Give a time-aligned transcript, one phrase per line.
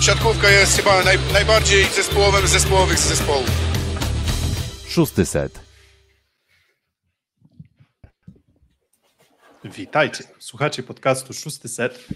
[0.00, 3.50] siatkówka jest chyba naj, najbardziej zespołowym zespołowych z zespołów.
[4.88, 5.60] Szósty set.
[9.64, 10.24] Witajcie.
[10.38, 12.06] Słuchacie podcastu Szósty Set.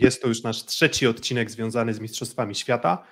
[0.00, 3.04] Jest to już nasz trzeci odcinek związany z Mistrzostwami Świata,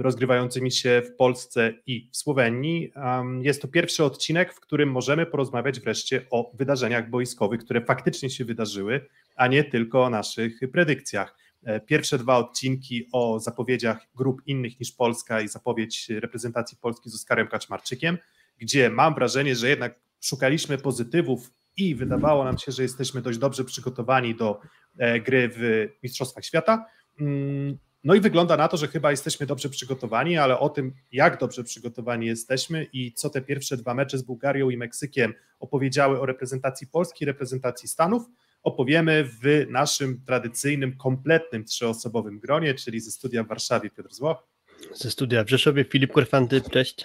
[0.00, 2.92] rozgrywającymi się w Polsce i w Słowenii.
[3.40, 8.44] Jest to pierwszy odcinek, w którym możemy porozmawiać wreszcie o wydarzeniach boiskowych, które faktycznie się
[8.44, 11.41] wydarzyły, a nie tylko o naszych predykcjach.
[11.64, 17.14] E, pierwsze dwa odcinki o zapowiedziach grup innych niż Polska i zapowiedź reprezentacji Polski z
[17.14, 18.18] Oskarem Kaczmarczykiem,
[18.58, 23.64] gdzie mam wrażenie, że jednak szukaliśmy pozytywów i wydawało nam się, że jesteśmy dość dobrze
[23.64, 24.60] przygotowani do
[24.98, 26.86] e, gry w Mistrzostwach Świata.
[27.20, 31.40] Mm, no i wygląda na to, że chyba jesteśmy dobrze przygotowani, ale o tym, jak
[31.40, 36.26] dobrze przygotowani jesteśmy i co te pierwsze dwa mecze z Bułgarią i Meksykiem opowiedziały o
[36.26, 38.22] reprezentacji Polski, reprezentacji Stanów,
[38.62, 44.48] opowiemy w naszym tradycyjnym, kompletnym trzyosobowym gronie, czyli ze studia w Warszawie Piotr Złoch.
[44.94, 47.04] Ze studia w Rzeszowie Filip Korfanty, cześć.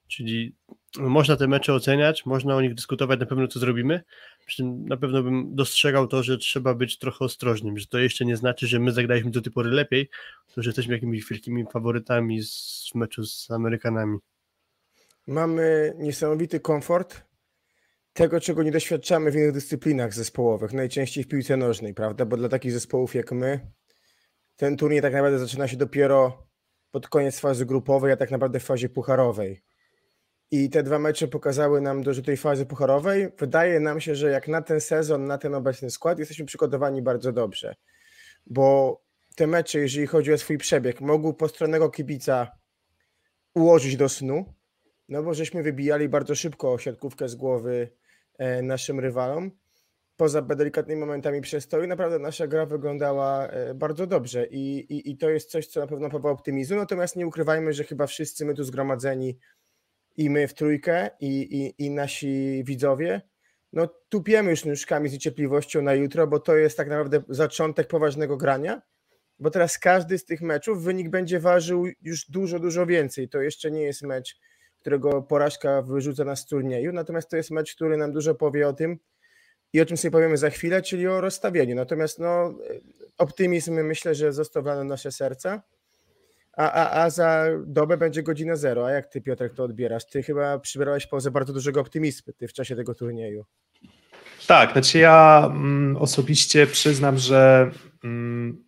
[0.09, 0.55] Czyli
[0.99, 4.03] można te mecze oceniać, można o nich dyskutować, na pewno co zrobimy.
[4.47, 8.25] Przy tym na pewno bym dostrzegał to, że trzeba być trochę ostrożnym, że to jeszcze
[8.25, 10.09] nie znaczy, że my zagraliśmy do tej pory lepiej,
[10.55, 14.19] to że jesteśmy jakimiś wielkimi faworytami z meczu z Amerykanami.
[15.27, 17.23] Mamy niesamowity komfort
[18.13, 22.25] tego, czego nie doświadczamy w innych dyscyplinach zespołowych, najczęściej w piłce nożnej, prawda?
[22.25, 23.61] Bo dla takich zespołów jak my,
[24.57, 26.47] ten turniej tak naprawdę zaczyna się dopiero
[26.91, 29.63] pod koniec fazy grupowej, a tak naprawdę w fazie pucharowej.
[30.51, 33.29] I te dwa mecze pokazały nam do tej fazy pucharowej.
[33.39, 37.33] Wydaje nam się, że jak na ten sezon, na ten obecny skład, jesteśmy przygotowani bardzo
[37.33, 37.75] dobrze.
[38.47, 39.01] Bo
[39.37, 42.51] te mecze, jeżeli chodzi o swój przebieg, mogły postronnego kibica
[43.55, 44.55] ułożyć do snu,
[45.09, 47.91] no bo żeśmy wybijali bardzo szybko siatkówkę z głowy
[48.39, 49.51] e, naszym rywalom
[50.17, 55.31] poza delikatnymi momentami przestoju, naprawdę nasza gra wyglądała e, bardzo dobrze i, i, i to
[55.31, 58.65] jest coś, co na pewno powoła optymizmu, natomiast nie ukrywajmy, że chyba wszyscy my tu
[58.65, 59.39] zgromadzeni
[60.17, 63.21] i my w trójkę i, i, i nasi widzowie,
[63.73, 68.37] no tupiemy już nóżkami z niecierpliwością na jutro, bo to jest tak naprawdę zaczątek poważnego
[68.37, 68.83] grania,
[69.39, 73.29] bo teraz każdy z tych meczów wynik będzie ważył już dużo, dużo więcej.
[73.29, 74.37] To jeszcze nie jest mecz,
[74.81, 78.73] którego porażka wyrzuca nas z turnieju, natomiast to jest mecz, który nam dużo powie o
[78.73, 78.99] tym,
[79.73, 81.75] i o czym sobie powiemy za chwilę, czyli o rozstawieniu.
[81.75, 82.55] Natomiast no,
[83.19, 85.63] optymizm myślę, że został w nasze serca,
[86.57, 88.87] a, a, a za dobę będzie godzina zero.
[88.87, 90.07] A jak ty, Piotrek, to odbierasz?
[90.07, 93.45] Ty chyba przybierałeś pozę bardzo dużego optymizmu ty w czasie tego turnieju.
[94.47, 97.71] Tak, znaczy ja mm, osobiście przyznam, że
[98.05, 98.65] mm,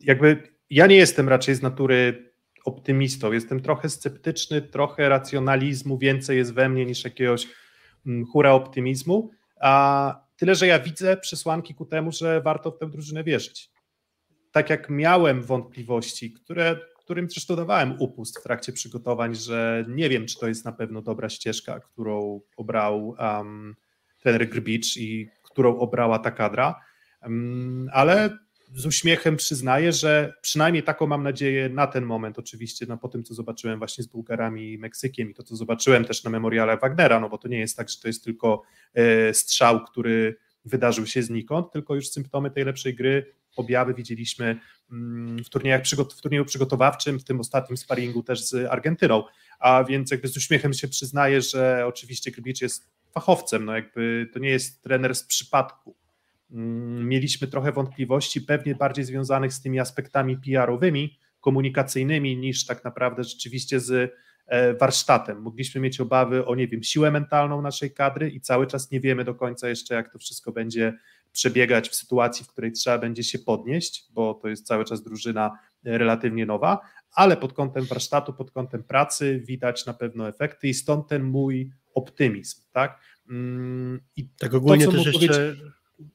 [0.00, 2.32] jakby ja nie jestem raczej z natury
[2.64, 3.32] optymistą.
[3.32, 7.46] Jestem trochę sceptyczny, trochę racjonalizmu więcej jest we mnie niż jakiegoś
[8.32, 9.30] hura optymizmu,
[9.60, 13.70] a tyle, że ja widzę przesłanki ku temu, że warto w tę drużynę wierzyć.
[14.52, 20.26] Tak jak miałem wątpliwości, które, którym zresztą dawałem upust w trakcie przygotowań, że nie wiem,
[20.26, 23.74] czy to jest na pewno dobra ścieżka, którą obrał um,
[24.20, 26.80] trener Grbicz i którą obrała ta kadra.
[27.22, 28.38] Mm, ale
[28.74, 33.24] z uśmiechem przyznaję, że przynajmniej taką mam nadzieję na ten moment, oczywiście, no, po tym,
[33.24, 37.20] co zobaczyłem właśnie z Bułgarami i Meksykiem i to, co zobaczyłem też na memoriale Wagnera,
[37.20, 38.62] no bo to nie jest tak, że to jest tylko
[38.94, 44.60] e, strzał, który wydarzył się znikąd, tylko już symptomy tej lepszej gry, objawy widzieliśmy
[44.90, 45.82] mm, w, turniejach,
[46.16, 49.24] w turnieju przygotowawczym, w tym ostatnim sparingu też z Argentyną,
[49.58, 54.38] a więc jakby z uśmiechem się przyznaję, że oczywiście Grybicz jest fachowcem, no jakby to
[54.38, 55.96] nie jest trener z przypadku,
[57.04, 63.80] mieliśmy trochę wątpliwości, pewnie bardziej związanych z tymi aspektami PR-owymi, komunikacyjnymi, niż tak naprawdę rzeczywiście
[63.80, 64.14] z
[64.46, 65.42] e, warsztatem.
[65.42, 69.24] Mogliśmy mieć obawy o, nie wiem, siłę mentalną naszej kadry i cały czas nie wiemy
[69.24, 70.98] do końca jeszcze, jak to wszystko będzie
[71.32, 75.58] przebiegać w sytuacji, w której trzeba będzie się podnieść, bo to jest cały czas drużyna
[75.84, 76.80] e, relatywnie nowa,
[77.12, 81.70] ale pod kątem warsztatu, pod kątem pracy widać na pewno efekty i stąd ten mój
[81.94, 83.00] optymizm, tak?
[83.30, 85.56] Mm, I tak ogólnie to, też jeszcze...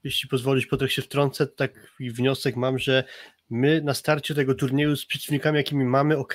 [0.03, 3.03] Jeśli pozwolisz, Piotrek się wtrącę, taki wniosek mam, że
[3.49, 6.33] my na starcie tego turnieju z przeciwnikami, jakimi mamy, ok,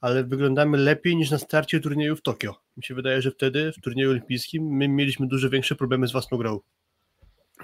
[0.00, 2.60] ale wyglądamy lepiej niż na starcie turnieju w Tokio.
[2.76, 6.38] Mi się wydaje, że wtedy w turnieju olimpijskim my mieliśmy dużo większe problemy z własną
[6.38, 6.60] grą.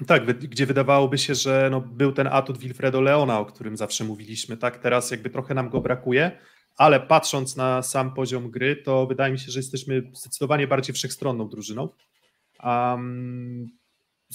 [0.07, 4.57] Tak, gdzie wydawałoby się, że no, był ten atut Wilfredo Leona, o którym zawsze mówiliśmy,
[4.57, 4.79] tak?
[4.79, 6.39] Teraz jakby trochę nam go brakuje,
[6.77, 11.49] ale patrząc na sam poziom gry, to wydaje mi się, że jesteśmy zdecydowanie bardziej wszechstronną
[11.49, 11.89] drużyną.
[12.65, 13.69] Um,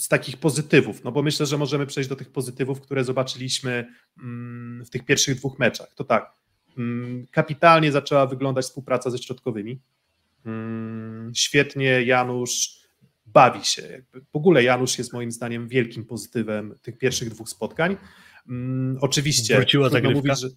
[0.00, 3.86] z takich pozytywów, no bo myślę, że możemy przejść do tych pozytywów, które zobaczyliśmy
[4.18, 5.94] mm, w tych pierwszych dwóch meczach.
[5.94, 6.32] To tak,
[6.78, 9.80] mm, kapitalnie zaczęła wyglądać współpraca ze środkowymi.
[10.46, 12.80] Mm, świetnie Janusz
[13.26, 14.02] bawi się.
[14.32, 17.96] W ogóle Janusz jest moim zdaniem wielkim pozytywem tych pierwszych dwóch spotkań.
[19.00, 19.56] Oczywiście.
[19.56, 20.18] Wróciła zagrywka.
[20.18, 20.48] Mówić, że,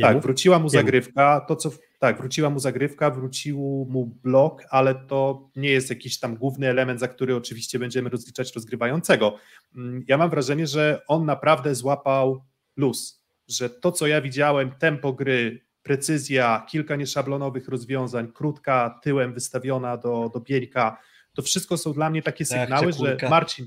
[0.00, 1.40] tak, wróciła mu zagrywka.
[1.48, 6.36] To, co tak, wróciła mu zagrywka, wrócił mu blok, ale to nie jest jakiś tam
[6.36, 9.36] główny element, za który oczywiście będziemy rozliczać rozgrywającego.
[9.76, 12.44] Mm, ja mam wrażenie, że on naprawdę złapał
[12.76, 19.96] luz, że to, co ja widziałem, tempo gry, precyzja, kilka nieszablonowych rozwiązań, krótka, tyłem wystawiona
[19.96, 20.98] do, do Bieńka,
[21.36, 23.66] to wszystko są dla mnie takie sygnały, że Marcin,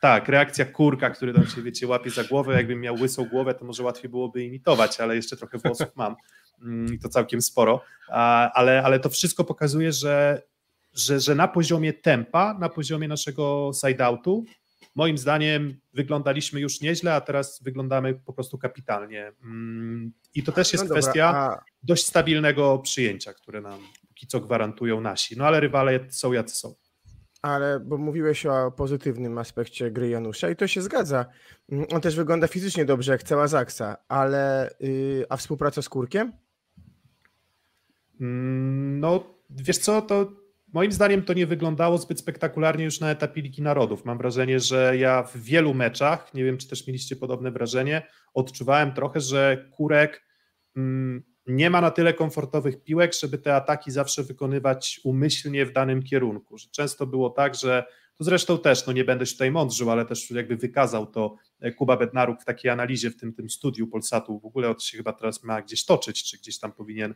[0.00, 3.64] tak, reakcja kurka, który tam się, wiecie, łapie za głowę, jakbym miał łysą głowę, to
[3.64, 6.16] może łatwiej byłoby imitować, ale jeszcze trochę włosów mam.
[6.62, 7.80] Mm, i to całkiem sporo,
[8.54, 10.42] ale, ale to wszystko pokazuje, że,
[10.94, 14.44] że, że na poziomie tempa, na poziomie naszego side-outu,
[14.94, 19.32] moim zdaniem wyglądaliśmy już nieźle, a teraz wyglądamy po prostu kapitalnie.
[19.42, 21.64] Mm, I to też jest no kwestia a...
[21.82, 25.36] dość stabilnego przyjęcia, które nam póki co gwarantują nasi.
[25.36, 26.74] No ale rywale są jacy są.
[27.44, 31.26] Ale bo mówiłeś o pozytywnym aspekcie gry Janusza i to się zgadza.
[31.72, 36.32] Mm, on też wygląda fizycznie dobrze, jak cała Zaksa, ale yy, a współpraca z Kurkiem?
[38.20, 40.32] Mm, no, wiesz co, to
[40.72, 44.04] moim zdaniem to nie wyglądało zbyt spektakularnie już na etapie Ligi Narodów.
[44.04, 48.94] Mam wrażenie, że ja w wielu meczach, nie wiem czy też mieliście podobne wrażenie, odczuwałem
[48.94, 50.24] trochę, że Kurek
[50.76, 56.02] mm, nie ma na tyle komfortowych piłek, żeby te ataki zawsze wykonywać umyślnie w danym
[56.02, 56.58] kierunku.
[56.58, 57.84] Że często było tak, że
[58.18, 61.72] to zresztą też, no nie będę się tutaj mądrzył, ale też jakby wykazał to e,
[61.72, 64.40] Kuba Bednaruk w takiej analizie w tym, tym studiu Polsatu.
[64.40, 67.14] W ogóle to się chyba teraz ma gdzieś toczyć, czy gdzieś tam powinien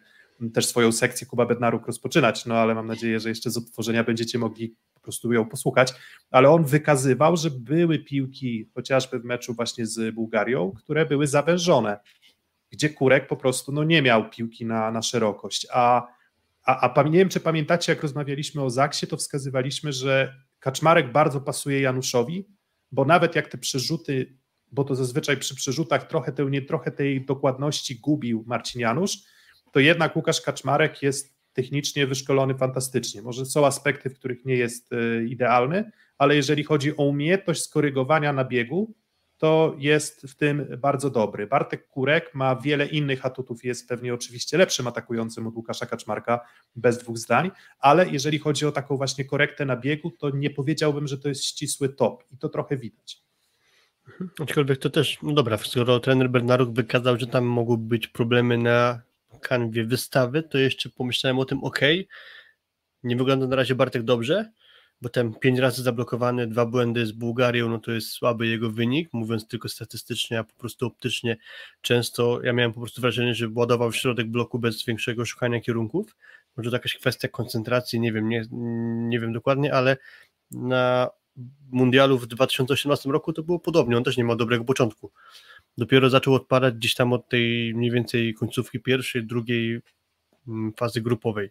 [0.54, 4.38] też swoją sekcję Kuba Bednaruk rozpoczynać, no ale mam nadzieję, że jeszcze z odtworzenia będziecie
[4.38, 5.94] mogli po prostu ją posłuchać,
[6.30, 12.00] ale on wykazywał, że były piłki, chociażby w meczu właśnie z Bułgarią, które były zawężone,
[12.70, 16.06] gdzie Kurek po prostu no, nie miał piłki na, na szerokość, a,
[16.62, 21.40] a, a nie wiem, czy pamiętacie, jak rozmawialiśmy o Zaksie, to wskazywaliśmy, że Kaczmarek bardzo
[21.40, 22.48] pasuje Januszowi,
[22.92, 24.38] bo nawet jak te przerzuty,
[24.72, 29.18] bo to zazwyczaj przy przerzutach trochę, te, nie, trochę tej dokładności gubił Marcin Janusz,
[29.72, 33.22] to jednak Łukasz Kaczmarek jest technicznie wyszkolony fantastycznie.
[33.22, 38.32] Może są aspekty, w których nie jest e, idealny, ale jeżeli chodzi o umiejętność skorygowania
[38.32, 38.94] na biegu,
[39.38, 41.46] to jest w tym bardzo dobry.
[41.46, 46.40] Bartek Kurek ma wiele innych atutów, jest pewnie oczywiście lepszym atakującym od Łukasza Kaczmarka,
[46.76, 51.06] bez dwóch zdań, ale jeżeli chodzi o taką właśnie korektę na biegu, to nie powiedziałbym,
[51.06, 53.22] że to jest ścisły top i to trochę widać.
[54.40, 59.00] Aczkolwiek to też, no dobra, skoro trener Bernaruk wykazał, że tam mogły być problemy na
[59.40, 61.80] kanwie wystawy, to jeszcze pomyślałem o tym, ok,
[63.02, 64.50] nie wygląda na razie Bartek dobrze,
[65.00, 69.08] bo ten pięć razy zablokowany, dwa błędy z Bułgarią, no to jest słaby jego wynik,
[69.12, 71.36] mówiąc tylko statystycznie, a po prostu optycznie
[71.80, 76.16] często, ja miałem po prostu wrażenie, że ładował w środek bloku bez większego szukania kierunków,
[76.56, 78.44] może to jakaś kwestia koncentracji, nie wiem, nie,
[79.08, 79.96] nie wiem dokładnie, ale
[80.50, 81.10] na
[81.70, 85.12] mundialu w 2018 roku to było podobnie, on też nie ma dobrego początku.
[85.78, 89.80] Dopiero zaczął odpadać gdzieś tam od tej mniej więcej końcówki pierwszej, drugiej
[90.48, 91.50] mm, fazy grupowej.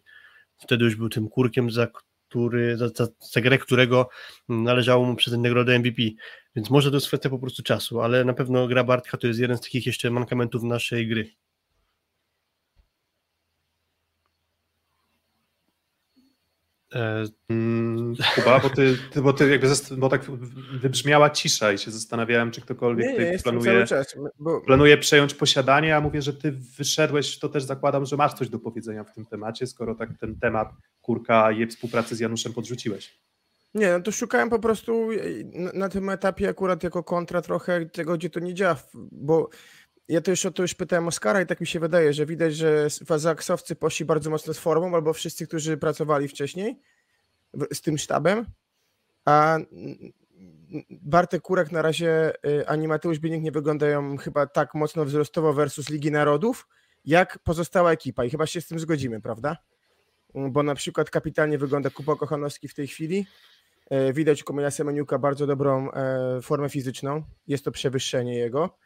[0.58, 1.86] Wtedy już był tym kurkiem, za
[2.28, 4.08] który, za, za, za grę, którego
[4.48, 6.02] należało mu przez nagrodę MVP.
[6.56, 9.40] Więc może to jest kwestia po prostu czasu, ale na pewno gra Bartka to jest
[9.40, 11.30] jeden z takich jeszcze mankamentów naszej gry.
[16.10, 16.34] E, mm,
[18.34, 20.22] Kuba, bo ty, ty, bo ty jakby, bo tak
[20.80, 24.60] wybrzmiała cisza i się zastanawiałem, czy ktokolwiek nie, nie, planuje, czas, bo...
[24.60, 28.58] planuje przejąć posiadanie, a mówię, że ty wyszedłeś, to też zakładam, że masz coś do
[28.58, 30.68] powiedzenia w tym temacie, skoro tak ten temat
[31.02, 33.18] kurka i współpracy z Januszem podrzuciłeś.
[33.74, 35.08] Nie, no to szukałem po prostu
[35.54, 38.76] na, na tym etapie akurat jako kontra trochę tego, gdzie to nie działa,
[39.12, 39.50] bo
[40.08, 42.56] ja to już o to już pytałem Oskara i tak mi się wydaje, że widać,
[42.56, 46.80] że fazaksowcy poszli bardzo mocno z formą, albo wszyscy, którzy pracowali wcześniej
[47.72, 48.46] z tym sztabem,
[49.24, 49.58] a
[50.90, 55.88] Bartek Kurek na razie y, ani Mateusz Bieniek nie wyglądają chyba tak mocno wzrostowo versus
[55.88, 56.68] Ligi Narodów,
[57.04, 58.24] jak pozostała ekipa.
[58.24, 59.56] I chyba się z tym zgodzimy, prawda?
[60.34, 63.26] Bo na przykład kapitalnie wygląda Kuba Kochanowski w tej chwili,
[63.92, 68.78] y, widać u Komila Semeniuka bardzo dobrą e, formę fizyczną, jest to przewyższenie jego,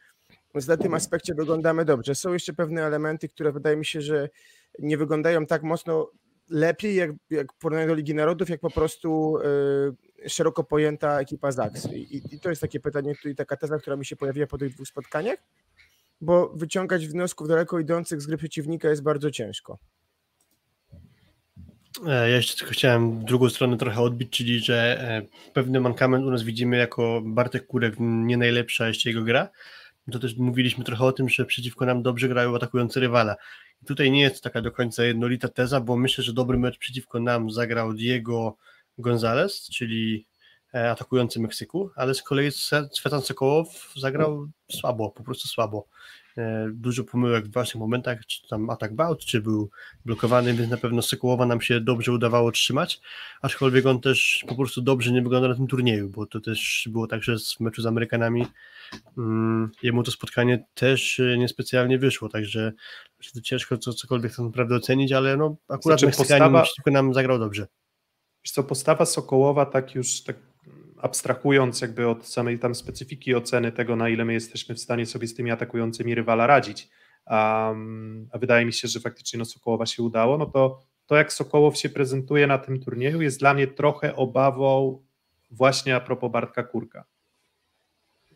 [0.54, 2.14] więc na tym aspekcie wyglądamy dobrze.
[2.14, 4.28] Są jeszcze pewne elementy, które wydaje mi się, że
[4.78, 6.10] nie wyglądają tak mocno
[6.48, 9.38] lepiej, jak, jak w porównaniu do Ligi Narodów, jak po prostu
[10.24, 11.92] y, szeroko pojęta ekipa ZAX.
[11.92, 14.74] I, I, to jest takie pytanie, i taka teza, która mi się pojawiła po tych
[14.74, 15.38] dwóch spotkaniach,
[16.20, 19.78] bo wyciągać wniosków daleko idących z gry przeciwnika jest bardzo ciężko.
[22.06, 26.30] E, ja jeszcze tylko chciałem drugą stronę trochę odbić, czyli że e, pewny mankament u
[26.30, 29.48] nas widzimy jako Bartek Kurek nie najlepsza jeszcze jego gra,
[30.10, 33.36] to też mówiliśmy trochę o tym, że przeciwko nam dobrze grają atakujący rywala.
[33.82, 37.20] I tutaj nie jest taka do końca jednolita teza, bo myślę, że dobry mecz przeciwko
[37.20, 38.56] nam zagrał Diego
[38.98, 40.26] Gonzalez, czyli
[40.74, 42.50] e, atakujący Meksyku, ale z kolei
[42.92, 45.86] Svetan Sokołow zagrał słabo, po prostu słabo.
[46.38, 49.70] E, dużo pomyłek w ważnych momentach, czy tam atak bałt, czy był
[50.04, 53.00] blokowany, więc na pewno Sokołowa nam się dobrze udawało trzymać,
[53.42, 57.06] aczkolwiek on też po prostu dobrze nie wygląda na tym turnieju, bo to też było
[57.06, 58.46] tak, że w meczu z Amerykanami
[59.16, 62.72] um, jemu to spotkanie też e, niespecjalnie wyszło, także
[63.42, 66.90] ciężko co, cokolwiek tak naprawdę ocenić, ale no akurat znaczy, Meksykanin postawa...
[66.90, 67.66] nam zagrał dobrze.
[68.44, 70.51] Wiesz co, postawa Sokołowa tak już tak
[71.02, 75.26] abstrahując jakby od samej tam specyfiki oceny tego, na ile my jesteśmy w stanie sobie
[75.26, 76.88] z tymi atakującymi rywala radzić,
[77.26, 81.32] um, a wydaje mi się, że faktycznie no Sokołowa się udało, no to to jak
[81.32, 85.02] Sokołow się prezentuje na tym turnieju jest dla mnie trochę obawą
[85.50, 87.04] właśnie a propos Bartka Kurka.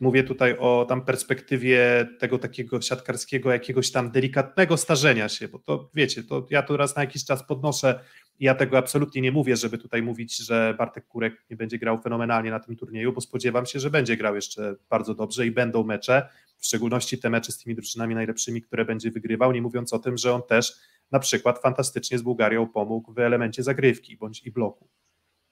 [0.01, 5.91] Mówię tutaj o tam perspektywie tego takiego siatkarskiego, jakiegoś tam delikatnego starzenia się, bo to
[5.95, 8.01] wiecie, to ja tu raz na jakiś czas podnoszę
[8.41, 12.51] ja tego absolutnie nie mówię, żeby tutaj mówić, że Bartek Kurek nie będzie grał fenomenalnie
[12.51, 16.29] na tym turnieju, bo spodziewam się, że będzie grał jeszcze bardzo dobrze i będą mecze,
[16.59, 20.17] w szczególności te mecze z tymi drużynami najlepszymi, które będzie wygrywał, nie mówiąc o tym,
[20.17, 20.75] że on też
[21.11, 24.89] na przykład fantastycznie z Bułgarią pomógł w elemencie zagrywki bądź i bloku.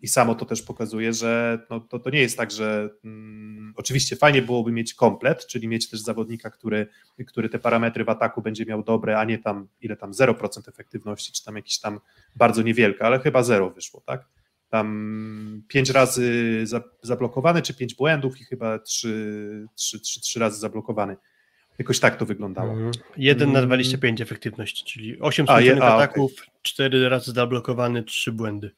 [0.04, 4.16] I samo to też pokazuje, że no, to, to nie jest tak, że mm, oczywiście
[4.16, 6.87] fajnie byłoby mieć komplet, czyli mieć też zawodnika, który,
[7.26, 11.32] który te parametry w ataku będzie miał dobre, a nie tam ile tam 0% efektywności,
[11.32, 12.00] czy tam jakiś tam
[12.37, 14.28] bardzo niewielka, ale chyba zero wyszło, tak?
[14.68, 16.64] Tam pięć razy
[17.02, 21.16] zablokowany, czy pięć błędów i chyba trzy, trzy, trzy, trzy razy zablokowany.
[21.78, 22.73] Jakoś tak to wyglądało.
[22.73, 22.92] Mhm.
[23.16, 24.28] 1 na 25 mm.
[24.28, 26.54] efektywności, czyli 8 skutecznych ataków, okay.
[26.62, 28.70] 4 razy zablokowany, 3 błędy.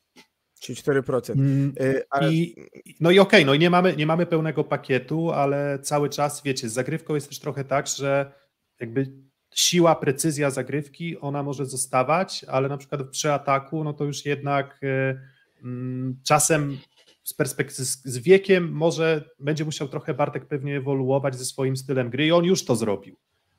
[0.61, 1.33] Czyli 4%.
[1.33, 2.33] Mm, y, ale...
[2.33, 2.57] I,
[3.01, 6.43] no i okej, okay, no i nie mamy, nie mamy pełnego pakietu, ale cały czas,
[6.43, 8.33] wiecie, z zagrywką jest też trochę tak, że
[8.81, 9.13] jakby
[9.55, 14.81] siła, precyzja zagrywki, ona może zostawać, ale na przykład przy ataku, no to już jednak
[14.83, 15.21] y,
[15.63, 16.79] mm, czasem
[17.23, 22.27] z perspektywy, z wiekiem może będzie musiał trochę Bartek pewnie ewoluować ze swoim stylem gry
[22.27, 23.17] i on już to zrobił.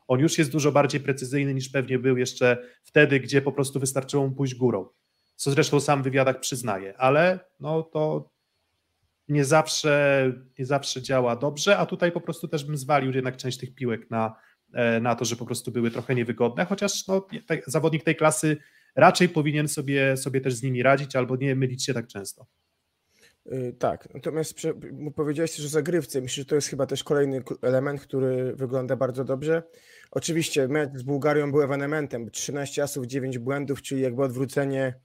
[0.08, 4.28] On już jest dużo bardziej precyzyjny niż pewnie był jeszcze wtedy, gdzie po prostu wystarczyło
[4.28, 4.86] mu pójść górą
[5.38, 8.30] co zresztą sam w wywiadach przyznaje, ale no to
[9.28, 13.58] nie zawsze, nie zawsze działa dobrze, a tutaj po prostu też bym zwalił jednak część
[13.58, 14.36] tych piłek na,
[14.74, 17.28] e, na to, że po prostu były trochę niewygodne, chociaż no,
[17.68, 18.58] zawodnik tej klasy
[18.96, 22.46] raczej powinien sobie, sobie też z nimi radzić albo nie mylić się tak często.
[23.52, 24.60] Y, tak, natomiast
[25.16, 26.22] powiedziałeś też o zagrywce.
[26.22, 29.64] Myślę, że to jest chyba też kolejny element, który wygląda bardzo dobrze.
[30.12, 32.32] Oczywiście mecz z Bułgarią był ewenementem.
[32.32, 35.00] 13 asów, 9 błędów, czyli jakby odwrócenie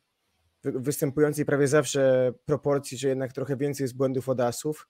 [0.64, 4.88] występującej prawie zawsze proporcji, że jednak trochę więcej jest błędów od asów.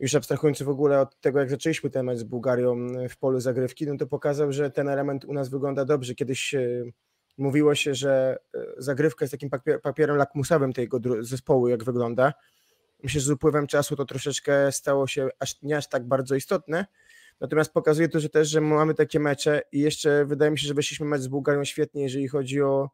[0.00, 3.96] Już abstrahując w ogóle od tego, jak zaczęliśmy temat z Bułgarią w polu zagrywki, no
[3.96, 6.14] to pokazał, że ten element u nas wygląda dobrze.
[6.14, 6.84] Kiedyś e,
[7.38, 9.50] mówiło się, że e, zagrywka jest takim
[9.82, 12.32] papierem lakmusowym tego zespołu, jak wygląda.
[13.02, 16.86] Myślę, że z upływem czasu to troszeczkę stało się aż, nie aż tak bardzo istotne.
[17.40, 20.74] Natomiast pokazuje to, że też, że mamy takie mecze i jeszcze wydaje mi się, że
[20.74, 22.90] weszliśmy mecz z Bułgarią świetnie, jeżeli chodzi o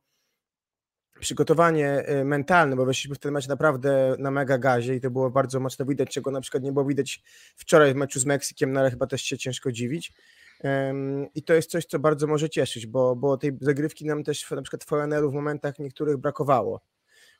[1.20, 5.30] przygotowanie y, mentalne, bo weszliśmy w ten mecz naprawdę na mega gazie i to było
[5.30, 7.22] bardzo mocno widać, czego na przykład nie było widać
[7.56, 10.12] wczoraj w meczu z Meksykiem, no ale chyba też się ciężko dziwić.
[11.34, 14.62] I to jest coś, co bardzo może cieszyć, bo, bo tej zagrywki nam też na
[14.62, 16.80] przykład w w momentach niektórych brakowało.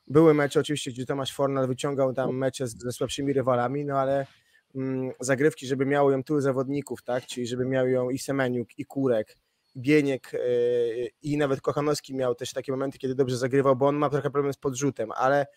[0.07, 4.25] Były mecze oczywiście, gdzie Tomasz Fornal wyciągał tam mecze ze słabszymi rywalami, no ale
[4.75, 8.85] mm, zagrywki, żeby miało ją tylu zawodników, tak, czyli żeby miał ją i Semeniuk, i
[8.85, 9.37] Kurek,
[9.77, 14.09] Bieniek, yy, i nawet Kochanowski miał też takie momenty, kiedy dobrze zagrywał, bo on ma
[14.09, 15.47] trochę problem z podrzutem, ale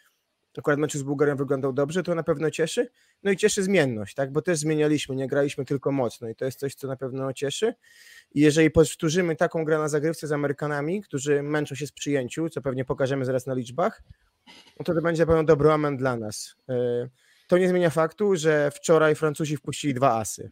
[0.59, 2.91] akurat meczu z Bułgarią wyglądał dobrze, to na pewno cieszy.
[3.23, 4.33] No i cieszy zmienność, tak?
[4.33, 7.75] Bo też zmienialiśmy, nie graliśmy tylko mocno i to jest coś, co na pewno cieszy.
[8.35, 12.63] I jeżeli powtórzymy taką grę na zagrywce z Amerykanami, którzy męczą się z przyjęciu, co
[12.63, 14.03] pewnie pokażemy zaraz na liczbach,
[14.79, 16.55] no to to będzie na pewno dobry moment dla nas.
[16.69, 17.09] E,
[17.49, 20.51] to nie zmienia faktu, że wczoraj Francuzi wpuścili dwa asy.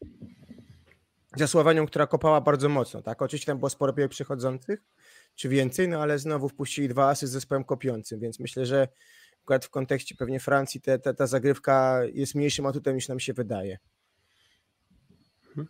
[1.37, 1.47] Za
[1.87, 3.23] która kopała bardzo mocno, tak?
[3.23, 4.81] Oczywiście tam było sporo przychodzących,
[5.35, 8.89] czy więcej, no ale znowu wpuścili dwa asy z zespołem kopiącym, więc myślę, że
[9.43, 13.33] akurat w kontekście pewnie Francji te, te, ta zagrywka jest mniejszym atutem niż nam się
[13.33, 13.79] wydaje.
[15.49, 15.69] Mhm.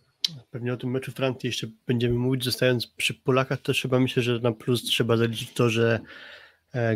[0.51, 2.43] Pewnie o tym meczu Francji jeszcze będziemy mówić.
[2.43, 5.99] Zostając przy Polakach, to trzeba myślę, że na plus trzeba zaliczyć to, że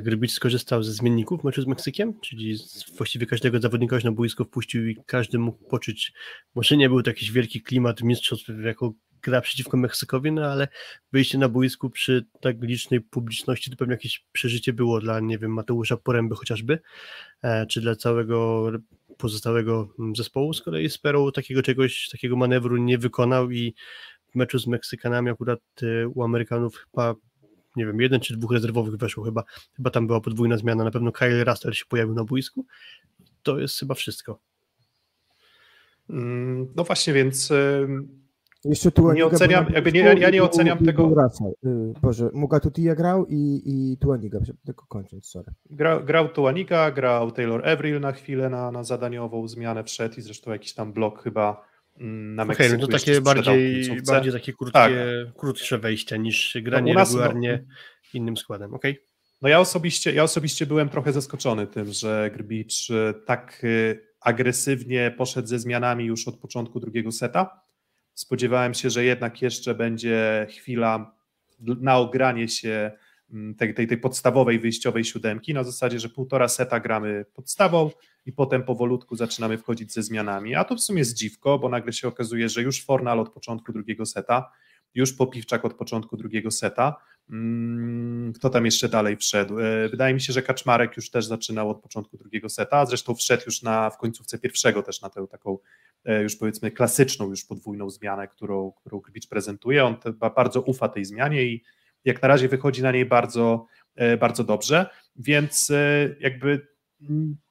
[0.02, 2.58] Grybicz skorzystał ze zmienników w meczu z Meksykiem, czyli
[2.98, 6.14] właściwie każdego zawodnika na boisko wpuścił i każdy mógł poczuć,
[6.56, 8.94] może nie był to jakiś wielki klimat mistrzostw jako
[9.26, 10.68] gra przeciwko Meksykowi, no ale
[11.12, 15.54] wyjście na boisku przy tak licznej publiczności to pewnie jakieś przeżycie było dla, nie wiem,
[15.54, 16.80] Mateusza Poręby chociażby,
[17.42, 18.72] e, czy dla całego
[19.18, 20.54] pozostałego zespołu.
[20.54, 23.74] Z kolei Sparrow takiego czegoś, takiego manewru nie wykonał i
[24.32, 27.16] w meczu z Meksykanami akurat e, u Amerykanów chyba
[27.76, 29.44] nie wiem, jeden czy dwóch rezerwowych weszło chyba,
[29.76, 32.66] chyba tam była podwójna zmiana, na pewno Kyle Russell się pojawił na boisku.
[33.44, 34.40] To jest chyba wszystko.
[36.10, 37.52] Mm, no właśnie, więc
[38.66, 41.12] jeszcze tu nie oceniam, jakby nie, ja nie oceniam i, tego.
[41.64, 45.52] I Boże, Muga Tutija grał i, i Tuaniga, tylko kończąc, sorry.
[45.70, 50.52] Gra, grał Tuaniga, grał Taylor Avril na chwilę na, na zadaniową zmianę wszedł i zresztą
[50.52, 52.68] jakiś tam blok chyba na Meksyku.
[52.68, 54.74] Okay, no to takie bardziej, bardziej takie krótkie,
[55.26, 55.38] tak.
[55.38, 57.74] krótsze wejścia niż granie no, regularnie no,
[58.14, 58.92] innym składem, okej?
[58.92, 59.06] Okay?
[59.42, 65.16] No ja osobiście, ja osobiście byłem trochę zaskoczony tym, że Grbicz e, tak e, agresywnie
[65.18, 67.66] poszedł ze zmianami już od początku drugiego seta
[68.16, 71.16] Spodziewałem się, że jednak jeszcze będzie chwila
[71.60, 72.92] na ogranie się
[73.58, 77.92] tej, tej, tej podstawowej wyjściowej siódemki, na zasadzie, że półtora seta gramy podstawą
[78.26, 80.56] i potem powolutku zaczynamy wchodzić ze zmianami.
[80.56, 83.74] A to w sumie jest dziwko, bo nagle się okazuje, że już Fornal od początku
[83.74, 84.52] drugiego seta,
[84.96, 86.96] już Popiwczak od początku drugiego seta.
[87.30, 89.60] Mm, kto tam jeszcze dalej wszedł?
[89.60, 93.44] E, wydaje mi się, że Kaczmarek już też zaczynał od początku drugiego seta, zresztą wszedł
[93.46, 95.58] już na, w końcówce pierwszego też na tę taką
[96.06, 99.86] E, już powiedzmy klasyczną, już podwójną zmianę, którą, którą prezentuje.
[99.86, 99.96] On
[100.36, 101.64] bardzo ufa tej zmianie i
[102.06, 103.66] jak na razie wychodzi na niej bardzo,
[103.96, 106.68] e, bardzo dobrze, więc e, jakby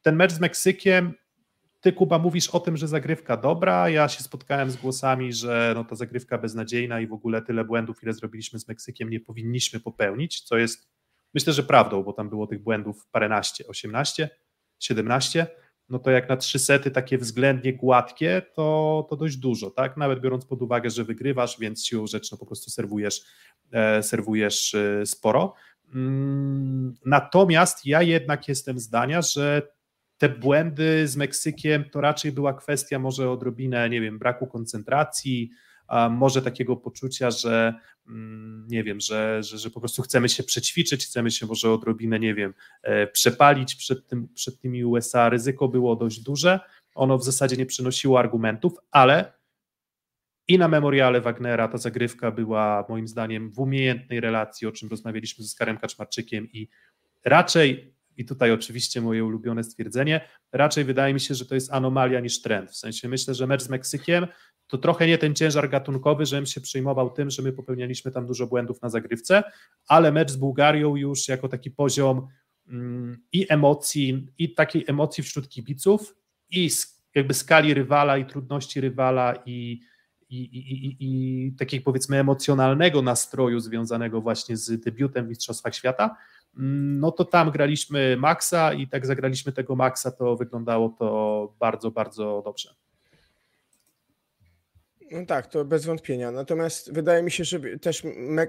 [0.02, 1.14] ten mecz z Meksykiem
[1.84, 3.88] ty, Kuba, mówisz o tym, że zagrywka dobra.
[3.88, 8.02] Ja się spotkałem z głosami, że no, ta zagrywka beznadziejna i w ogóle tyle błędów,
[8.02, 10.88] ile zrobiliśmy z Meksykiem, nie powinniśmy popełnić, co jest
[11.34, 14.28] myślę, że prawdą, bo tam było tych błędów paręnaście, 18,
[14.78, 15.46] 17
[15.88, 19.96] no to jak na trzy sety takie względnie gładkie, to, to dość dużo, tak?
[19.96, 23.22] Nawet biorąc pod uwagę, że wygrywasz, więc siłą rzeczy no po prostu serwujesz,
[23.72, 25.54] e, serwujesz e, sporo.
[25.94, 29.62] Mm, natomiast ja jednak jestem zdania, że
[30.18, 35.50] te błędy z Meksykiem to raczej była kwestia może odrobinę, nie wiem, braku koncentracji,
[36.10, 37.74] może takiego poczucia, że
[38.08, 42.18] mm, nie wiem, że, że, że po prostu chcemy się przećwiczyć, chcemy się może odrobinę,
[42.18, 45.28] nie wiem, e, przepalić przed, tym, przed tymi USA.
[45.28, 46.60] Ryzyko było dość duże,
[46.94, 49.32] ono w zasadzie nie przynosiło argumentów, ale
[50.48, 55.44] i na memoriale Wagnera ta zagrywka była moim zdaniem w umiejętnej relacji, o czym rozmawialiśmy
[55.44, 56.68] z Oskarem Kaczmarczykiem i
[57.24, 60.20] raczej i tutaj oczywiście moje ulubione stwierdzenie,
[60.52, 62.70] raczej wydaje mi się, że to jest anomalia niż trend.
[62.70, 64.26] W sensie myślę, że mecz z Meksykiem
[64.66, 68.46] to trochę nie ten ciężar gatunkowy, żebym się przejmował tym, że my popełnialiśmy tam dużo
[68.46, 69.42] błędów na zagrywce,
[69.88, 72.26] ale mecz z Bułgarią już jako taki poziom
[72.68, 76.14] mm, i emocji, i takiej emocji wśród kibiców,
[76.50, 76.70] i
[77.14, 79.80] jakby skali rywala, i trudności rywala, i,
[80.28, 86.16] i, i, i, i takiego powiedzmy emocjonalnego nastroju związanego właśnie z debiutem w Mistrzostwach Świata,
[86.56, 92.42] no to tam graliśmy Maxa i tak zagraliśmy tego Maxa, to wyglądało to bardzo, bardzo
[92.44, 92.74] dobrze.
[95.10, 96.30] No tak, to bez wątpienia.
[96.30, 98.02] Natomiast wydaje mi się, że też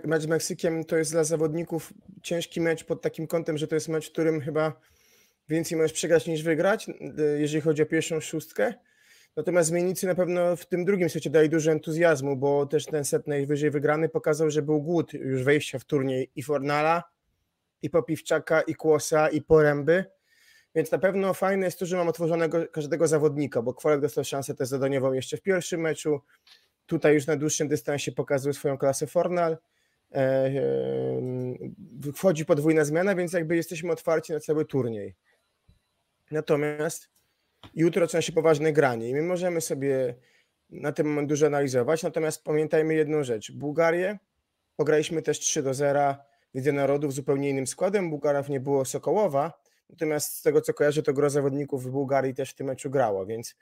[0.03, 3.89] mecz z Meksykiem to jest dla zawodników ciężki mecz pod takim kątem, że to jest
[3.89, 4.73] mecz, w którym chyba
[5.49, 6.87] więcej możesz przegrać niż wygrać,
[7.37, 8.73] jeżeli chodzi o pierwszą szóstkę.
[9.35, 13.27] Natomiast zmiennicy na pewno w tym drugim secie dali dużo entuzjazmu, bo też ten set
[13.27, 17.03] najwyżej wygrany pokazał, że był głód już wejścia w turniej i Fornala,
[17.85, 20.05] i Popiwczaka, i Kłosa, i Poręby,
[20.75, 24.55] więc na pewno fajne jest to, że mam otworzonego każdego zawodnika, bo Kwolek dostał szansę
[24.55, 26.21] też zadaniową jeszcze w pierwszym meczu,
[26.85, 29.57] tutaj już na dłuższym dystansie pokazuje swoją klasę Fornal,
[30.11, 35.15] e, e, wchodzi podwójna zmiana, więc jakby jesteśmy otwarci na cały turniej.
[36.31, 37.09] Natomiast
[37.75, 40.15] jutro zaczyna się poważne granie i my możemy sobie
[40.69, 43.51] na ten moment dużo analizować, natomiast pamiętajmy jedną rzecz.
[43.51, 44.17] Bułgarię
[44.75, 46.15] pograliśmy też 3 do 0
[46.55, 48.09] w Lidze Narodów zupełnie innym składem.
[48.09, 49.53] Bułgarów nie było Sokołowa,
[49.89, 53.25] natomiast z tego co kojarzę, to gro zawodników w Bułgarii też w tym meczu grało,
[53.25, 53.55] więc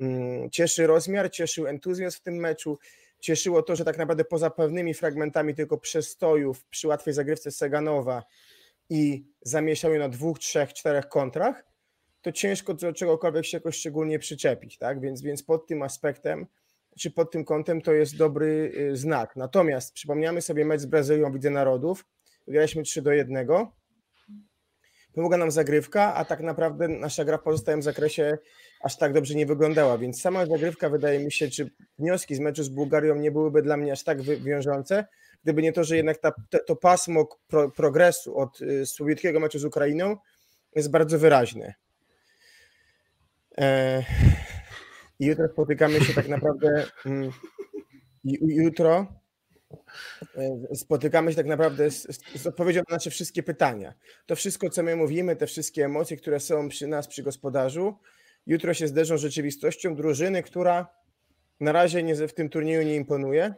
[0.00, 2.78] mm, cieszy rozmiar, cieszył entuzjazm w tym meczu,
[3.20, 8.22] cieszyło to, że tak naprawdę poza pewnymi fragmentami tylko przestojów przy łatwej zagrywce Seganowa
[8.90, 11.64] i zamieszaniu na dwóch, trzech, czterech kontrach,
[12.22, 15.00] to ciężko do czegokolwiek się jakoś szczególnie przyczepić, tak?
[15.00, 16.46] Więc, więc pod tym aspektem,
[16.98, 19.36] czy pod tym kątem to jest dobry y, znak.
[19.36, 22.04] Natomiast przypomniamy sobie mecz z Brazylią Widzę Narodów,
[22.48, 23.46] wygraliśmy 3 do 1.
[25.12, 28.38] Pomogła nam zagrywka, a tak naprawdę nasza gra w pozostałym zakresie
[28.80, 32.62] aż tak dobrze nie wyglądała, więc sama zagrywka wydaje mi się, czy wnioski z meczu
[32.62, 35.06] z Bułgarią nie byłyby dla mnie aż tak wiążące,
[35.44, 36.32] gdyby nie to, że jednak ta,
[36.66, 40.16] to pasmo pro, progresu od y, słowieckiego meczu z Ukrainą
[40.76, 41.74] jest bardzo wyraźne.
[43.58, 44.04] E,
[45.18, 46.86] I jutro spotykamy się tak naprawdę.
[47.06, 47.30] Mm,
[48.40, 49.17] jutro
[50.74, 53.94] spotykamy się tak naprawdę z, z, odpowiedzią na nasze wszystkie pytania.
[54.26, 57.98] To wszystko, co my mówimy, te wszystkie emocje, które są przy nas, przy gospodarzu,
[58.46, 60.88] jutro się zderzą z rzeczywistością drużyny, która
[61.60, 63.54] na razie nie, w tym turnieju nie imponuje,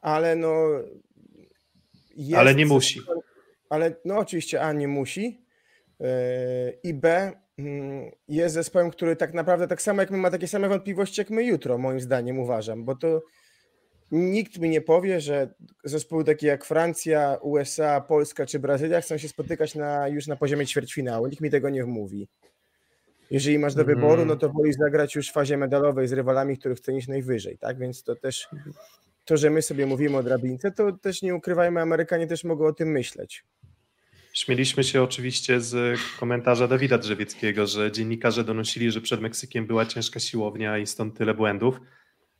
[0.00, 0.66] ale no.
[2.16, 3.00] Jest, ale nie musi.
[3.68, 5.44] Ale no oczywiście A nie musi.
[6.00, 6.06] Yy,
[6.82, 10.68] I B Mm, jest zespołem, który tak naprawdę tak samo jak my ma takie same
[10.68, 13.22] wątpliwości jak my jutro, moim zdaniem uważam, bo to
[14.12, 19.28] nikt mi nie powie, że zespoły takie jak Francja, USA, Polska czy Brazylia chcą się
[19.28, 21.26] spotykać na, już na poziomie ćwierćfinału.
[21.26, 22.28] Nikt mi tego nie wmówi.
[23.30, 24.38] Jeżeli masz do wyboru, no mhm.
[24.38, 27.78] to wolisz zagrać już w fazie medalowej z rywalami, których cenisz najwyżej, tak?
[27.78, 28.48] Więc to też
[29.24, 32.72] to, że my sobie mówimy o drabince, to też nie ukrywajmy, Amerykanie też mogą o
[32.72, 33.44] tym myśleć.
[34.32, 40.20] Śmieliśmy się oczywiście z komentarza Dawida Drzewieckiego, że dziennikarze donosili, że przed Meksykiem była ciężka
[40.20, 41.80] siłownia i stąd tyle błędów.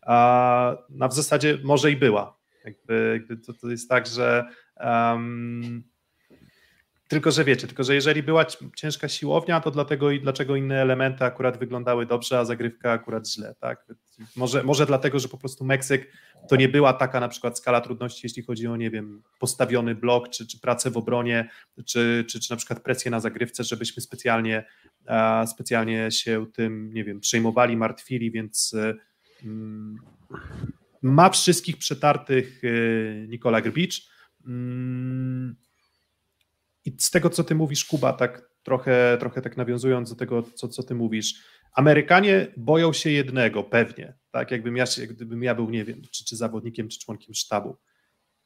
[0.02, 2.38] A, a w zasadzie może i była.
[2.64, 4.44] Jakby, to, to, jest tak, że
[4.76, 5.82] um,
[7.12, 11.24] tylko, że wiecie, tylko, że jeżeli była ciężka siłownia, to dlatego i dlaczego inne elementy
[11.24, 13.86] akurat wyglądały dobrze, a zagrywka akurat źle, tak?
[14.36, 16.12] Może, może dlatego, że po prostu Meksyk
[16.48, 20.28] to nie była taka na przykład skala trudności, jeśli chodzi o, nie wiem, postawiony blok,
[20.28, 21.48] czy, czy pracę w obronie,
[21.84, 24.64] czy, czy, czy na przykład presję na zagrywce, żebyśmy specjalnie,
[25.46, 28.76] specjalnie się tym, nie wiem, przejmowali, martwili, więc
[31.02, 34.08] ma wszystkich przetartych y, Nikola Grbicz.
[34.46, 35.56] Mm,
[36.84, 40.68] I z tego, co ty mówisz, Kuba, tak trochę, trochę tak nawiązując do tego, co,
[40.68, 41.34] co ty mówisz,
[41.72, 46.36] Amerykanie boją się jednego, pewnie, tak, jakbym ja, gdybym ja był, nie wiem, czy, czy
[46.36, 47.76] zawodnikiem, czy członkiem sztabu.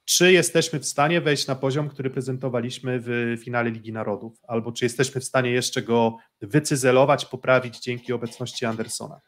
[0.04, 4.84] Czy jesteśmy w stanie wejść na poziom, który prezentowaliśmy w finale Ligi Narodów, albo czy
[4.84, 9.20] jesteśmy w stanie jeszcze go wycyzelować, poprawić dzięki obecności Andersona.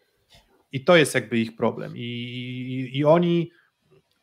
[0.72, 1.96] I to jest jakby ich problem.
[1.96, 3.50] I, i, i oni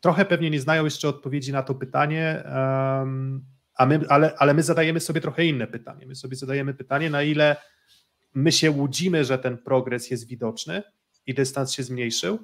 [0.00, 4.62] trochę pewnie nie znają jeszcze odpowiedzi na to pytanie, um, a my, ale, ale my
[4.62, 6.06] zadajemy sobie trochę inne pytanie.
[6.06, 7.56] My sobie zadajemy pytanie, na ile
[8.34, 10.82] my się łudzimy, że ten progres jest widoczny
[11.26, 12.38] i dystans się zmniejszył,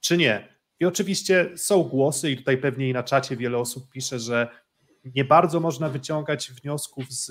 [0.00, 0.48] czy nie?
[0.80, 4.48] I oczywiście są głosy, i tutaj pewnie i na czacie wiele osób pisze, że
[5.14, 7.30] nie bardzo można wyciągać wniosków z,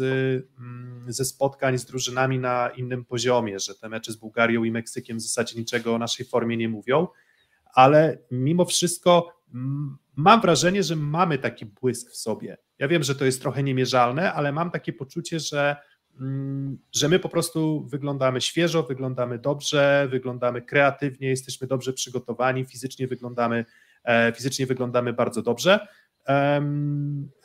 [0.60, 5.18] mm, ze spotkań z drużynami na innym poziomie, że te mecze z Bułgarią i Meksykiem
[5.18, 7.08] w zasadzie niczego o naszej formie nie mówią,
[7.74, 12.58] ale mimo wszystko mm, mam wrażenie, że mamy taki błysk w sobie.
[12.80, 15.76] Ja wiem, że to jest trochę niemierzalne, ale mam takie poczucie, że
[16.20, 23.08] Mm, że my po prostu wyglądamy świeżo, wyglądamy dobrze, wyglądamy kreatywnie, jesteśmy dobrze przygotowani, fizycznie
[23.08, 23.66] wyglądamy,
[24.04, 25.88] e, fizycznie wyglądamy bardzo dobrze.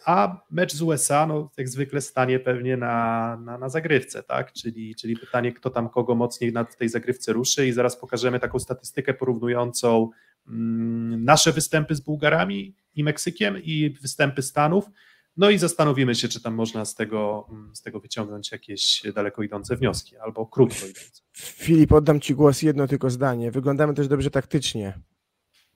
[0.04, 4.52] A mecz z USA, no, jak zwykle, stanie pewnie na, na, na zagrywce, tak?
[4.52, 8.58] Czyli, czyli pytanie, kto tam kogo mocniej na tej zagrywce ruszy, i zaraz pokażemy taką
[8.58, 10.10] statystykę porównującą
[10.48, 14.84] mm, nasze występy z Bułgarami i Meksykiem i występy Stanów.
[15.36, 19.76] No i zastanowimy się, czy tam można z tego, z tego wyciągnąć jakieś daleko idące
[19.76, 21.22] wnioski albo krótko idące.
[21.36, 23.50] Filip, oddam Ci głos jedno tylko zdanie.
[23.50, 24.98] Wyglądamy też dobrze taktycznie.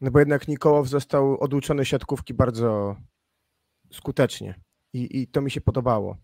[0.03, 2.97] No bo jednak Nikołow został oduczony siatkówki bardzo
[3.93, 4.55] skutecznie
[4.93, 6.17] i, i to mi się podobało.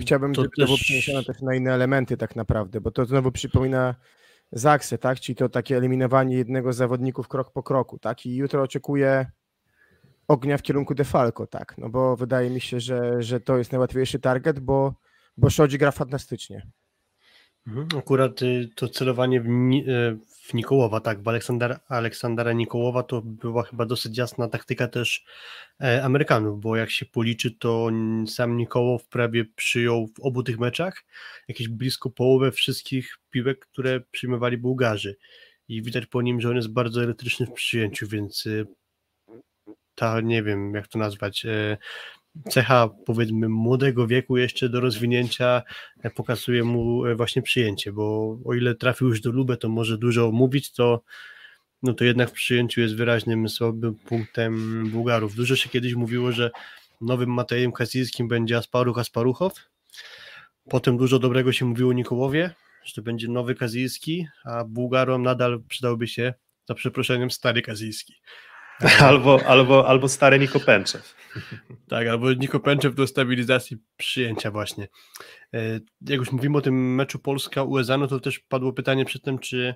[0.00, 0.64] Chciałbym, to żeby też...
[0.64, 3.94] to było przeniesione też na inne elementy tak naprawdę, bo to znowu przypomina
[4.52, 5.20] Zaksę, tak?
[5.20, 8.26] Czyli to takie eliminowanie jednego z zawodników krok po kroku, tak?
[8.26, 9.30] I jutro oczekuję
[10.28, 14.18] ognia w kierunku Defalco, tak, no bo wydaje mi się, że, że to jest najłatwiejszy
[14.18, 14.94] target, bo,
[15.36, 16.66] bo Szodzi gra fantastycznie.
[17.68, 19.48] Mhm, Akurat y, to celowanie w, e,
[20.26, 25.24] w Nikołowa, tak, w Aleksandra, Aleksandra Nikołowa to była chyba dosyć jasna taktyka też
[25.80, 27.88] e, Amerykanów, bo jak się policzy, to
[28.26, 31.04] sam Nikołow prawie przyjął w obu tych meczach
[31.48, 35.16] jakieś blisko połowę wszystkich piłek, które przyjmowali Bułgarzy.
[35.68, 38.66] I widać po nim, że on jest bardzo elektryczny w przyjęciu, więc y,
[39.94, 41.76] ta, nie wiem jak to nazwać, e,
[42.50, 45.62] cecha powiedzmy młodego wieku jeszcze do rozwinięcia
[46.02, 49.98] e, pokazuje mu e, właśnie przyjęcie, bo o ile trafił już do Lubę, to może
[49.98, 51.02] dużo mówić, to
[51.82, 55.34] no to jednak w przyjęciu jest wyraźnym słabym punktem Bułgarów.
[55.34, 56.50] Dużo się kiedyś mówiło, że
[57.00, 59.52] nowym Matejem Kazijskim będzie Asparuch Asparuchow.
[60.70, 65.62] Potem dużo dobrego się mówiło o Nikołowie, że to będzie nowy Kazijski, a Bułgarom nadal
[65.68, 66.34] przydałby się
[66.68, 68.14] za przeproszeniem stary Kazijski.
[69.00, 71.14] Albo, albo, albo stary Niko Pęczew.
[71.88, 74.88] Tak, albo Niko Pęczew do stabilizacji przyjęcia właśnie.
[75.54, 79.74] E, Jak już mówimy o tym meczu Polska-USA, no to też padło pytanie przedtem, czy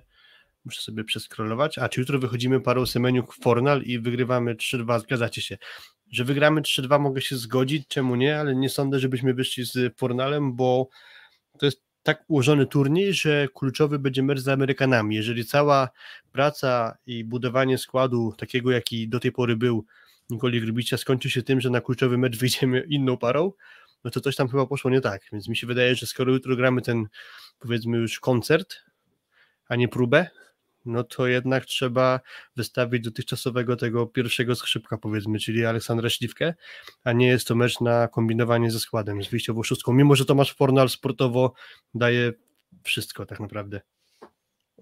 [0.64, 5.58] muszę sobie przeskrolować, a czy jutro wychodzimy parą Semeniuk Fornal i wygrywamy 3-2, zgadzacie się.
[6.10, 10.56] Że wygramy 3-2 mogę się zgodzić, czemu nie, ale nie sądzę, żebyśmy wyszli z Fornalem,
[10.56, 10.88] bo
[11.58, 15.16] to jest tak ułożony turniej, że kluczowy będzie mecz z Amerykanami.
[15.16, 15.88] Jeżeli cała
[16.32, 19.84] praca i budowanie składu, takiego jaki do tej pory był
[20.30, 23.52] Nikoli Grbicia, skończy się tym, że na kluczowy mecz wyjdziemy inną parą,
[24.04, 25.22] no to coś tam chyba poszło nie tak.
[25.32, 27.06] Więc mi się wydaje, że skoro jutro gramy ten,
[27.58, 28.74] powiedzmy już koncert,
[29.68, 30.30] a nie próbę,
[30.84, 32.20] no to jednak trzeba
[32.56, 36.54] wystawić dotychczasowego tego pierwszego skrzypka, powiedzmy, czyli Aleksandra Śliwkę,
[37.04, 40.54] a nie jest to mecz na kombinowanie ze składem, z wyjściową szóstką, mimo że Tomasz
[40.54, 41.52] Fornal sportowo
[41.94, 42.32] daje
[42.82, 43.80] wszystko tak naprawdę.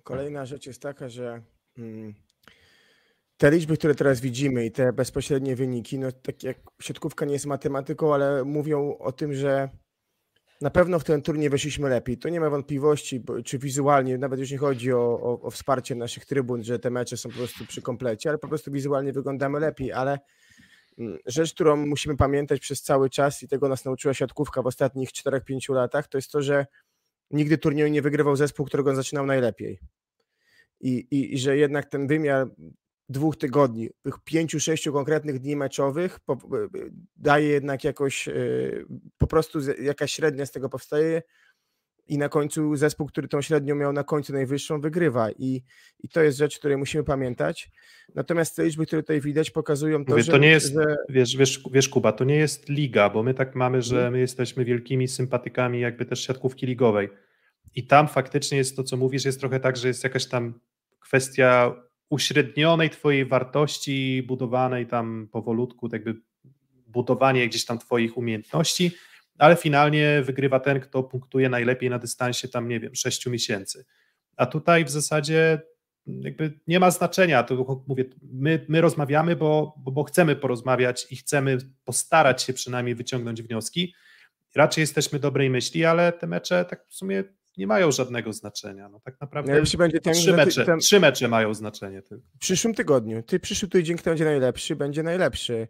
[0.03, 1.43] Kolejna rzecz jest taka, że
[1.79, 2.15] mm,
[3.37, 7.47] te liczby, które teraz widzimy i te bezpośrednie wyniki, no tak jak siatkówka nie jest
[7.47, 9.69] matematyką, ale mówią o tym, że
[10.61, 12.19] na pewno w ten turniej weszliśmy lepiej.
[12.19, 16.25] To nie ma wątpliwości, bo, czy wizualnie, nawet nie chodzi o, o, o wsparcie naszych
[16.25, 19.93] trybun, że te mecze są po prostu przy komplecie, ale po prostu wizualnie wyglądamy lepiej,
[19.93, 20.19] ale
[20.99, 25.11] mm, rzecz, którą musimy pamiętać przez cały czas i tego nas nauczyła siatkówka w ostatnich
[25.11, 26.67] 4-5 latach, to jest to, że
[27.31, 29.79] nigdy turnieju nie wygrywał zespół, którego zaczynał najlepiej.
[30.81, 32.47] I, i, I że jednak ten wymiar
[33.11, 36.39] dwóch tygodni, tych pięciu, sześciu konkretnych dni meczowych po,
[37.17, 38.87] daje jednak jakoś, yy,
[39.19, 41.23] po prostu jakaś średnia z tego powstaje
[42.07, 45.31] i na końcu zespół, który tą średnią miał na końcu najwyższą, wygrywa.
[45.31, 45.63] I,
[46.01, 47.71] i to jest rzecz, której musimy pamiętać.
[48.15, 51.37] Natomiast te liczby, które tutaj widać, pokazują to, Mówię, że, to nie jest, że wiesz,
[51.37, 54.13] wiesz, wiesz, Kuba, to nie jest liga, bo my tak mamy, że Mhm.
[54.13, 57.09] my jesteśmy wielkimi sympatykami jakby też siatkówki ligowej.
[57.75, 60.61] I tam faktycznie jest to, co mówisz, jest trochę tak, że jest jakaś tam
[61.01, 61.77] kwestia
[62.11, 66.21] uśrednionej twojej wartości, budowanej tam powolutku, tak jakby
[66.87, 68.91] budowanie gdzieś tam twoich umiejętności,
[69.39, 73.85] ale finalnie wygrywa ten, kto punktuje najlepiej na dystansie tam, nie wiem, 6 miesięcy.
[74.37, 75.61] A tutaj w zasadzie
[76.07, 81.17] jakby nie ma znaczenia, to mówię, my, my rozmawiamy, bo, bo, bo chcemy porozmawiać i
[81.17, 83.95] chcemy postarać się przynajmniej wyciągnąć wnioski.
[84.55, 87.25] Raczej jesteśmy dobrej myśli, ale te mecze tak w sumie
[87.61, 88.89] nie mają żadnego znaczenia.
[88.89, 92.27] No tak naprawdę najlepszy będzie ten, trzy, mecze, ten, trzy mecze mają znaczenie tylko.
[92.35, 93.23] w przyszłym tygodniu.
[93.23, 95.69] Ty przyszły tydzień, kto będzie najlepszy, będzie najlepszy.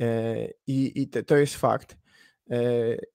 [0.00, 1.96] E, I, i te, to jest fakt.
[2.50, 2.60] E,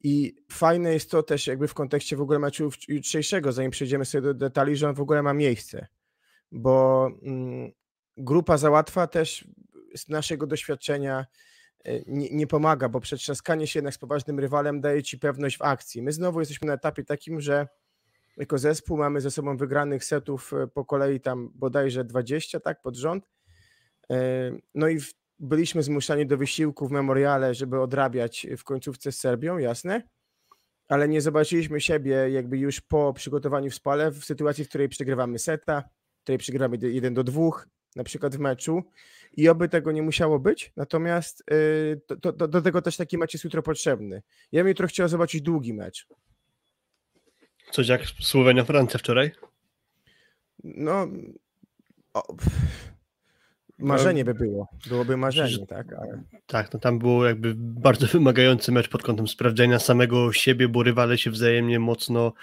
[0.04, 4.22] I fajne jest to też jakby w kontekście w ogóle meczu jutrzejszego, zanim przejdziemy sobie
[4.22, 5.88] do detali, że on w ogóle ma miejsce.
[6.52, 7.72] Bo mm,
[8.18, 9.48] grupa załatwa też
[9.96, 11.26] z naszego doświadczenia
[11.86, 15.62] e, nie, nie pomaga, bo przetrzaskanie się jednak z poważnym rywalem daje ci pewność w
[15.62, 16.02] akcji.
[16.02, 17.68] My znowu jesteśmy na etapie takim, że
[18.38, 22.96] jako zespół mamy ze sobą wygranych setów e, po kolei tam bodajże 20, tak, pod
[22.96, 23.30] rząd.
[24.12, 25.00] E, No i
[25.40, 30.02] byliśmy zmuszani do wysiłku w memoriale, żeby odrabiać w końcówce z Serbią, jasne.
[30.88, 35.40] Ale nie zobaczyliśmy siebie jakby już po przygotowaniu w spale w sytuacji, w której przegrywamy
[35.40, 35.84] seta,
[36.20, 37.42] w której przegrywamy 1 do 2,
[37.96, 38.84] na przykład w meczu.
[39.38, 43.18] I oby tego nie musiało być, natomiast y, to, to, to, do tego też taki
[43.18, 44.22] mecz jest jutro potrzebny.
[44.52, 46.08] Ja bym jutro chciał zobaczyć długi mecz.
[47.72, 49.32] Coś jak Słowenia-Francja wczoraj.
[50.64, 51.08] No,
[52.14, 52.36] o,
[53.78, 54.68] marzenie by było.
[54.88, 59.80] Byłoby marzenie, tak, ale Tak, no tam było jakby bardzo wymagający mecz pod kątem sprawdzenia
[59.80, 62.34] samego siebie, bo rywale się wzajemnie mocno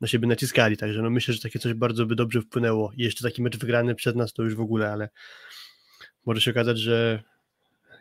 [0.00, 3.24] na siebie naciskali, także no myślę, że takie coś bardzo by dobrze wpłynęło i jeszcze
[3.24, 5.08] taki mecz wygrany przed nas to już w ogóle, ale
[6.26, 7.22] może się okazać, że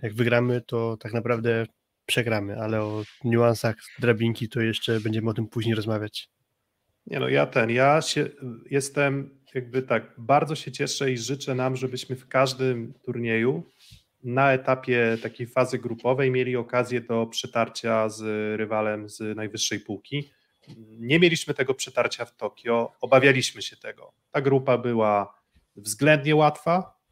[0.01, 1.65] jak wygramy, to tak naprawdę
[2.05, 6.29] przegramy, ale o niuansach drabinki to jeszcze będziemy o tym później rozmawiać.
[7.07, 8.29] Nie no, ja ten, ja się,
[8.69, 13.63] jestem jakby tak, bardzo się cieszę i życzę nam, żebyśmy w każdym turnieju
[14.23, 18.21] na etapie takiej fazy grupowej mieli okazję do przetarcia z
[18.59, 20.31] rywalem z najwyższej półki.
[20.99, 24.13] Nie mieliśmy tego przetarcia w Tokio, obawialiśmy się tego.
[24.31, 25.41] Ta grupa była
[25.75, 27.02] względnie łatwa,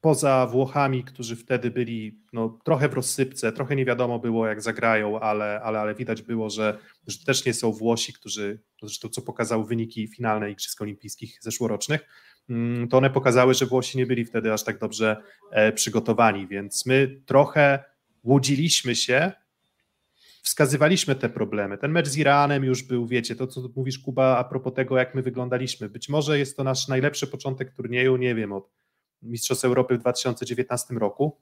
[0.00, 5.20] poza Włochami, którzy wtedy byli no, trochę w rozsypce, trochę nie wiadomo było jak zagrają,
[5.20, 9.64] ale, ale, ale widać było, że, że też nie są Włosi, którzy, zresztą co pokazały
[9.64, 12.08] wyniki finalne Igrzysk Olimpijskich zeszłorocznych,
[12.50, 16.86] mm, to one pokazały, że Włosi nie byli wtedy aż tak dobrze e, przygotowani, więc
[16.86, 17.84] my trochę
[18.24, 19.32] łudziliśmy się,
[20.42, 21.78] wskazywaliśmy te problemy.
[21.78, 25.14] Ten mecz z Iranem już był, wiecie, to co mówisz Kuba a propos tego, jak
[25.14, 25.88] my wyglądaliśmy.
[25.88, 28.70] Być może jest to nasz najlepszy początek turnieju, nie wiem, od
[29.22, 31.38] Mistrzostw Europy w 2019 roku,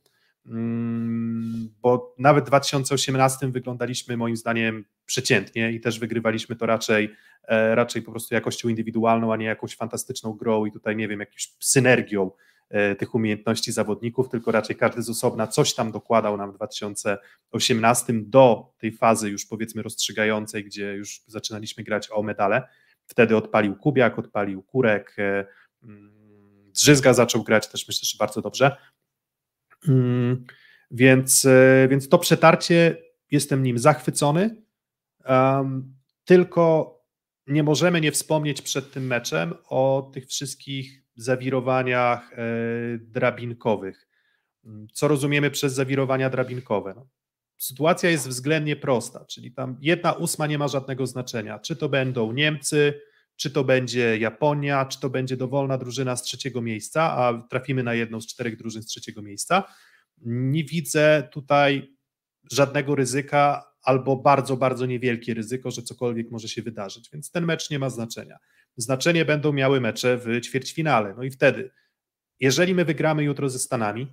[0.47, 7.15] mm, bo nawet w 2018 wyglądaliśmy moim zdaniem przeciętnie i też wygrywaliśmy to raczej,
[7.49, 11.21] e, raczej po prostu jakością indywidualną, a nie jakąś fantastyczną grą i tutaj nie wiem,
[11.21, 12.31] jakąś synergią
[12.71, 18.13] e, tych umiejętności zawodników, tylko raczej każdy z osobna coś tam dokładał nam w 2018
[18.13, 22.63] do tej fazy już powiedzmy rozstrzygającej, gdzie już zaczynaliśmy grać o medale.
[23.07, 25.47] Wtedy odpalił Kubiak, odpalił Kurek, e,
[25.83, 26.14] mm,
[26.75, 28.77] Drzyzga zaczął grać też myślę, że bardzo dobrze.
[29.89, 30.45] Mm,
[30.91, 32.97] więc, e, więc to przetarcie,
[33.31, 34.63] jestem nim zachwycony.
[35.29, 36.95] Um, tylko
[37.47, 42.37] nie możemy nie wspomnieć przed tym meczem o tych wszystkich zawirowaniach e,
[42.99, 44.09] drabinkowych.
[44.65, 46.95] Mm, co rozumiemy przez zawirowania drabinkowe?
[46.97, 47.07] No,
[47.57, 51.59] sytuacja jest względnie prosta, czyli tam jedna ósma nie ma żadnego znaczenia.
[51.59, 53.01] Czy to będą Niemcy,
[53.37, 57.95] czy to będzie Japonia, czy to będzie dowolna drużyna z trzeciego miejsca, a trafimy na
[57.95, 59.65] jedną z czterech drużyn z trzeciego miejsca.
[60.23, 61.97] Nie widzę tutaj
[62.53, 67.71] żadnego ryzyka albo bardzo, bardzo niewielkie ryzyko, że cokolwiek może się wydarzyć, więc ten mecz
[67.71, 68.39] nie ma znaczenia.
[68.77, 71.15] Znaczenie będą miały mecze w ćwierćfinale.
[71.17, 71.71] No i wtedy,
[72.41, 74.13] jeżeli my wygramy jutro ze Stanami,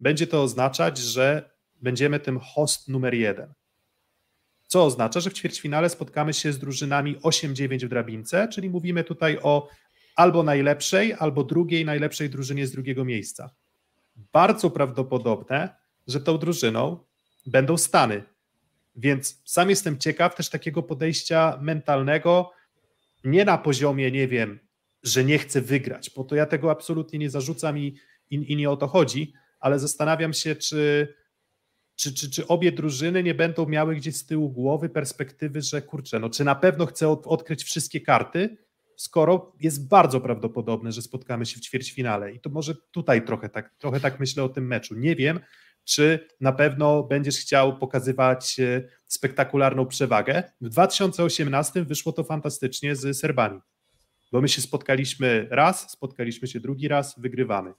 [0.00, 3.54] będzie to oznaczać, że będziemy tym host numer jeden
[4.72, 9.38] co oznacza, że w ćwierćfinale spotkamy się z drużynami 8-9 w drabince, czyli mówimy tutaj
[9.42, 9.68] o
[10.16, 13.50] albo najlepszej, albo drugiej najlepszej drużynie z drugiego miejsca.
[14.16, 16.98] Bardzo prawdopodobne, że tą drużyną
[17.46, 18.22] będą Stany.
[18.96, 22.50] Więc sam jestem ciekaw też takiego podejścia mentalnego,
[23.24, 24.58] nie na poziomie, nie wiem,
[25.02, 27.96] że nie chcę wygrać, bo to ja tego absolutnie nie zarzucam i,
[28.30, 31.08] i, i nie o to chodzi, ale zastanawiam się, czy
[32.02, 36.18] czy, czy, czy obie drużyny nie będą miały gdzieś z tyłu głowy perspektywy, że kurczę,
[36.18, 38.56] no czy na pewno chcę od, odkryć wszystkie karty,
[38.96, 42.32] skoro jest bardzo prawdopodobne, że spotkamy się w ćwierćfinale.
[42.32, 44.94] I to może tutaj trochę tak, trochę tak myślę o tym meczu.
[44.94, 45.40] Nie wiem,
[45.84, 50.42] czy na pewno będziesz chciał pokazywać e, spektakularną przewagę.
[50.60, 53.60] W 2018 wyszło to fantastycznie z Serbami,
[54.32, 57.72] bo my się spotkaliśmy raz, spotkaliśmy się drugi raz, wygrywamy.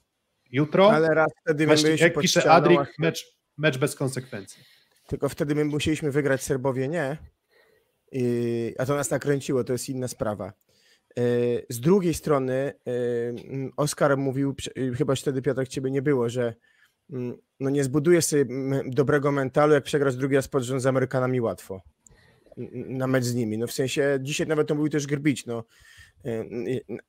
[0.52, 4.64] Jutro, Ale raz wtedy właśnie, jak pisze Adrik, mecz, mecz bez konsekwencji.
[5.08, 7.18] Tylko wtedy my musieliśmy wygrać, Serbowie nie.
[8.12, 10.54] I, a to nas nakręciło, to jest inna sprawa.
[11.18, 11.24] E,
[11.70, 12.74] z drugiej strony e,
[13.78, 14.56] Oskar mówił,
[14.98, 16.54] chyba wtedy Piotr ciebie nie było, że
[17.60, 18.46] no nie zbudujesz sobie
[18.86, 21.82] dobrego mentalu, jak przegrasz drugi raz pod rząd z Amerykanami łatwo
[22.74, 23.58] na mecz z nimi.
[23.58, 25.64] No w sensie, dzisiaj nawet to mówił też Grbić, no
[26.26, 26.46] e,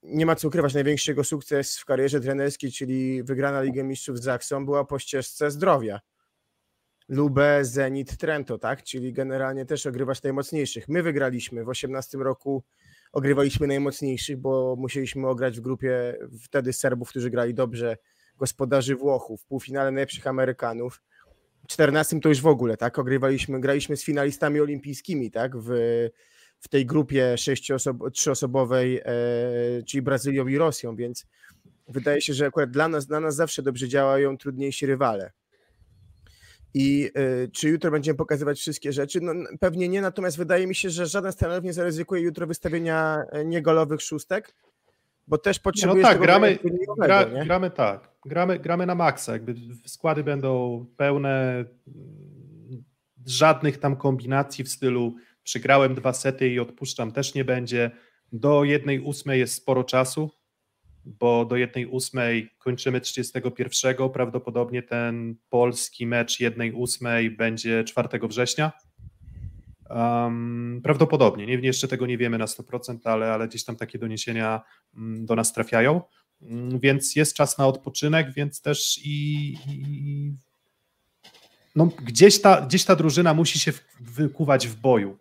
[0.02, 4.22] nie ma co ukrywać, największy jego sukces w karierze trenerskiej, czyli wygrana Ligę Mistrzów z
[4.22, 6.00] Zaksą, była po ścieżce zdrowia.
[7.08, 8.82] Lubę, Zenit, Trento, tak?
[8.82, 10.88] Czyli generalnie też ogrywać najmocniejszych.
[10.88, 12.64] My wygraliśmy w 18 roku,
[13.12, 17.96] ogrywaliśmy najmocniejszych, bo musieliśmy ograć w grupie wtedy Serbów, którzy grali dobrze,
[18.36, 21.02] gospodarzy Włochów, w półfinale najlepszych Amerykanów.
[21.64, 22.98] W 14 to już w ogóle, tak?
[22.98, 25.56] Ogrywaliśmy, graliśmy z finalistami olimpijskimi, tak?
[25.56, 25.68] W,
[26.60, 31.26] w tej grupie sześcioosob- trzyosobowej, e, czyli Brazylią i Rosją, więc
[31.88, 35.32] wydaje się, że akurat dla nas, dla nas zawsze dobrze działają trudniejsi rywale.
[36.74, 39.20] I y, czy jutro będziemy pokazywać wszystkie rzeczy?
[39.22, 43.24] No, pewnie nie, natomiast wydaje mi się, że żaden z trenerów nie zaryzykuje jutro wystawienia
[43.30, 44.54] e, niegolowych szóstek,
[45.26, 46.02] bo też potrzebuje.
[46.02, 46.58] No tak, gramy,
[46.98, 49.54] gra, gramy tak, gramy, gramy na maksa, jakby
[49.87, 51.64] składy będą pełne,
[53.26, 57.90] żadnych tam kombinacji w stylu przygrałem dwa sety i odpuszczam też nie będzie.
[58.32, 60.30] Do jednej ósmej jest sporo czasu,
[61.05, 64.11] bo do 1-8 kończymy 31.
[64.12, 68.72] Prawdopodobnie ten polski mecz 1-8 będzie 4 września.
[69.90, 74.62] Um, prawdopodobnie, nie, jeszcze tego nie wiemy na 100%, ale, ale gdzieś tam takie doniesienia
[74.96, 76.02] mm, do nas trafiają.
[76.42, 80.34] Mm, więc jest czas na odpoczynek, więc też i, i
[81.74, 85.18] no, gdzieś, ta, gdzieś ta drużyna musi się wykuwać w boju.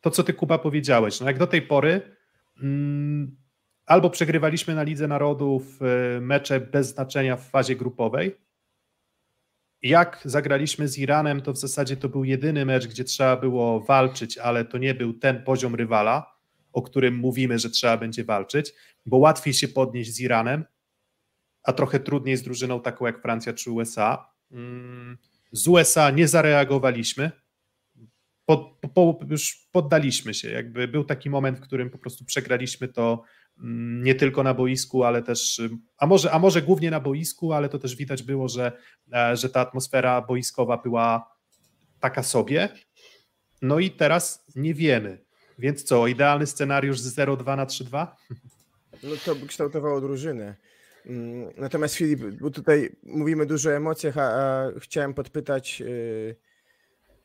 [0.00, 2.16] To, co ty Kuba powiedziałeś, no jak do tej pory
[2.62, 3.36] mm,
[3.86, 8.36] albo przegrywaliśmy na Lidze Narodów e, mecze bez znaczenia w fazie grupowej,
[9.82, 14.38] jak zagraliśmy z Iranem, to w zasadzie to był jedyny mecz, gdzie trzeba było walczyć,
[14.38, 16.36] ale to nie był ten poziom rywala,
[16.72, 18.72] o którym mówimy, że trzeba będzie walczyć,
[19.06, 20.64] bo łatwiej się podnieść z Iranem,
[21.62, 24.30] a trochę trudniej z drużyną taką jak Francja czy USA.
[24.52, 25.18] Mm,
[25.52, 27.30] z USA nie zareagowaliśmy,
[28.94, 30.50] po, już poddaliśmy się.
[30.50, 33.22] Jakby był taki moment, w którym po prostu przegraliśmy to
[34.02, 35.62] nie tylko na boisku, ale też,
[35.98, 38.72] a może, a może głównie na boisku, ale to też widać było, że,
[39.12, 41.34] e, że ta atmosfera boiskowa była
[42.00, 42.68] taka sobie.
[43.62, 45.24] No i teraz nie wiemy.
[45.58, 48.06] Więc co, idealny scenariusz z 0-2 na 3-2?
[49.02, 50.56] No to by kształtowało drużynę.
[51.06, 56.36] Mm, natomiast Filip, bo tutaj mówimy dużo o emocjach, a, a chciałem podpytać, yy,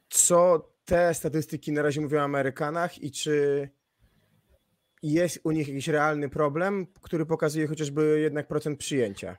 [0.09, 3.69] co te statystyki na razie mówią o Amerykanach i czy
[5.03, 9.37] jest u nich jakiś realny problem, który pokazuje chociażby jednak procent przyjęcia?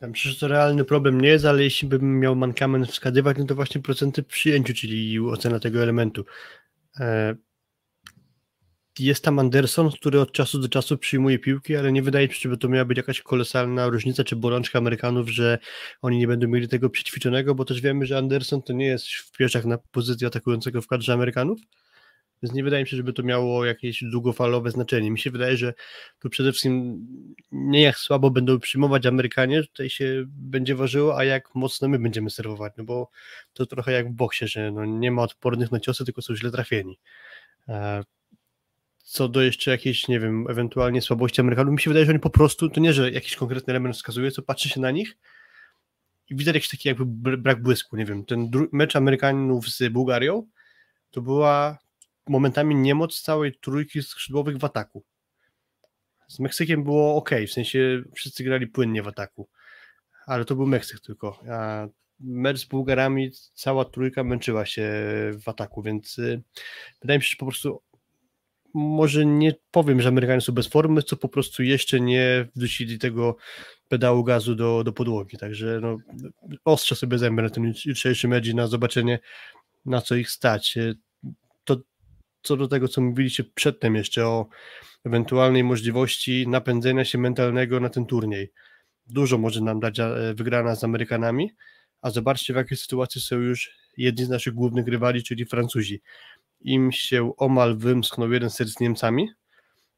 [0.00, 3.44] Ja myślę, że to realny problem nie jest, ale jeśli bym miał mankament wskazywać, no
[3.44, 6.24] to właśnie procenty przyjęciu, czyli ocena tego elementu.
[7.00, 7.36] E,
[8.98, 12.40] jest tam Anderson, który od czasu do czasu przyjmuje piłki, ale nie wydaje mi się,
[12.40, 15.58] żeby to miała być jakaś kolosalna różnica czy bolączka Amerykanów, że
[16.02, 19.32] oni nie będą mieli tego przećwiczonego, bo też wiemy, że Anderson to nie jest w
[19.32, 21.58] pieszach na pozycji atakującego w kadrze Amerykanów,
[22.42, 25.10] więc nie wydaje mi się, żeby to miało jakieś długofalowe znaczenie.
[25.10, 25.74] Mi się wydaje, że
[26.18, 27.06] tu przede wszystkim
[27.52, 32.30] nie jak słabo będą przyjmować Amerykanie, tutaj się będzie ważyło, a jak mocno my będziemy
[32.30, 33.10] serwować, no bo
[33.52, 36.50] to trochę jak w boksie, że no nie ma odpornych na ciosy, tylko są źle
[36.50, 36.98] trafieni.
[37.68, 38.02] E,
[38.98, 42.30] co do jeszcze jakiejś, nie wiem, ewentualnie słabości Amerykanów, mi się wydaje, że oni po
[42.30, 45.16] prostu, to nie, że jakiś konkretny element wskazuje, co patrzy się na nich
[46.30, 50.46] i widać jakiś taki jakby brak błysku, nie wiem, ten mecz Amerykanów z Bułgarią
[51.10, 51.78] to była
[52.28, 55.04] momentami niemoc całej trójki skrzydłowych w ataku.
[56.28, 59.48] Z Meksykiem było ok, w sensie wszyscy grali płynnie w ataku,
[60.26, 61.86] ale to był Meksyk tylko, a
[62.20, 64.92] mecz z Bułgarami cała trójka męczyła się
[65.44, 66.42] w ataku, więc y,
[67.00, 67.82] wydaje mi się, że po prostu
[68.74, 73.36] może nie powiem, że Amerykanie są bez formy, co po prostu jeszcze nie wrzucili tego
[73.88, 75.36] pedału gazu do, do podłogi.
[75.36, 75.96] Także no,
[76.64, 79.18] ostrzę sobie zęby na ten jutrzejszy mecz i na zobaczenie,
[79.84, 80.78] na co ich stać.
[81.64, 81.76] To
[82.42, 84.46] co do tego, co mówiliście przedtem jeszcze o
[85.04, 88.52] ewentualnej możliwości napędzenia się mentalnego na ten turniej.
[89.06, 91.50] Dużo może nam dać e, wygrana z Amerykanami,
[92.00, 96.02] a zobaczcie w jakiej sytuacji są już jedni z naszych głównych rywali, czyli Francuzi
[96.60, 99.28] im się omal wymsknął jeden set z Niemcami.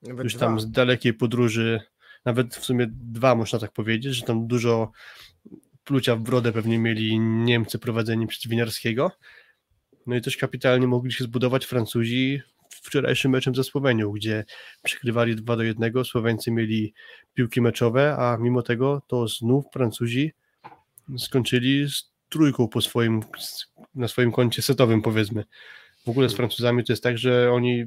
[0.03, 1.80] Nawet już tam z dalekiej podróży,
[2.24, 4.92] nawet w sumie dwa można tak powiedzieć, że tam dużo
[5.84, 9.11] plucia w brodę pewnie mieli Niemcy prowadzeni przez Winiarskiego.
[10.07, 14.44] No i też kapitalnie mogli się zbudować Francuzi wczorajszym meczem ze Słowenią, gdzie
[14.82, 16.94] przegrywali 2 do 1, Słoweńcy mieli
[17.34, 20.32] piłki meczowe, a mimo tego to znów Francuzi
[21.18, 23.20] skończyli z trójką po swoim,
[23.94, 25.44] na swoim koncie setowym powiedzmy.
[26.05, 27.84] W ogóle z Francuzami to jest tak, że oni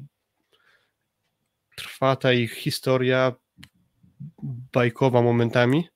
[1.75, 3.33] trwa ta ich historia
[4.73, 5.87] bajkowa momentami,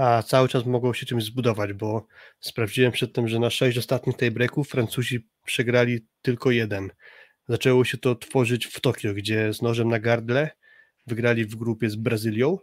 [0.00, 2.06] a cały czas mogą się czymś zbudować, bo
[2.40, 6.90] sprawdziłem przedtem, że na sześć ostatnich tej breaków Francuzi przegrali tylko jeden.
[7.48, 10.50] Zaczęło się to tworzyć w Tokio, gdzie z nożem na gardle
[11.06, 12.58] wygrali w grupie z Brazylią.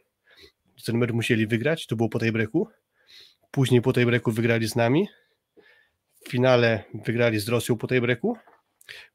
[0.86, 2.68] Ten mecz musieli wygrać, to było po tej breaku.
[3.52, 5.08] Później po tej breaku wygrali z nami,
[6.26, 8.38] w finale wygrali z Rosją po tej breku.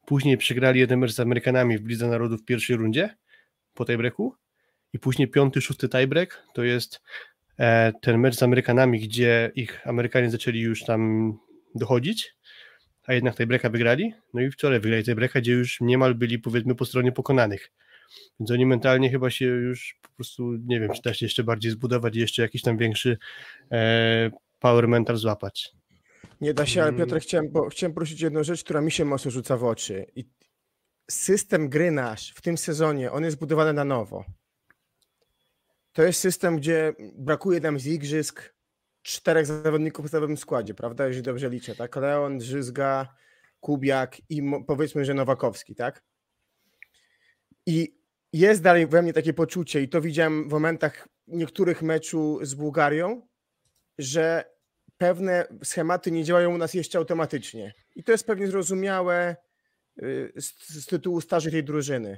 [0.05, 3.15] Później przegrali jeden mecz z Amerykanami w Lidze Narodów w pierwszej rundzie
[3.73, 4.35] po tej breku.
[4.93, 7.01] I później piąty, szósty tiebreak to jest
[8.01, 11.33] ten mecz z Amerykanami, gdzie ich Amerykanie zaczęli już tam
[11.75, 12.35] dochodzić,
[13.07, 14.13] a jednak tiebreaka wygrali.
[14.33, 17.71] No i wczoraj wygrali tiebreaka, gdzie już niemal byli powiedzmy po stronie pokonanych.
[18.39, 21.71] Więc oni mentalnie chyba się już po prostu, nie wiem, czy da się jeszcze bardziej
[21.71, 23.17] zbudować i jeszcze jakiś tam większy
[23.71, 25.71] e, power mental złapać.
[26.41, 27.19] Nie da się, ale Piotr, mm.
[27.19, 30.05] chciałem, bo chciałem prosić jedną rzecz, która mi się mocno rzuca w oczy.
[30.15, 30.25] I
[31.11, 34.25] system gry nasz w tym sezonie, on jest budowany na nowo.
[35.93, 38.53] To jest system, gdzie brakuje nam z igrzysk
[39.01, 41.07] czterech zawodników w podstawowym składzie, prawda?
[41.07, 41.95] Jeżeli dobrze liczę, tak?
[41.95, 43.15] Leon, Drzyzga,
[43.59, 46.03] Kubiak i powiedzmy, że Nowakowski, tak?
[47.65, 47.97] I
[48.33, 53.27] jest dalej we mnie takie poczucie, i to widziałem w momentach niektórych meczu z Bułgarią,
[53.97, 54.53] że
[54.97, 57.73] pewne schematy nie działają u nas jeszcze automatycznie.
[57.95, 59.35] I to jest pewnie zrozumiałe
[60.03, 62.17] y, z, z tytułu staży tej drużyny.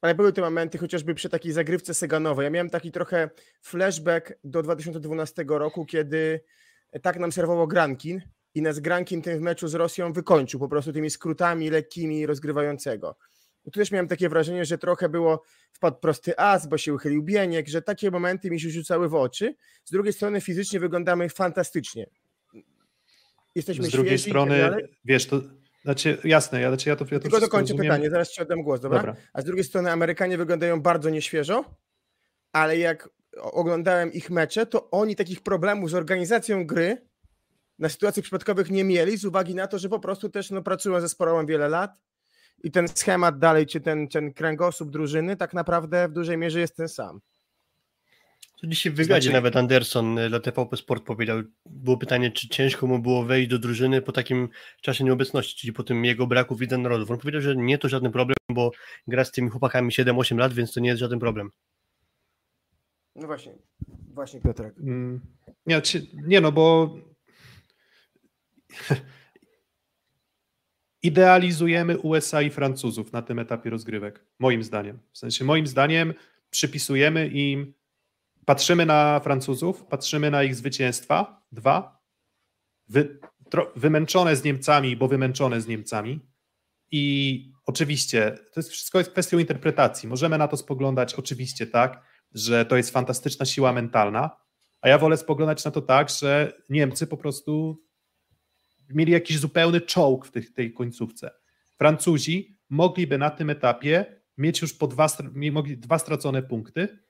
[0.00, 2.44] Ale były te momenty, chociażby przy takiej zagrywce Seganowej.
[2.44, 3.30] Ja miałem taki trochę
[3.62, 6.40] flashback do 2012 roku, kiedy
[7.02, 8.22] tak nam serwował Grankin
[8.54, 13.16] i nas Grankin tym w meczu z Rosją wykończył po prostu tymi skrótami lekkimi rozgrywającego.
[13.64, 15.42] Bo tu też miałem takie wrażenie, że trochę było
[15.72, 19.54] wpadł prosty as, bo się uchylił bieniek, że takie momenty mi się rzucały w oczy.
[19.84, 22.06] Z drugiej strony fizycznie wyglądamy fantastycznie.
[23.54, 25.40] Jesteśmy Z drugiej świeżi i tak strony, wiesz, to
[25.84, 28.80] znaczy, jasne, ja, znaczy ja to, ja to Tylko dokończę pytanie, zaraz ci oddam głos,
[28.80, 28.98] dobra?
[28.98, 29.16] Dobra.
[29.32, 31.64] A z drugiej strony Amerykanie wyglądają bardzo nieświeżo,
[32.52, 37.08] ale jak oglądałem ich mecze, to oni takich problemów z organizacją gry
[37.78, 40.94] na sytuacje przypadkowych nie mieli, z uwagi na to, że po prostu też no, pracują
[40.94, 41.90] ze zespołem wiele lat
[42.62, 46.76] i ten schemat dalej, czy ten, ten kręgosłup drużyny tak naprawdę w dużej mierze jest
[46.76, 47.20] ten sam.
[48.64, 52.48] To dzisiaj w wywiadzie Znaczy- nawet Anderson e, dla TVP Sport powiedział, było pytanie, czy
[52.48, 54.48] ciężko mu było wejść do drużyny po takim
[54.82, 57.10] czasie nieobecności, czyli po tym jego braku widzę narodów.
[57.10, 58.70] On powiedział, że nie to żaden problem, bo
[59.06, 61.50] gra z tymi chłopakami 7-8 lat, więc to nie jest żaden problem.
[63.16, 63.52] No właśnie,
[64.14, 64.74] właśnie Piotrek.
[64.78, 65.20] Mm,
[65.66, 66.96] Nie, ci- nie no, bo
[71.02, 74.98] idealizujemy USA i Francuzów na tym etapie rozgrywek, moim zdaniem.
[75.12, 76.14] W sensie, moim zdaniem
[76.50, 77.74] przypisujemy im,
[78.46, 82.02] patrzymy na Francuzów, patrzymy na ich zwycięstwa, dwa,
[82.88, 83.18] wy,
[83.50, 86.20] tro, wymęczone z Niemcami, bo wymęczone z Niemcami.
[86.90, 92.64] I oczywiście, to jest wszystko jest kwestią interpretacji, możemy na to spoglądać oczywiście tak, że
[92.64, 94.30] to jest fantastyczna siła mentalna,
[94.80, 97.82] a ja wolę spoglądać na to tak, że Niemcy po prostu
[98.90, 101.30] mieli jakiś zupełny czołg w tych, tej końcówce.
[101.78, 105.06] Francuzi mogliby na tym etapie mieć już po dwa,
[105.76, 107.03] dwa stracone punkty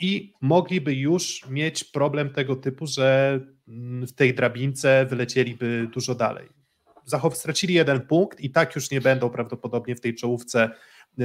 [0.00, 6.48] i mogliby już mieć problem tego typu, że mm, w tej drabince wylecieliby dużo dalej.
[7.04, 10.70] Zachow stracili jeden punkt i tak już nie będą prawdopodobnie w tej czołówce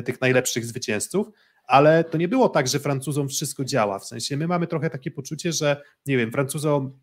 [0.06, 1.28] tych najlepszych zwycięzców,
[1.64, 4.00] ale to nie było tak, że Francuzom wszystko działa.
[4.00, 7.00] W sensie my mamy trochę takie poczucie, że nie wiem, Francuzom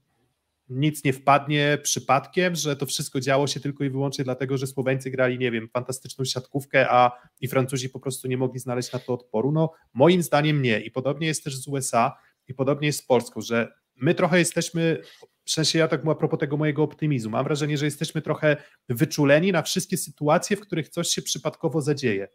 [0.69, 5.11] nic nie wpadnie przypadkiem, że to wszystko działo się tylko i wyłącznie dlatego, że Słoweńcy
[5.11, 9.15] grali, nie wiem, fantastyczną siatkówkę, a i Francuzi po prostu nie mogli znaleźć na to
[9.15, 9.53] odporu.
[9.53, 10.81] No, moim zdaniem nie.
[10.81, 12.17] I podobnie jest też z USA
[12.49, 15.03] i podobnie jest z Polską, że my trochę jesteśmy,
[15.45, 18.57] w sensie ja tak mówię a propos tego mojego optymizmu, mam wrażenie, że jesteśmy trochę
[18.89, 22.29] wyczuleni na wszystkie sytuacje, w których coś się przypadkowo zadzieje.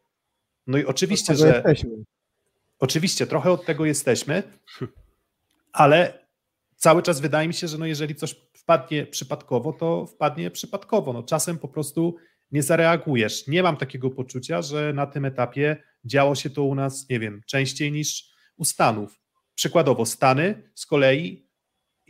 [0.67, 1.89] No i oczywiście, że jesteśmy.
[2.79, 4.43] Oczywiście, trochę od tego jesteśmy,
[5.71, 6.22] ale
[6.84, 11.13] cały czas wydaje mi się, że no jeżeli coś wpadnie przypadkowo, to wpadnie przypadkowo.
[11.13, 12.15] No czasem po prostu
[12.51, 13.47] nie zareagujesz.
[13.47, 17.41] Nie mam takiego poczucia, że na tym etapie działo się to u nas, nie wiem,
[17.45, 19.19] częściej niż u Stanów.
[19.55, 21.47] Przykładowo Stany z kolei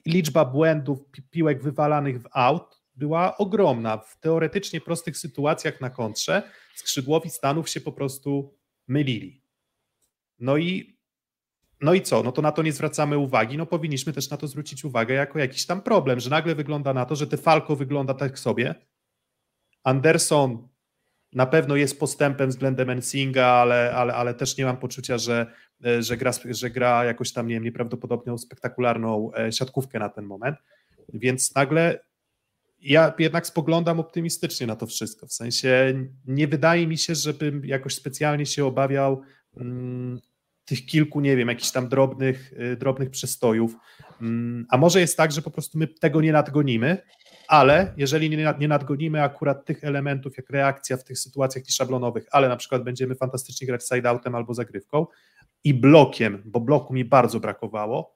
[0.05, 3.97] liczba błędów, pi- piłek wywalanych w aut była ogromna.
[3.97, 6.43] W teoretycznie prostych sytuacjach na kontrze
[6.75, 8.57] skrzydłowi Stanów się po prostu
[8.87, 9.43] mylili.
[10.39, 10.92] No i,
[11.81, 12.23] no i co?
[12.23, 13.57] No to na to nie zwracamy uwagi.
[13.57, 17.05] No powinniśmy też na to zwrócić uwagę jako jakiś tam problem, że nagle wygląda na
[17.05, 18.75] to, że Falco wygląda tak sobie.
[19.83, 20.67] Anderson
[21.33, 25.47] na pewno jest postępem względem Ensinga, ale, ale, ale też nie mam poczucia, że,
[25.99, 30.57] że, gra, że gra jakoś tam, nie wiem, nieprawdopodobną, spektakularną e, siatkówkę na ten moment.
[31.13, 31.99] Więc nagle
[32.79, 35.27] ja jednak spoglądam optymistycznie na to wszystko.
[35.27, 35.93] W sensie
[36.25, 39.21] nie wydaje mi się, żebym jakoś specjalnie się obawiał
[39.57, 40.21] mm,
[40.65, 43.75] tych kilku, nie wiem, jakichś tam drobnych, y, drobnych przestojów.
[44.21, 46.97] Mm, a może jest tak, że po prostu my tego nie nadgonimy,
[47.47, 52.25] ale jeżeli nie, nad- nie nadgonimy akurat tych elementów, jak reakcja w tych sytuacjach nieszablonowych,
[52.31, 55.07] ale na przykład będziemy fantastycznie grać side-outem albo zagrywką
[55.63, 58.15] i blokiem, bo bloku mi bardzo brakowało,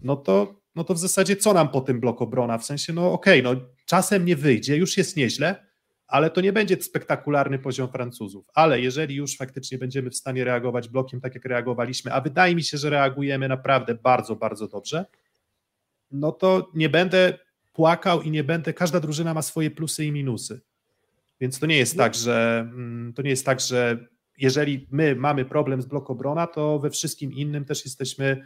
[0.00, 2.58] no to, no to w zasadzie co nam po tym blok obrona?
[2.58, 3.54] W sensie, no okej, no
[3.86, 5.65] czasem nie wyjdzie, już jest nieźle,
[6.06, 8.50] ale to nie będzie spektakularny poziom Francuzów.
[8.54, 12.62] Ale jeżeli już faktycznie będziemy w stanie reagować blokiem tak, jak reagowaliśmy, a wydaje mi
[12.62, 15.06] się, że reagujemy naprawdę bardzo, bardzo dobrze,
[16.10, 17.38] no to nie będę
[17.72, 18.72] płakał i nie będę.
[18.72, 20.60] Każda drużyna ma swoje plusy i minusy.
[21.40, 24.06] Więc to nie jest tak, że mm, to nie jest tak, że
[24.38, 28.42] jeżeli my mamy problem z blok obrona, to we wszystkim innym też jesteśmy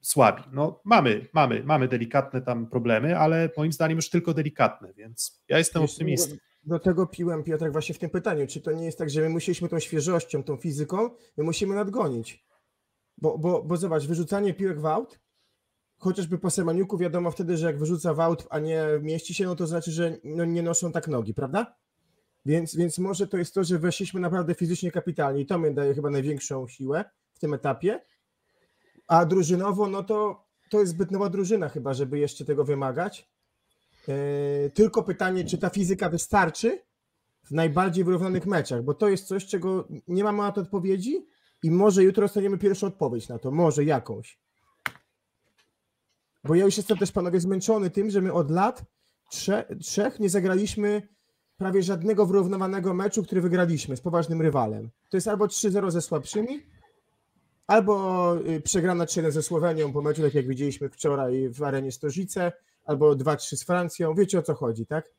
[0.00, 0.42] słabi.
[0.52, 5.58] No mamy, mamy, mamy delikatne tam problemy, ale moim zdaniem już tylko delikatne, więc ja
[5.58, 6.36] jestem optymistą.
[6.66, 8.46] Do, tego piłem, Piotrek, właśnie w tym pytaniu.
[8.46, 12.46] Czy to nie jest tak, że my musieliśmy tą świeżością, tą fizyką, my musimy nadgonić?
[13.18, 15.20] Bo, bo, bo zobacz, wyrzucanie piłek w aut,
[15.98, 19.56] chociażby po Semaniuku wiadomo wtedy, że jak wyrzuca w aut, a nie mieści się, no
[19.56, 21.76] to znaczy, że no, nie noszą tak nogi, prawda?
[22.46, 25.94] Więc, więc może to jest to, że weszliśmy naprawdę fizycznie kapitalnie i to mnie daje
[25.94, 28.00] chyba największą siłę w tym etapie.
[29.06, 33.28] A drużynowo, no to to jest zbyt nowa drużyna chyba, żeby jeszcze tego wymagać.
[34.08, 36.82] Yy, tylko pytanie, czy ta fizyka wystarczy
[37.44, 41.26] w najbardziej wyrównanych meczach, bo to jest coś, czego nie mamy na to odpowiedzi
[41.62, 44.38] i może jutro dostaniemy pierwszą odpowiedź na to, może jakąś.
[46.44, 48.84] Bo ja już jestem też, panowie, zmęczony tym, że my od lat
[49.30, 51.08] trze, trzech nie zagraliśmy
[51.56, 54.90] prawie żadnego wyrównywanego meczu, który wygraliśmy z poważnym rywalem.
[55.10, 56.62] To jest albo 3-0 ze słabszymi,
[57.66, 62.52] albo y, przegrana 3 ze Słowenią po meczu, tak jak widzieliśmy wczoraj w arenie Stożyce,
[62.86, 64.14] albo 2-3 z Francją.
[64.14, 65.12] Wiecie o co chodzi, tak?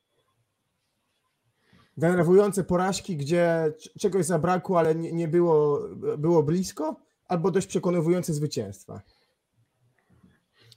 [1.97, 5.80] Denerwujące porażki, gdzie czegoś zabrakło, ale nie, nie było,
[6.18, 6.95] było blisko,
[7.28, 9.01] albo dość przekonujące zwycięstwa.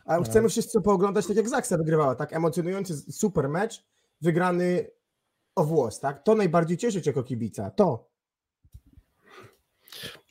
[0.05, 0.23] A No.
[0.23, 2.33] chcemy wszyscy pooglądać tak jak Zaksa wygrywała, tak?
[2.33, 3.85] Emocjonujący super mecz,
[4.21, 4.91] wygrany
[5.55, 6.23] o włos, tak?
[6.23, 8.10] To najbardziej cieszy cię jako kibica, to.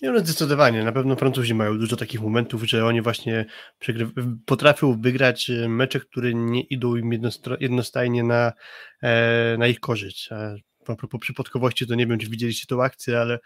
[0.01, 0.83] Nie, no zdecydowanie.
[0.83, 3.45] Na pewno Francuzi mają dużo takich momentów, że oni właśnie
[4.45, 7.11] potrafią wygrać e, mecze, które nie idą im
[7.59, 8.53] jednostajnie na,
[9.03, 10.31] e, na ich korzyść.
[10.31, 10.55] A
[10.85, 13.39] po, po przypadkowości to nie wiem, czy widzieliście tą akcję, ale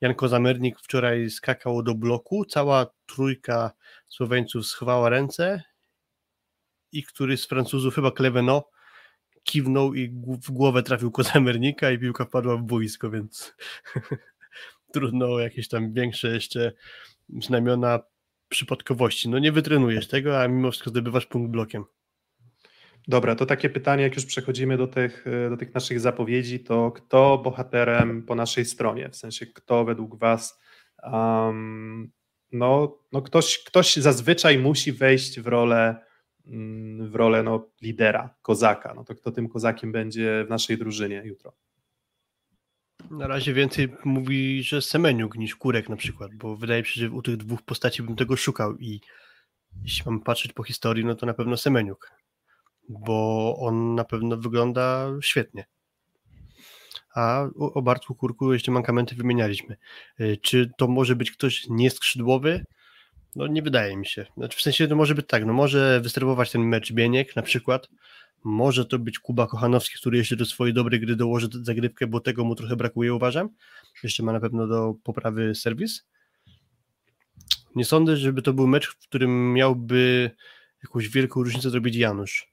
[0.00, 3.72] Jan Kozamernik wczoraj skakał do bloku, cała trójka
[4.08, 5.62] Słoweńców schowała ręce
[6.92, 8.68] i któryś z Francuzów, chyba Kleveno,
[9.42, 10.08] kiwnął i
[10.42, 13.54] w głowę trafił Kozamernika i piłka wpadła w boisko, więc
[14.92, 16.72] trudno o jakieś tam większe jeszcze
[17.40, 18.00] znamiona
[18.48, 19.28] przypadkowości.
[19.28, 21.84] No nie wytrenujesz tego, a mimo wszystko zdobywasz punkt blokiem.
[23.08, 27.38] Dobra, to takie pytanie, jak już przechodzimy do tych, do tych naszych zapowiedzi, to kto
[27.38, 29.08] bohaterem po naszej stronie?
[29.08, 30.60] W sensie, kto według Was,
[31.02, 32.12] um,
[32.52, 35.96] no, no ktoś, ktoś zazwyczaj musi wejść w rolę,
[36.46, 38.94] mm, w rolę no, lidera, kozaka.
[38.94, 41.52] No to kto tym kozakiem będzie w naszej drużynie jutro?
[43.10, 47.10] Na razie więcej mówi, że Semeniuk niż Kurek na przykład, bo wydaje mi się, że
[47.10, 49.00] u tych dwóch postaci bym tego szukał i
[49.82, 52.10] jeśli mam patrzeć po historii, no to na pewno Semeniuk,
[52.88, 55.66] bo on na pewno wygląda świetnie.
[57.14, 59.76] A o Bartku Kurku jeszcze mankamenty wymienialiśmy.
[60.20, 62.64] Y, Czy to może być ktoś nieskrzydłowy?
[63.36, 64.26] No nie wydaje mi się.
[64.36, 67.88] Znaczy, w sensie to może być tak, no może wystartować ten mecz Bieniek na przykład,
[68.44, 72.44] może to być Kuba Kochanowski, który jeszcze do swojej dobrej gry dołoży zagrywkę, bo tego
[72.44, 73.48] mu trochę brakuje, uważam.
[74.02, 76.06] Jeszcze ma na pewno do poprawy serwis.
[77.74, 80.30] Nie sądzę, żeby to był mecz, w którym miałby
[80.82, 82.52] jakąś wielką różnicę zrobić Janusz.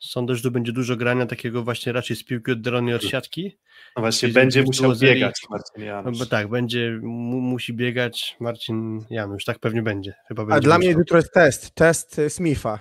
[0.00, 3.58] Sądzę, że to będzie dużo grania takiego właśnie raczej z piłki oddalonej od siatki.
[3.96, 6.18] No właśnie, będzie musiał zeri- biegać Marcin No Janusz.
[6.18, 10.14] bo tak, będzie, mu, musi biegać Marcin Janusz, tak pewnie będzie.
[10.28, 12.78] Chyba A będzie dla mnie jutro jest test, test Smitha.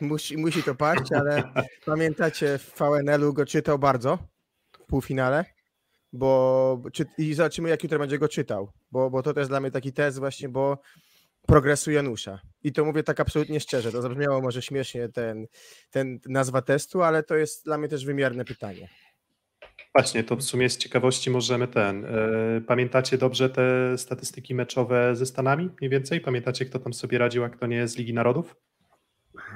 [0.00, 1.42] Musi, musi to paść, ale
[1.86, 4.18] pamiętacie, w VNL-u go czytał bardzo
[4.72, 5.44] w półfinale,
[6.12, 9.70] bo czy, i zobaczymy, jak jutro będzie go czytał, bo, bo to też dla mnie
[9.70, 10.78] taki test właśnie, bo
[11.46, 12.40] progresu Janusza.
[12.62, 15.46] I to mówię tak absolutnie szczerze, to zabrzmiało może śmiesznie ten,
[15.90, 18.88] ten nazwa testu, ale to jest dla mnie też wymierne pytanie.
[19.94, 22.04] Właśnie, to w sumie z ciekawości możemy ten.
[22.04, 25.70] e, Pamiętacie dobrze te statystyki meczowe ze Stanami?
[25.80, 26.20] Mniej więcej?
[26.20, 28.56] Pamiętacie, kto tam sobie radził, a kto nie z Ligi Narodów?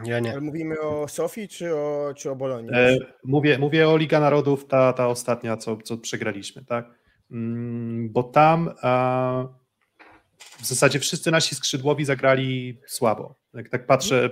[0.05, 0.31] Ja nie.
[0.31, 2.71] Ale mówimy o Sofii czy o, czy o Bolonii?
[2.75, 6.95] E, mówię, mówię o Liga Narodów, ta, ta ostatnia, co, co przegraliśmy, tak?
[7.31, 9.45] Mm, Bo tam a,
[10.39, 13.35] w zasadzie wszyscy nasi skrzydłowi zagrali słabo.
[13.55, 14.31] Jak tak patrzę,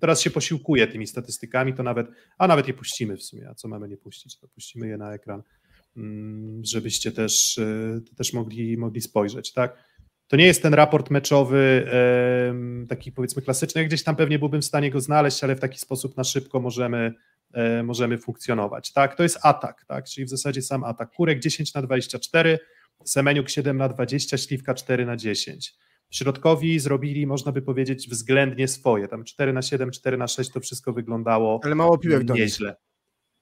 [0.00, 2.06] teraz się posiłkuję tymi statystykami, to nawet,
[2.38, 5.14] a nawet je puścimy w sumie, a co mamy nie puścić, to puścimy je na
[5.14, 5.42] ekran,
[5.96, 9.76] mm, żebyście też, e, też mogli, mogli spojrzeć, tak?
[10.32, 11.90] To nie jest ten raport meczowy,
[12.88, 15.78] taki powiedzmy klasyczny, jak gdzieś tam pewnie byłbym w stanie go znaleźć, ale w taki
[15.78, 17.14] sposób na szybko możemy,
[17.54, 18.92] e, możemy funkcjonować.
[18.92, 21.10] Tak, to jest atak, tak, czyli w zasadzie sam atak.
[21.10, 22.58] Kurek 10 na 24,
[23.04, 25.74] Semeniuk 7 na 20, Śliwka 4 na 10.
[26.10, 29.08] Środkowi zrobili, można by powiedzieć, względnie swoje.
[29.08, 32.76] Tam 4 na 7, 4 na 6 to wszystko wyglądało Ale mało piłek do nieźle.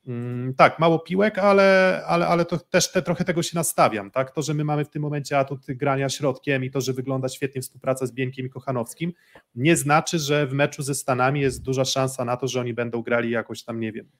[0.06, 4.10] Mm, Tak, mało piłek, ale, ale, ale to też te, trochę tego się nastawiam.
[4.10, 4.30] Tak?
[4.30, 7.62] To, że my mamy w tym momencie atut grania środkiem i to, że wygląda świetnie
[7.62, 9.12] współpraca z Bieńkiem i Kochanowskim,
[9.54, 13.02] nie znaczy, że w meczu ze Stanami jest duża szansa na to, że oni będą
[13.02, 14.10] grali jakoś tam, nie wiem,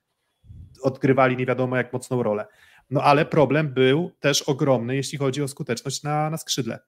[0.83, 2.47] odgrywali nie wiadomo jak mocną rolę.
[2.91, 6.79] No ale problem był też ogromny, jeśli chodzi o skuteczność na, na skrzydle,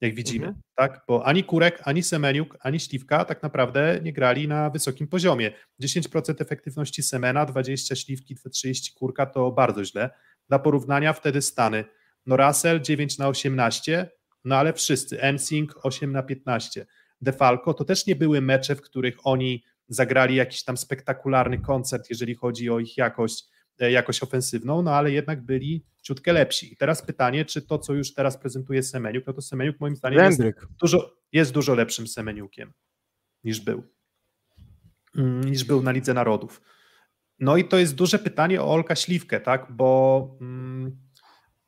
[0.00, 0.62] jak widzimy, Mhm.
[0.74, 1.00] tak?
[1.08, 5.50] Bo ani Kurek, ani Semeniuk, ani Śliwka tak naprawdę nie grali na wysokim poziomie.
[5.78, 10.10] 10% efektywności Semena, 20 Śliwki, 30 Kurka to bardzo źle.
[10.48, 11.84] Dla porównania wtedy Stany.
[12.26, 14.10] No Russell 9 na 18,
[14.44, 15.20] no ale wszyscy.
[15.20, 16.86] Ensing 8 na 15.
[17.20, 22.34] Defalco to też nie były mecze, w których oni zagrali jakiś tam spektakularny koncert, jeżeli
[22.34, 23.44] chodzi o ich jakość,
[23.80, 26.72] e, jakość ofensywną, no ale jednak byli ciutkę lepsi.
[26.72, 30.18] I teraz pytanie, czy to, co już teraz prezentuje Semeniuk, no to Semeniuk moim zdaniem
[30.24, 30.42] jest
[30.80, 32.72] dużo, jest dużo lepszym Semeniukiem
[33.44, 33.82] niż był.
[35.16, 36.62] Mm, Niż był na Lidze Narodów.
[37.38, 39.72] No i to jest duże pytanie o Olka Śliwkę, tak?
[39.72, 40.96] Bo mm,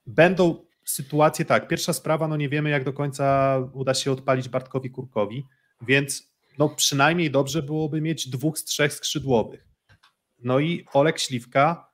[0.06, 1.68] będą sytuacje tak.
[1.68, 5.46] Pierwsza sprawa, no nie wiemy, jak do końca uda się odpalić Bartkowi Kurkowi,
[5.82, 9.68] więc no przynajmniej dobrze byłoby mieć dwóch z trzech skrzydłowych.
[10.38, 11.87] No i Olek Śliwka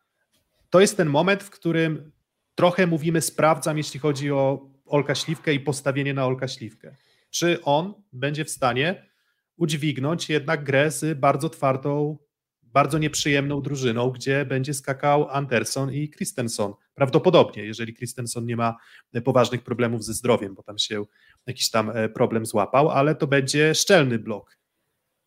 [0.74, 2.12] to jest ten moment, w którym
[2.54, 6.96] trochę mówimy sprawdzam, jeśli chodzi o Olka Śliwkę i postawienie na Olka Śliwkę.
[7.30, 9.10] Czy on będzie w stanie
[9.56, 12.18] udźwignąć jednak grę z bardzo twardą,
[12.62, 16.72] bardzo nieprzyjemną drużyną, gdzie będzie skakał Anderson i Christensen.
[16.94, 18.76] Prawdopodobnie, jeżeli Christensen nie ma
[19.24, 21.04] poważnych problemów ze zdrowiem, bo tam się
[21.46, 24.58] jakiś tam e, problem złapał, ale to będzie szczelny blok.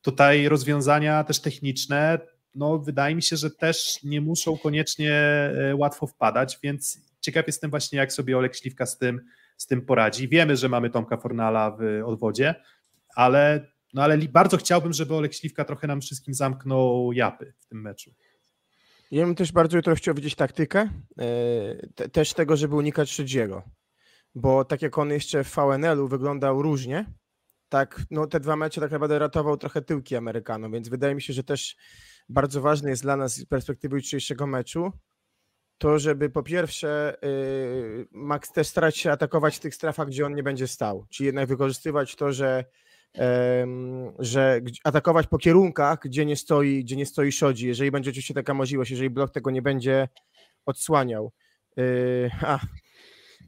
[0.02, 2.20] Tutaj rozwiązania też techniczne,
[2.58, 7.70] no wydaje mi się, że też nie muszą koniecznie e, łatwo wpadać, więc ciekaw jestem
[7.70, 9.22] właśnie, jak sobie Olek Śliwka z tym,
[9.58, 10.28] z tym poradzi.
[10.28, 12.56] Wiemy, że mamy Tomka Fornala w odwodzie,
[13.16, 17.82] ale, no ale bardzo chciałbym, żeby Olek Śliwka trochę nam wszystkim zamknął japy w tym
[17.82, 18.12] meczu.
[19.12, 20.90] Ja bym też bardzo jutro chciał widzieć taktykę,
[21.98, 23.64] e, też tego, żeby unikać Szydziego,
[24.36, 27.06] bo tak jak on jeszcze w VNL-u wyglądał różnie,
[27.70, 31.34] tak, no te dwa mecze tak naprawdę ratował trochę tyłki Amerykanom, więc wydaje mi się,
[31.34, 31.78] że też
[32.30, 34.92] bardzo ważne jest dla nas z perspektywy jutrzejszego meczu
[35.78, 40.36] to, żeby po pierwsze yy, Max też starać się atakować w tych strefach, gdzie on
[40.36, 42.66] nie będzie stał, czyli jednak wykorzystywać to, że
[44.20, 48.54] że atakować po kierunkach, gdzie nie stoi, gdzie nie stoi Szodzi, jeżeli będzie oczywiście taka
[48.54, 50.08] możliwość, jeżeli blok tego nie będzie
[50.66, 51.32] odsłaniał.
[51.78, 52.60] Yy, a,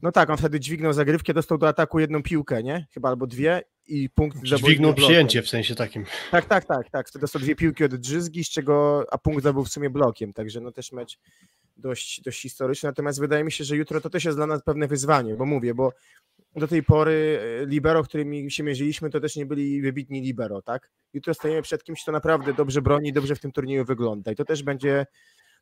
[0.02, 2.86] no tak, on wtedy dźwignął zagrywkę, dostał do ataku jedną piłkę, nie?
[2.94, 6.04] Chyba albo dwie i punkt Dźwignął przyjęcie w sensie takim.
[6.30, 7.08] Tak, tak, tak, tak.
[7.08, 10.60] Wtedy dostał dwie piłki od Drzyzgi, z czego, a punkt zdobył w sumie blokiem, także
[10.60, 11.18] no też mecz
[11.76, 14.88] dość, dość historyczny, natomiast wydaje mi się, że jutro to też jest dla nas pewne
[14.88, 15.92] wyzwanie, bo mówię, bo
[16.56, 20.90] do tej pory e, libero, którymi się mierzyliśmy, to też nie byli wybitni libero, tak?
[21.12, 24.44] Jutro stajemy przed kimś, kto naprawdę dobrze broni, dobrze w tym turnieju wygląda i to
[24.44, 25.06] też będzie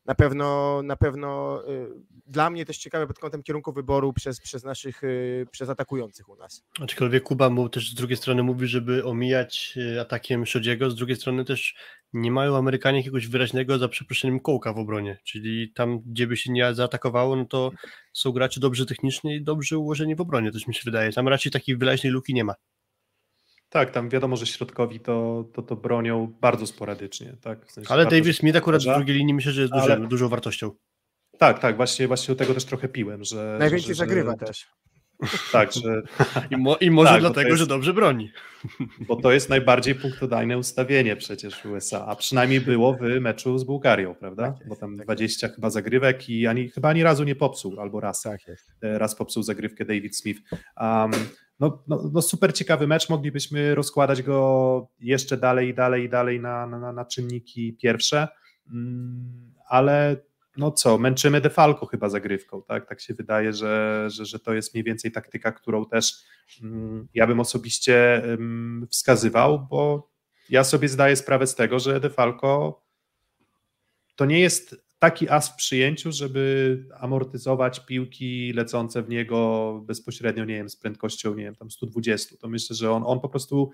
[0.05, 1.87] na pewno, na pewno y,
[2.27, 6.35] dla mnie też ciekawe pod kątem kierunku wyboru przez, przez naszych, y, przez atakujących u
[6.35, 6.63] nas.
[6.81, 11.15] Aczkolwiek Kuba mu też z drugiej strony mówi, żeby omijać y, atakiem Szodziego, z drugiej
[11.15, 11.75] strony też
[12.13, 16.51] nie mają Amerykanie jakiegoś wyraźnego, za przeproszeniem, kołka w obronie, czyli tam, gdzie by się
[16.51, 17.71] nie zaatakowało, no to
[18.13, 21.11] są gracze dobrze technicznie i dobrze ułożeni w obronie, też mi się wydaje.
[21.11, 22.55] Tam raczej takiej wyraźnej luki nie ma.
[23.69, 27.35] Tak, tam wiadomo, że środkowi to, to, to bronią bardzo sporadycznie.
[27.41, 27.65] Tak?
[27.65, 29.95] W sensie ale Davis Smith akurat z drugiej linii myślę, że jest ale...
[29.95, 30.71] dużą, dużą wartością.
[31.37, 33.23] Tak, tak, właśnie, właśnie do tego też trochę piłem.
[33.23, 34.45] Że, Najwięcej że, zagrywa że...
[34.45, 34.67] też.
[35.51, 36.01] Tak, że...
[36.51, 38.31] I, mo, i może tak, dlatego, jest, że dobrze broni.
[39.07, 44.15] Bo to jest najbardziej punktodajne ustawienie przecież USA, a przynajmniej było w meczu z Bułgarią,
[44.15, 44.43] prawda?
[44.43, 45.55] Tak jest, Bo tam tak 20 jest.
[45.55, 48.21] chyba zagrywek i ani, chyba ani razu nie popsuł, albo raz.
[48.21, 48.71] Tak jest.
[48.81, 50.41] E, raz popsuł zagrywkę David Smith.
[50.81, 51.11] Um,
[51.59, 56.39] no, no, no, super ciekawy mecz, moglibyśmy rozkładać go jeszcze dalej i dalej i dalej
[56.39, 58.27] na, na, na czynniki pierwsze,
[58.71, 60.17] mm, ale
[60.57, 62.89] no co, męczymy Defalco chyba zagrywką, tak?
[62.89, 66.13] Tak się wydaje, że, że, że to jest mniej więcej taktyka, którą też
[66.61, 68.23] mm, ja bym osobiście
[68.89, 70.09] wskazywał, bo
[70.49, 72.81] ja sobie zdaję sprawę z tego, że Defalco
[74.15, 80.55] to nie jest taki as w przyjęciu, żeby amortyzować piłki lecące w niego bezpośrednio, nie
[80.55, 82.35] wiem, z prędkością, nie wiem, tam 120.
[82.37, 83.71] To myślę, że on, on po prostu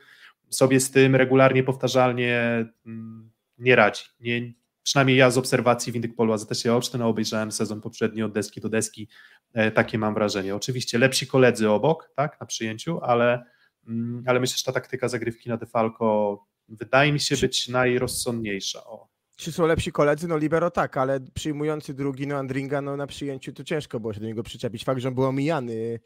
[0.49, 4.03] sobie z tym regularnie, powtarzalnie mm, nie radzi.
[4.19, 4.53] Nie,
[4.84, 8.69] przynajmniej ja z obserwacji w Indyk Polu AZS Olsztyn obejrzałem sezon poprzedni od deski do
[8.69, 9.07] deski,
[9.53, 10.55] e, takie mam wrażenie.
[10.55, 13.45] Oczywiście lepsi koledzy obok, tak, na przyjęciu, ale,
[13.88, 18.84] mm, ale myślę, że ta taktyka zagrywki na Defalco wydaje mi się być najrozsądniejsza.
[18.84, 19.14] O.
[19.36, 20.28] Czy są lepsi koledzy?
[20.28, 24.20] No libero tak, ale przyjmujący drugi, no Andringa, no na przyjęciu to ciężko było się
[24.20, 24.84] do niego przyczepić.
[24.84, 26.00] Fakt, że on był omijany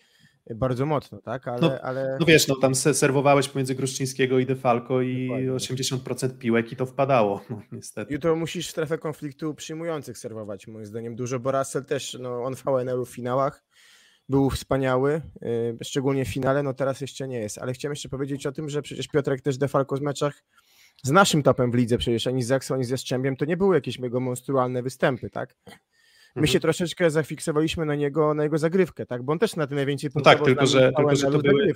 [0.56, 1.48] bardzo mocno, tak?
[1.48, 2.18] Ale, no, ale...
[2.20, 5.52] no wiesz, no tam serwowałeś pomiędzy Gruszczyńskiego i Defalco i Dokładnie.
[5.52, 8.14] 80% piłek i to wpadało, no, niestety.
[8.14, 12.56] Jutro musisz w strefę konfliktu przyjmujących serwować, moim zdaniem dużo, bo Russell też, no on
[12.56, 13.64] w HNL-u w finałach
[14.30, 18.46] był wspaniały, yy, szczególnie w finale, no teraz jeszcze nie jest, ale chciałem jeszcze powiedzieć
[18.46, 20.44] o tym, że przecież Piotrek też Defalco z meczach
[21.04, 23.76] z naszym topem w lidze przecież, ani z Zaksą, ani z Jastrzębiem, to nie były
[23.76, 25.56] jakieś mega monstrualne występy, tak?
[26.36, 26.62] My się mhm.
[26.62, 29.24] troszeczkę zafiksowaliśmy na niego, na jego zagrywkę, tak?
[29.24, 30.34] Bo on też na tym najwięcej punktów.
[30.34, 31.74] No tak, tylko że, tylko że to były,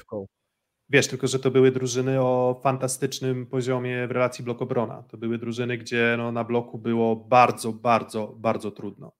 [0.90, 5.04] Wiesz, tylko że to były drużyny o fantastycznym poziomie w relacji blok-obrona.
[5.04, 9.12] To były drużyny, gdzie no, na bloku było bardzo, bardzo, bardzo trudno.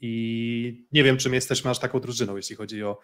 [0.00, 2.98] I nie wiem, czym jesteśmy aż taką drużyną, jeśli chodzi o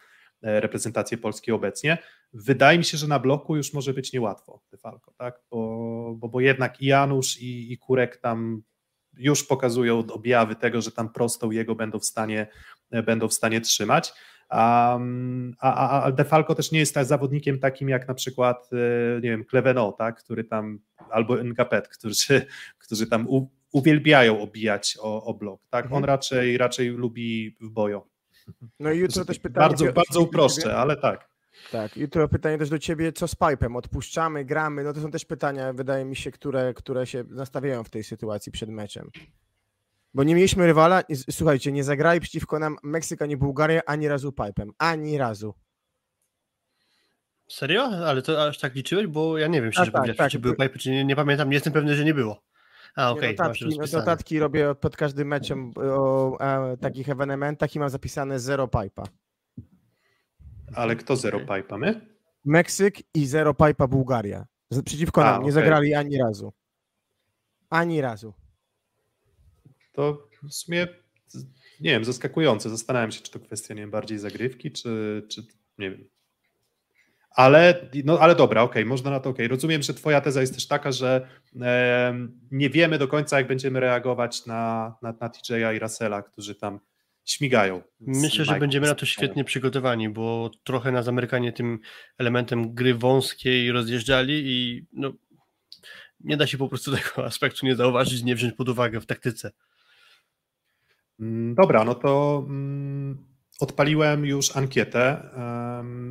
[0.44, 1.98] reprezentację Polski obecnie.
[2.32, 5.40] Wydaje mi się, że na bloku już może być niełatwo, Defalco, tak?
[5.50, 8.62] Bo, bo, bo jednak i Janusz, i, i Kurek tam
[9.16, 12.46] już pokazują objawy tego, że tam prostą jego będą w stanie,
[12.90, 14.12] będą w stanie trzymać.
[14.50, 19.30] Um, a, a Defalco też nie jest tak zawodnikiem takim jak na przykład, e, nie
[19.30, 20.78] wiem, Kleveno, tak, który tam,
[21.10, 22.46] albo Ngapet, którzy,
[22.84, 26.02] którzy tam u, uwielbiają obijać o, o blok, tak, mhm.
[26.02, 28.02] on raczej, raczej lubi w boju.
[28.80, 29.68] No i jutro też pytanie.
[29.68, 31.28] Bardzo, bardzo uproszczę, ale tak.
[31.72, 33.76] Tak, jutro pytanie też do ciebie, co z Pipem?
[33.76, 34.84] Odpuszczamy, gramy?
[34.84, 38.52] No to są też pytania, wydaje mi się, które, które się nastawiają w tej sytuacji
[38.52, 39.10] przed meczem.
[40.14, 44.70] Bo nie mieliśmy rywala, słuchajcie, nie zagrali przeciwko nam Meksyk ani Bułgaria ani razu pipem.
[44.78, 45.54] Ani razu.
[47.48, 47.84] Serio?
[47.84, 49.06] Ale to aż tak liczyłeś?
[49.06, 50.30] Bo ja nie wiem, szczerze tak, powiedziawszy, tak.
[50.30, 52.42] czy były pipy, czy nie, nie pamiętam, nie jestem pewny, że nie było.
[52.96, 56.38] A, Nie, okej, masz notatki, no, notatki robię pod każdym meczem o,
[56.80, 59.04] takich ewenementach i mam zapisane zero pipa.
[60.74, 61.78] Ale kto zero pipa?
[61.78, 62.06] My?
[62.44, 64.46] Meksyk i zero pipa Bułgaria.
[64.70, 65.52] Z- Przeciwko A, nam nie okej.
[65.52, 66.52] zagrali ani razu.
[67.70, 68.34] Ani razu.
[69.92, 70.86] To w sumie,
[71.80, 72.70] nie wiem, zaskakujące.
[72.70, 75.42] Zastanawiam się, czy to kwestia, nie wiem, bardziej zagrywki, czy, czy
[75.78, 76.08] nie wiem.
[77.34, 79.48] Ale, no, ale dobra, okej, można na to okej.
[79.48, 81.28] Rozumiem, że twoja teza jest też taka, że
[81.60, 86.54] em, nie wiemy do końca, jak będziemy reagować na, na, na TJ'a i Russella, którzy
[86.54, 86.80] tam
[87.24, 87.82] śmigają.
[88.00, 91.78] Myślę, że będziemy na to świetnie przygotowani, bo trochę nas Amerykanie tym
[92.18, 95.12] elementem gry wąskiej rozjeżdżali i no,
[96.20, 99.50] nie da się po prostu tego aspektu nie zauważyć, nie wziąć pod uwagę w taktyce.
[101.20, 105.30] Mm, Dobra, no to mm, odpaliłem już ankietę.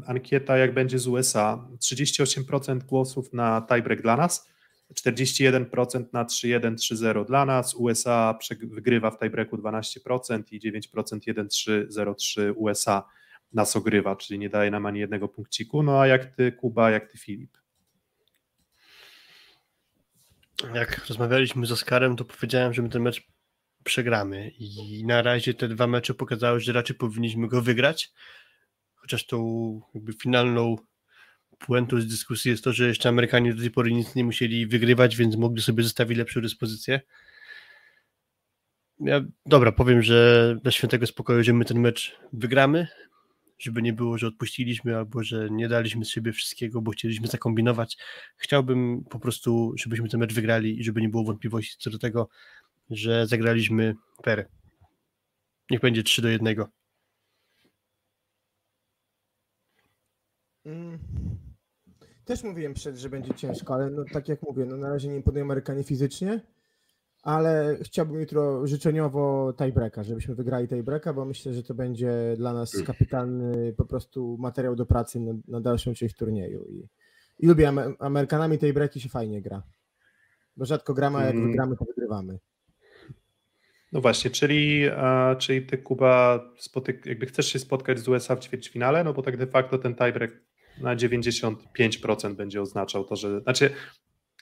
[0.05, 1.67] Ankieta jak będzie z USA.
[1.79, 4.49] 38% głosów na tiebreak dla nas,
[4.93, 7.75] 41% na 3-1, 3-0 dla nas.
[7.75, 13.03] USA wygrywa w tiebreaku 12% i 9% 1-3, 0-3 USA
[13.53, 15.83] nas ogrywa, czyli nie daje nam ani jednego punkciku.
[15.83, 17.57] No a jak ty, Kuba, jak ty, Filip?
[20.73, 23.27] Jak rozmawialiśmy z Oskarem, to powiedziałem, że my ten mecz
[23.83, 28.11] przegramy i na razie te dwa mecze pokazały, że raczej powinniśmy go wygrać,
[28.95, 30.75] chociaż tą jakby finalną
[31.59, 35.15] puentą z dyskusji jest to, że jeszcze Amerykanie do tej pory nic nie musieli wygrywać,
[35.15, 37.01] więc mogli sobie zostawić lepszą dyspozycję.
[38.99, 42.87] Ja, dobra, powiem, że dla świętego spokoju, że my ten mecz wygramy,
[43.59, 47.97] żeby nie było, że odpuściliśmy albo że nie daliśmy z siebie wszystkiego, bo chcieliśmy zakombinować.
[48.37, 52.29] Chciałbym po prostu, żebyśmy ten mecz wygrali i żeby nie było wątpliwości co do tego,
[52.95, 54.47] że zagraliśmy fair.
[55.71, 56.55] Niech będzie 3 do 1.
[60.65, 60.99] Mm.
[62.25, 65.15] Też mówiłem przed, że będzie ciężko, ale no, tak jak mówię, no, na razie nie
[65.15, 66.41] imponują Amerykanie fizycznie,
[67.23, 72.83] ale chciałbym jutro życzeniowo tiebreaka, żebyśmy wygrali tiebreaka, bo myślę, że to będzie dla nas
[72.85, 76.65] kapitalny po prostu materiał do pracy na, na dalszą część turnieju.
[76.65, 76.89] I,
[77.39, 79.63] i lubię Amer- Amerykanami tiebreaki się fajnie gra,
[80.57, 81.47] bo rzadko gramy, a jak Mm.
[81.47, 82.39] wygramy, to wygrywamy.
[83.93, 84.83] No właśnie, czyli,
[85.39, 89.37] czyli ty, Kuba, spotyk- jakby chcesz się spotkać z USA w ćwierćfinale, no bo tak
[89.37, 90.31] de facto ten tiebreak
[90.81, 93.41] na 95% będzie oznaczał to, że.
[93.41, 93.69] Znaczy,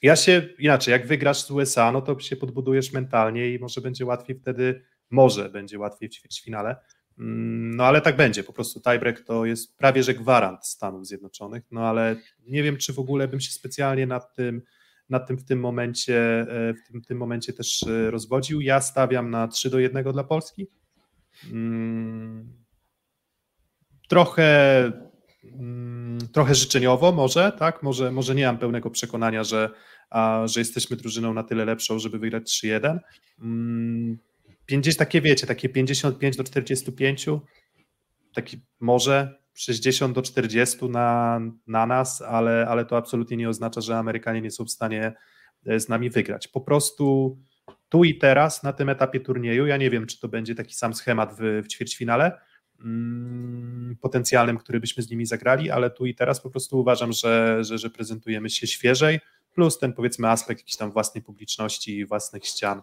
[0.02, 4.06] ja się inaczej, jak wygrasz z USA, no to się podbudujesz mentalnie i może będzie
[4.06, 6.76] łatwiej wtedy, może będzie łatwiej w ćwierćfinale.
[7.20, 11.64] Mm, No ale tak będzie, po prostu tiebreak to jest prawie że gwarant Stanów Zjednoczonych,
[11.72, 12.16] no ale
[12.48, 14.62] nie wiem, czy w ogóle bym się specjalnie nad tym
[15.12, 18.62] nad tym w tym momencie, e, w tym, tym momencie też e, rozwodził.
[18.62, 20.68] Ja stawiam na 3 do 1 dla Polski.
[21.52, 22.62] Mm,
[24.12, 24.92] Trochę,
[25.44, 27.84] mm, trochę życzeniowo może, tak?
[27.84, 29.70] Może, może nie mam pełnego przekonania, że,
[30.46, 33.00] że jesteśmy drużyną na tyle lepszą, żeby wygrać 3-1.
[33.42, 34.18] Mm,
[34.66, 37.26] 50, takie wiecie, takie 55 do 45,
[38.34, 43.98] taki może 60 do 40 na, na nas, ale, ale to absolutnie nie oznacza, że
[43.98, 45.14] Amerykanie nie są w stanie
[45.66, 46.48] e, z nami wygrać.
[46.48, 47.38] Po prostu
[47.90, 50.94] tu i teraz, na tym etapie turnieju, ja nie wiem, czy to będzie taki sam
[50.94, 52.40] schemat w, w ćwierćfinale
[52.80, 57.64] mm, potencjalnym, który byśmy z nimi zagrali, ale tu i teraz po prostu uważam, że,
[57.64, 59.20] że, że prezentujemy się świeżej,
[59.54, 62.82] plus ten powiedzmy aspekt jakiejś tam własnej publiczności i własnych ścian,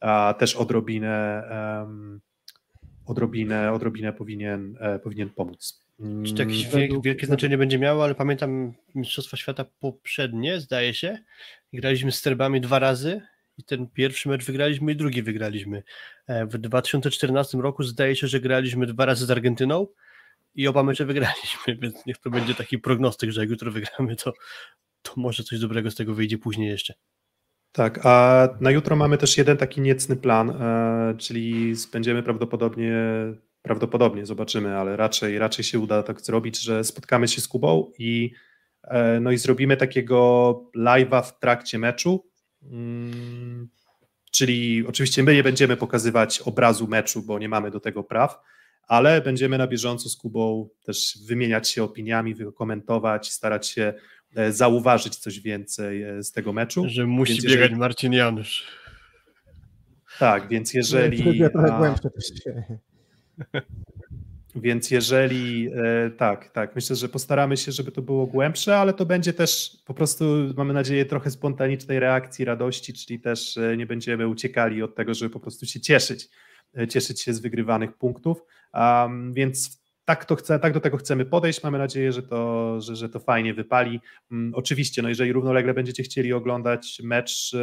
[0.00, 1.44] a też odrobinę,
[1.82, 2.20] em,
[3.06, 5.81] odrobinę, odrobinę powinien, e, powinien pomóc.
[6.26, 10.60] Czy to jakieś Mm, wielkie, według- wielkie znaczenie będzie miało, ale pamiętam Mistrzostwa Świata poprzednie,
[10.60, 11.18] zdaje się.
[11.72, 13.20] Graliśmy z Serbami dwa razy
[13.58, 15.82] i ten pierwszy mecz wygraliśmy i drugi wygraliśmy.
[16.26, 19.86] E, W 2014 roku zdaje się, że graliśmy dwa razy z Argentyną
[20.54, 24.32] i oba mecze wygraliśmy, więc niech to będzie taki prognostyk, że jak jutro wygramy, to,
[25.02, 26.94] to może coś dobrego z tego wyjdzie później jeszcze.
[27.72, 32.94] Tak, a na jutro mamy też jeden taki niecny plan, e, czyli będziemy prawdopodobnie,
[33.62, 38.32] prawdopodobnie zobaczymy, ale raczej, raczej się uda tak zrobić, że spotkamy się z Kubą i,
[38.84, 42.26] e, no i zrobimy takiego live'a w trakcie meczu.
[42.62, 43.68] Mm,
[44.30, 48.38] Czyli oczywiście my nie będziemy pokazywać obrazu meczu, bo nie mamy do tego praw,
[48.88, 53.94] ale będziemy na bieżąco z Kubą też wymieniać się opiniami, komentować, starać się
[54.36, 56.84] e, zauważyć coś więcej e, z tego meczu.
[56.88, 58.66] Że musi Więc biegać jeżeli- Marcin Janusz.
[60.18, 61.22] Tak, więc jeżeli.
[61.22, 62.78] Trudnia trochę a, głębsze też się.
[64.54, 69.06] Więc jeżeli e, tak, tak, myślę, że postaramy się, żeby to było głębsze, ale to
[69.06, 70.24] będzie też po prostu,
[70.56, 75.30] mamy nadzieję, trochę spontanicznej reakcji, radości, czyli też e, nie będziemy uciekali od tego, żeby
[75.30, 76.28] po prostu się cieszyć,
[76.78, 78.42] e, cieszyć się z wygrywanych punktów.
[78.74, 81.62] Um, więc tak, to tak do tego chcemy podejść.
[81.62, 84.00] Mamy nadzieję, że to, że, że to fajnie wypali.
[84.30, 87.56] Um, oczywiście, no jeżeli równolegle będziecie chcieli oglądać mecz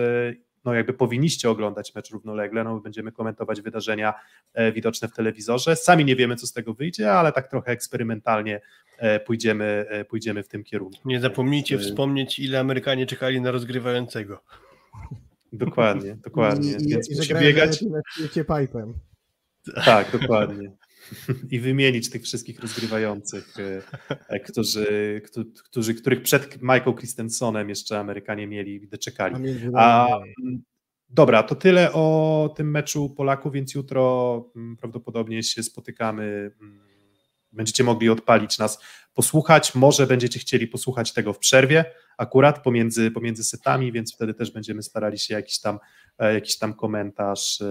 [0.65, 4.13] no jakby powinniście oglądać mecz równolegle, no będziemy komentować wydarzenia
[4.53, 5.75] e, widoczne w telewizorze.
[5.75, 8.61] Sami nie wiemy, co z tego wyjdzie, ale tak trochę eksperymentalnie
[8.97, 10.97] e, pójdziemy, e, pójdziemy w tym kierunku.
[11.05, 14.43] Nie zapomnijcie Więc, wspomnieć, ile Amerykanie czekali na rozgrywającego.
[15.53, 16.71] Dokładnie, dokładnie.
[16.71, 17.81] I, Więc i, musi biegać.
[17.81, 18.93] Na pipe'em.
[19.85, 20.71] Tak, dokładnie.
[21.51, 23.81] i wymienić tych wszystkich rozgrywających, e,
[24.29, 25.21] e, którzy,
[25.63, 29.35] którzy, których przed Michael Christensenem jeszcze Amerykanie mieli, doczekali.
[29.75, 30.07] A,
[31.09, 36.51] dobra, to tyle o tym meczu Polaków, więc jutro mm, prawdopodobnie się spotykamy.
[36.61, 36.89] Mm,
[37.51, 38.79] będziecie mogli odpalić nas,
[39.13, 39.75] posłuchać.
[39.75, 41.85] Może będziecie chcieli posłuchać tego w przerwie,
[42.17, 45.79] akurat pomiędzy, pomiędzy setami, więc wtedy też będziemy starali się jakiś tam,
[46.17, 47.63] e, jakiś tam komentarz,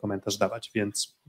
[0.00, 0.70] komentarz dawać.
[0.74, 1.19] Więc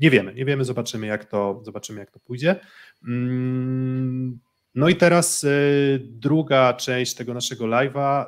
[0.00, 2.60] nie wiemy, nie wiemy, zobaczymy jak to, zobaczymy jak to pójdzie.
[3.08, 4.40] Mm,
[4.74, 8.26] no i teraz y, druga część tego naszego live'a.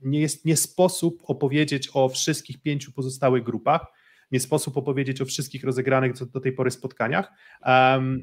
[0.00, 3.86] Nie jest nie sposób opowiedzieć o wszystkich pięciu pozostałych grupach,
[4.32, 7.32] nie sposób opowiedzieć o wszystkich rozegranych do tej pory spotkaniach,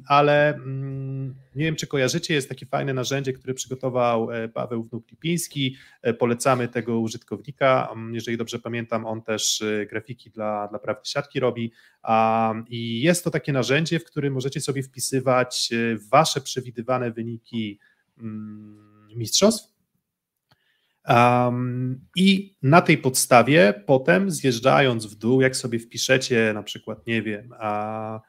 [0.07, 5.75] ale mm, nie wiem, czy kojarzycie, jest takie fajne narzędzie, które przygotował e, Paweł Wnuk-Lipiński,
[6.01, 11.09] e, polecamy tego użytkownika, mm, jeżeli dobrze pamiętam, on też e, grafiki dla, dla prawdy
[11.09, 11.71] siatki robi.
[12.69, 15.69] I jest to takie narzędzie, w którym możecie sobie wpisywać
[16.11, 17.79] wasze przewidywane wyniki
[18.17, 19.70] mm, mistrzostw,
[21.09, 27.21] Um, I na tej podstawie potem zjeżdżając w dół, jak sobie wpiszecie na przykład, nie
[27.21, 28.21] wiem, a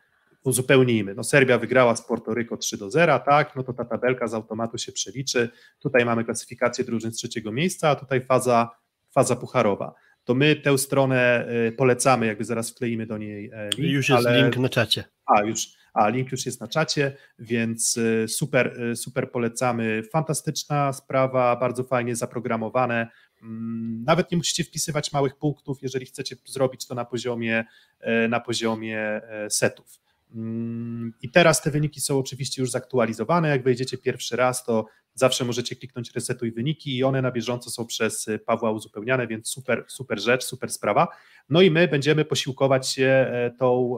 [0.44, 4.34] uzupełnijmy, no Serbia wygrała z Portoryko 3 do 0, tak, no to ta tabelka z
[4.34, 5.48] automatu się przeliczy,
[5.78, 8.70] tutaj mamy klasyfikację drużyn z trzeciego miejsca, a tutaj faza,
[9.10, 9.94] faza pucharowa.
[10.24, 13.92] To my tę stronę y, polecamy, jakby zaraz wkleimy do niej e, link.
[13.92, 14.42] Już jest ale...
[14.42, 15.04] link na czacie.
[15.26, 20.02] A, już, a link już jest na czacie, więc y, super, y, super polecamy.
[20.12, 23.08] Fantastyczna sprawa, bardzo fajnie zaprogramowane.
[23.42, 27.64] Mm, nawet nie musicie wpisywać małych punktów, jeżeli chcecie zrobić to na poziomie,
[28.00, 30.01] e, na poziomie setów.
[30.34, 33.48] Mm, I teraz te wyniki są oczywiście już zaktualizowane.
[33.48, 37.86] Jak wejdziecie pierwszy raz, to zawsze możecie kliknąć resetuj wyniki i one na bieżąco są
[37.86, 41.08] przez Pawła uzupełniane, więc super, super rzecz, super sprawa.
[41.48, 43.96] No i my będziemy posiłkować się e, tą,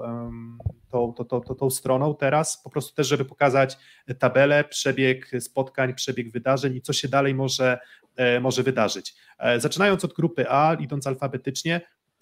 [0.91, 3.79] tą, tą, tą, tą, tą stroną teraz, po prostu też, żeby pokazać
[4.19, 7.79] tabelę, przebieg spotkań, przebieg wydarzeń i co się dalej może,
[8.17, 9.15] e, może wydarzyć.
[9.39, 11.81] E, zaczynając od grupy A, idąc alfabetycznie,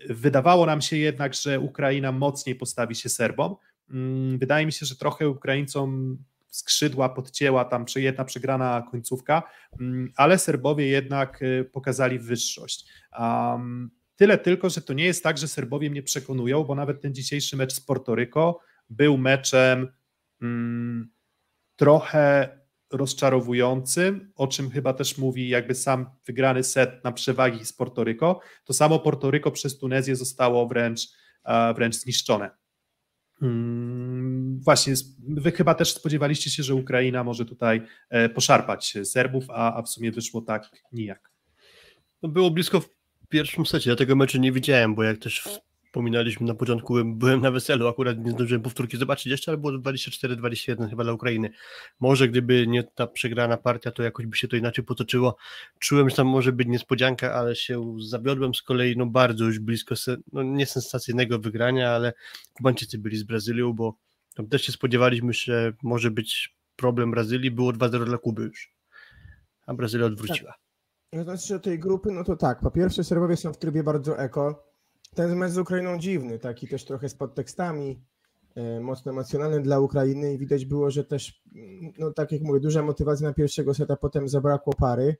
[0.08, 3.56] wydawało nam się jednak, że Ukraina mocniej postawi się Serbom.
[3.92, 6.18] Mm, wydaje mi się, że trochę Ukraińcom
[6.48, 9.42] skrzydła podcięła tam jedna przegrana końcówka,
[9.80, 12.86] mm, ale Serbowie jednak y, pokazali wyższość.
[14.16, 17.56] Tyle tylko, że to nie jest tak, że Serbowie mnie przekonują, bo nawet ten dzisiejszy
[17.56, 19.88] mecz z Portoryko był meczem
[20.42, 21.10] um,
[21.76, 22.48] trochę
[22.90, 28.40] rozczarowującym, o czym chyba też mówi jakby sam wygrany set na przewagi z Portoryko.
[28.64, 31.00] To samo Portoryko przez Tunezję zostało wręcz,
[31.74, 32.61] wręcz zniszczone.
[33.42, 34.94] Mm, właśnie,
[35.28, 39.88] wy chyba też spodziewaliście się, że Ukraina może tutaj e, poszarpać Serbów, a, a w
[39.88, 41.30] sumie wyszło tak nijak.
[42.22, 42.88] No było blisko w
[43.28, 45.60] pierwszym secie, ja tego meczu nie widziałem, bo jak też
[45.92, 50.90] wspominaliśmy na początku, byłem na weselu, akurat nie zdążyłem powtórki zobaczyć jeszcze, ale było 24-21
[50.90, 51.50] chyba dla Ukrainy.
[52.00, 55.36] Może gdyby nie ta przegrana partia, to jakoś by się to inaczej potoczyło.
[55.78, 59.94] Czułem, że tam może być niespodzianka, ale się zawiodłem z kolei no bardzo już blisko,
[60.32, 62.12] no nie sensacyjnego wygrania, ale
[62.54, 63.96] Kubańczycy byli z Brazylią, bo
[64.34, 68.74] tam też się spodziewaliśmy, że może być problem Brazylii, było 2-0 dla Kuby już,
[69.66, 70.50] a Brazylia odwróciła.
[70.50, 70.60] Tak.
[71.12, 74.71] No znaczy, tej grupy, no to tak, po pierwsze Serbowie są w trybie bardzo eko,
[75.14, 78.02] ten mecz z Ukrainą dziwny, taki też trochę z podtekstami,
[78.54, 81.42] e, mocno emocjonalny dla Ukrainy i widać było, że też,
[81.98, 85.16] no tak jak mówię, duża motywacja na pierwszego seta, potem zabrakło pary.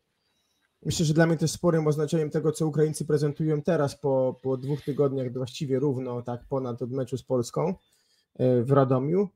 [0.82, 4.82] Myślę, że dla mnie też sporym oznaczeniem tego, co Ukraińcy prezentują teraz po, po dwóch
[4.82, 7.74] tygodniach, właściwie równo, tak ponad od meczu z Polską
[8.34, 9.28] e, w Radomiu,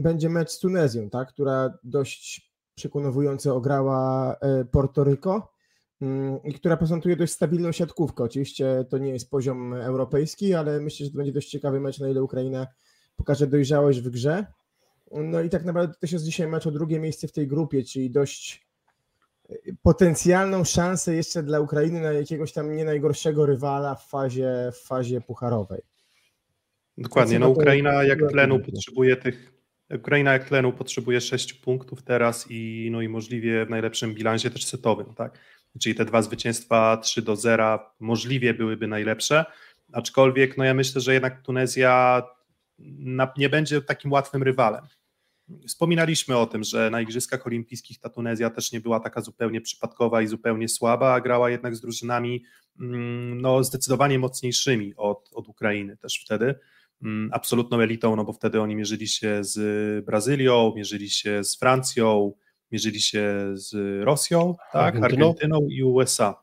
[0.00, 5.57] będzie mecz z Tunezją, tak, która dość przekonująco ograła e, Portoryko Mm,
[6.44, 8.24] i która prezentuje dość stabilną siatkówkę.
[8.24, 12.08] Oczywiście to nie jest poziom europejski, ale myślę, że to będzie dość ciekawy mecz, na
[12.08, 12.66] ile Ukraina
[13.16, 14.46] pokaże dojrzałość w grze.
[15.10, 17.84] No i tak naprawdę to też jest dzisiaj mecz o drugie miejsce w tej grupie,
[17.84, 18.66] czyli dość
[19.50, 24.78] e, potencjalną szansę jeszcze dla Ukrainy na jakiegoś tam nie najgorszego rywala w fazie, w
[24.78, 25.82] fazie pucharowej.
[26.98, 29.58] Dokładnie, no Ukraina jak tlenu potrzebuje tych
[29.94, 34.64] Ukraina jak tlenu potrzebuje 6 punktów teraz i, no i możliwie w najlepszym bilansie też
[34.64, 35.38] setowym, tak?
[35.80, 39.44] Czyli te dwa zwycięstwa 3 do 0 możliwie byłyby najlepsze,
[39.92, 42.22] aczkolwiek no ja myślę, że jednak Tunezja
[43.36, 44.84] nie będzie takim łatwym rywalem.
[45.66, 50.22] Wspominaliśmy o tym, że na Igrzyskach Olimpijskich ta Tunezja też nie była taka zupełnie przypadkowa
[50.22, 52.44] i zupełnie słaba, a grała jednak z drużynami
[52.80, 56.54] mm, no, zdecydowanie mocniejszymi od, od Ukrainy też wtedy.
[57.02, 62.32] Mm, absolutną elitą, no bo wtedy oni mierzyli się z Brazylią, mierzyli się z Francją,
[62.72, 66.42] mierzyli się z Rosją, tak, Argentyną, Argentyną i USA.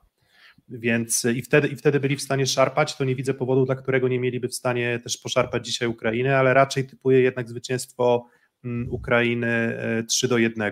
[0.69, 4.07] Więc i wtedy, i wtedy byli w stanie szarpać, to nie widzę powodu, dla którego
[4.07, 8.25] nie mieliby w stanie też poszarpać dzisiaj Ukrainy, ale raczej typuję jednak zwycięstwo
[8.63, 9.77] mm, Ukrainy
[10.09, 10.71] 3 e, do 1.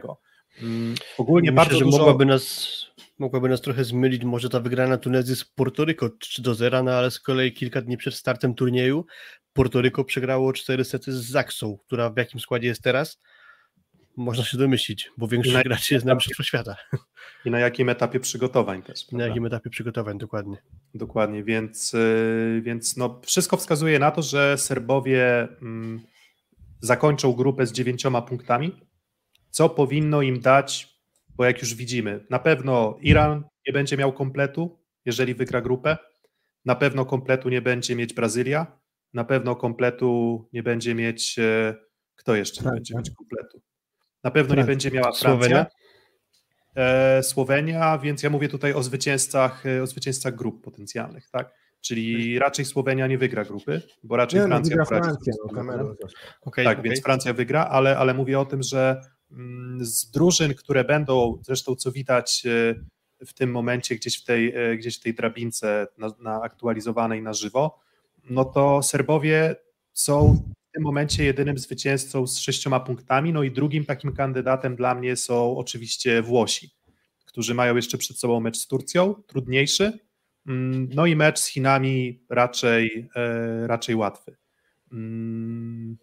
[0.62, 1.98] Mm, ogólnie Myślę, bardzo że dużo...
[1.98, 2.68] mogłaby nas
[3.20, 7.12] mogłaby nas trochę zmylić może ta wygrana Tunezji z Portoryko 3 do 0, no ale
[7.12, 9.06] z kolei kilka dni przed startem turnieju
[9.54, 13.22] Portoryko przegrało 4 sety z Zaksą, która w jakim składzie jest teraz?
[14.18, 16.76] Można się domyślić, bo większość graczy jest na Mistrzostwo Świata.
[17.46, 19.06] I na jakim etapie przygotowań też.
[19.06, 19.18] Prawda?
[19.18, 20.58] Na jakim etapie przygotowań, dokładnie.
[20.94, 26.02] Dokładnie, więc, y, więc no, wszystko wskazuje na to, że Serbowie mm,
[26.80, 28.82] zakończą grupę z dziewięcioma punktami,
[29.50, 30.98] co powinno im dać,
[31.36, 35.98] bo jak już widzimy, na pewno Iran nie będzie miał kompletu, jeżeli wygra grupę,
[36.66, 38.80] na pewno kompletu nie będzie mieć Brazylia,
[39.14, 41.40] na pewno kompletu nie będzie mieć.
[41.40, 41.76] E,
[42.16, 43.62] kto jeszcze nie będzie mieć kompletu?
[44.24, 45.30] Na pewno nie będzie miała Francja.
[45.30, 45.66] Słowenia?
[46.76, 51.54] E, Słowenia, więc ja mówię tutaj o zwycięzcach, e, o zwycięzcach grup potencjalnych, tak?
[51.82, 55.62] Czyli raczej Słowenia nie wygra grupy, bo raczej nie, no, Francja no, Francja, no,
[56.42, 56.84] okay, tak, okay.
[56.84, 59.02] więc Francja wygra, ale, ale mówię o tym, że
[59.32, 62.44] mm, z drużyn, które będą, zresztą co widać
[63.26, 67.80] w tym momencie gdzieś w tej, gdzieś w tej drabince na, na aktualizowanej na żywo,
[68.30, 69.56] no to Serbowie
[69.94, 70.44] są
[70.74, 75.58] tym momencie jedynym zwycięzcą z sześcioma punktami, no i drugim takim kandydatem dla mnie są
[75.58, 76.72] oczywiście Włosi,
[77.26, 80.00] którzy mają jeszcze przed sobą mecz z Turcją, trudniejszy,
[80.48, 84.36] mm, no i mecz z Chinami raczej, e, raczej łatwy.
[84.92, 85.98] Mm,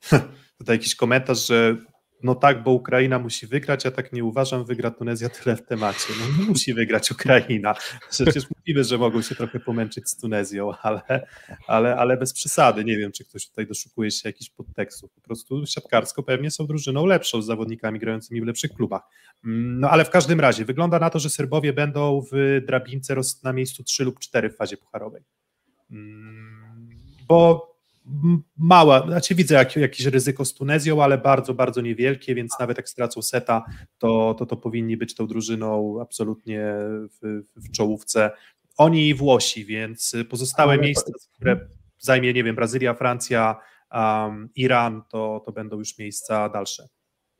[0.58, 1.76] tutaj jakiś komentarz, że
[2.22, 6.12] no tak, bo Ukraina musi wygrać, ja tak nie uważam, wygra Tunezja tyle w temacie.
[6.20, 7.74] No nie musi wygrać Ukraina.
[8.10, 11.26] Przecież mówimy, że mogą się trochę pomęczyć z Tunezją, ale,
[11.66, 12.84] ale, ale bez przesady.
[12.84, 15.12] Nie wiem, czy ktoś tutaj doszukuje się jakichś podtekstów.
[15.12, 19.02] Po prostu siatkarsko pewnie są drużyną lepszą z zawodnikami grającymi w lepszych klubach.
[19.44, 23.14] No ale w każdym razie wygląda na to, że Serbowie będą w drabince
[23.44, 25.22] na miejscu 3 lub 4 w fazie pucharowej.
[25.90, 26.88] Mm,
[27.28, 27.69] bo
[28.58, 32.88] mała, znaczy widzę jak, jakieś ryzyko z Tunezją, ale bardzo, bardzo niewielkie, więc nawet jak
[32.88, 33.64] stracą seta,
[33.98, 36.74] to, to, to powinni być tą drużyną absolutnie
[37.22, 38.30] w, w czołówce.
[38.76, 40.82] Oni i Włosi, więc pozostałe ale...
[40.82, 41.66] miejsca, które
[41.98, 43.56] zajmie, nie wiem, Brazylia, Francja,
[43.92, 46.88] um, Iran, to, to będą już miejsca dalsze.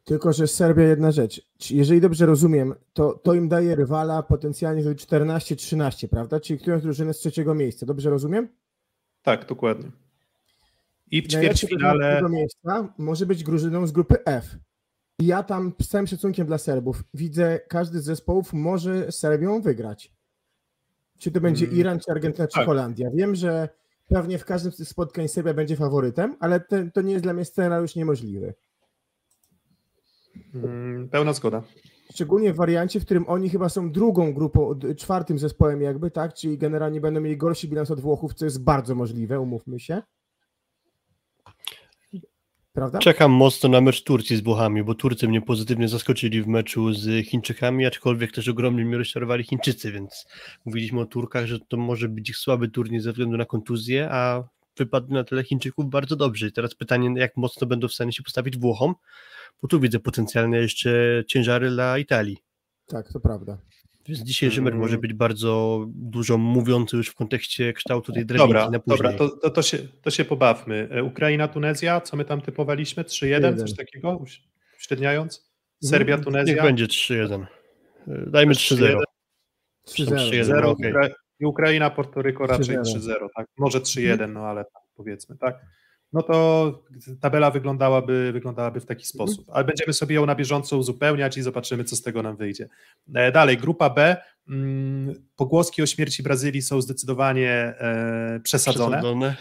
[0.05, 1.43] Tylko, że Serbia jedna rzecz.
[1.71, 6.41] Jeżeli dobrze rozumiem, to, to im daje rywala potencjalnie 14-13, prawda?
[6.41, 7.87] Czyli którąś drużynę z trzeciego miejsca.
[7.87, 8.49] Dobrze rozumiem?
[9.23, 9.91] Tak, dokładnie.
[11.11, 12.23] I w ćwierćfinale...
[12.31, 14.57] miejsca może być drużyną z grupy F.
[15.19, 20.13] I ja tam z całym szacunkiem dla Serbów widzę, każdy z zespołów może Serbią wygrać.
[21.19, 21.81] Czy to będzie hmm.
[21.81, 22.67] Iran, czy Argentyna, czy tak.
[22.67, 23.11] Holandia.
[23.15, 23.69] Wiem, że
[24.09, 27.33] pewnie w każdym z tych spotkań Serbia będzie faworytem, ale te, to nie jest dla
[27.33, 28.55] mnie scenariusz niemożliwy.
[30.53, 31.63] Hmm, pełna zgoda.
[32.13, 36.35] Szczególnie w wariancie, w którym oni chyba są drugą grupą, czwartym zespołem jakby, tak?
[36.35, 40.03] Czyli generalnie będą mieli gorszy bilans od Włochów, co jest bardzo możliwe, umówmy się.
[42.73, 42.99] Prawda?
[42.99, 47.27] Czekam mocno na mecz Turcji z Włochami, bo Turcy mnie pozytywnie zaskoczyli w meczu z
[47.27, 50.27] Chińczykami, aczkolwiek też ogromnie mnie rozczarowali Chińczycy, więc
[50.65, 54.45] mówiliśmy o Turkach, że to może być ich słaby turniej ze względu na kontuzję, a
[54.77, 56.47] wypadł na tyle Chińczyków bardzo dobrze.
[56.47, 58.95] I teraz pytanie, jak mocno będą w stanie się postawić Włochom,
[59.63, 62.39] bo tu widzę potencjalne jeszcze ciężary dla Italii.
[62.87, 63.59] Tak, to prawda.
[64.09, 65.01] Więc dzisiejszy mecz może mm.
[65.01, 68.97] być bardzo dużo mówiący już w kontekście kształtu tej drewnicy dobra, na później.
[68.97, 70.89] Dobra, to, to, to, się, to się pobawmy.
[70.91, 73.03] E, Ukraina, Tunezja, co my tam typowaliśmy?
[73.03, 74.25] 3-1, coś takiego?
[74.79, 75.51] Uśredniając?
[75.85, 76.25] Serbia, mhm.
[76.25, 76.55] Tunezja?
[76.55, 77.47] Niech będzie 3-1.
[78.09, 79.03] E, dajmy 3-0.
[79.89, 80.93] 3-0, okej.
[81.41, 83.47] I Ukraina, Portoryko raczej 3-0, tak?
[83.59, 84.33] Może 3-1, mhm.
[84.33, 85.61] no ale tak, powiedzmy, tak?
[86.13, 86.83] No to
[87.21, 89.09] tabela wyglądałaby, wyglądałaby w taki mhm.
[89.09, 89.47] sposób.
[89.53, 92.69] Ale będziemy sobie ją na bieżąco uzupełniać i zobaczymy, co z tego nam wyjdzie.
[93.15, 94.17] E, dalej, grupa B.
[94.49, 98.97] Mm, pogłoski o śmierci Brazylii są zdecydowanie e, przesadzone.
[98.97, 99.37] przesadzone.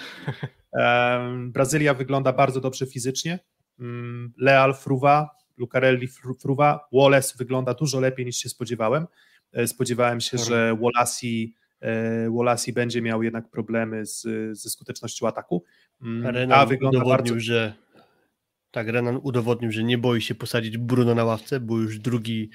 [0.74, 3.40] E, Brazylia wygląda bardzo dobrze fizycznie.
[3.80, 6.08] Mm, Leal, Fruwa, Lucarelli,
[6.42, 9.08] Fruwa, Wallace wygląda dużo lepiej niż się spodziewałem.
[9.66, 11.28] Spodziewałem się, że Wallace
[12.30, 14.22] Wolasi będzie miał jednak problemy z,
[14.58, 15.64] ze skutecznością ataku.
[16.02, 17.46] Mm, Arena A wygląda udowodnił, bardzo...
[17.46, 17.74] że
[18.72, 22.50] Tak, Renan udowodnił, że nie boi się posadzić Bruno na ławce, był już drugi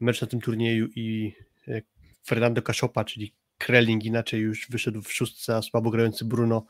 [0.00, 1.34] mecz na tym turnieju i
[1.68, 1.82] e,
[2.26, 6.64] Fernando Caszopa, czyli Krelling inaczej już wyszedł w szóstce, a słabo grający Bruno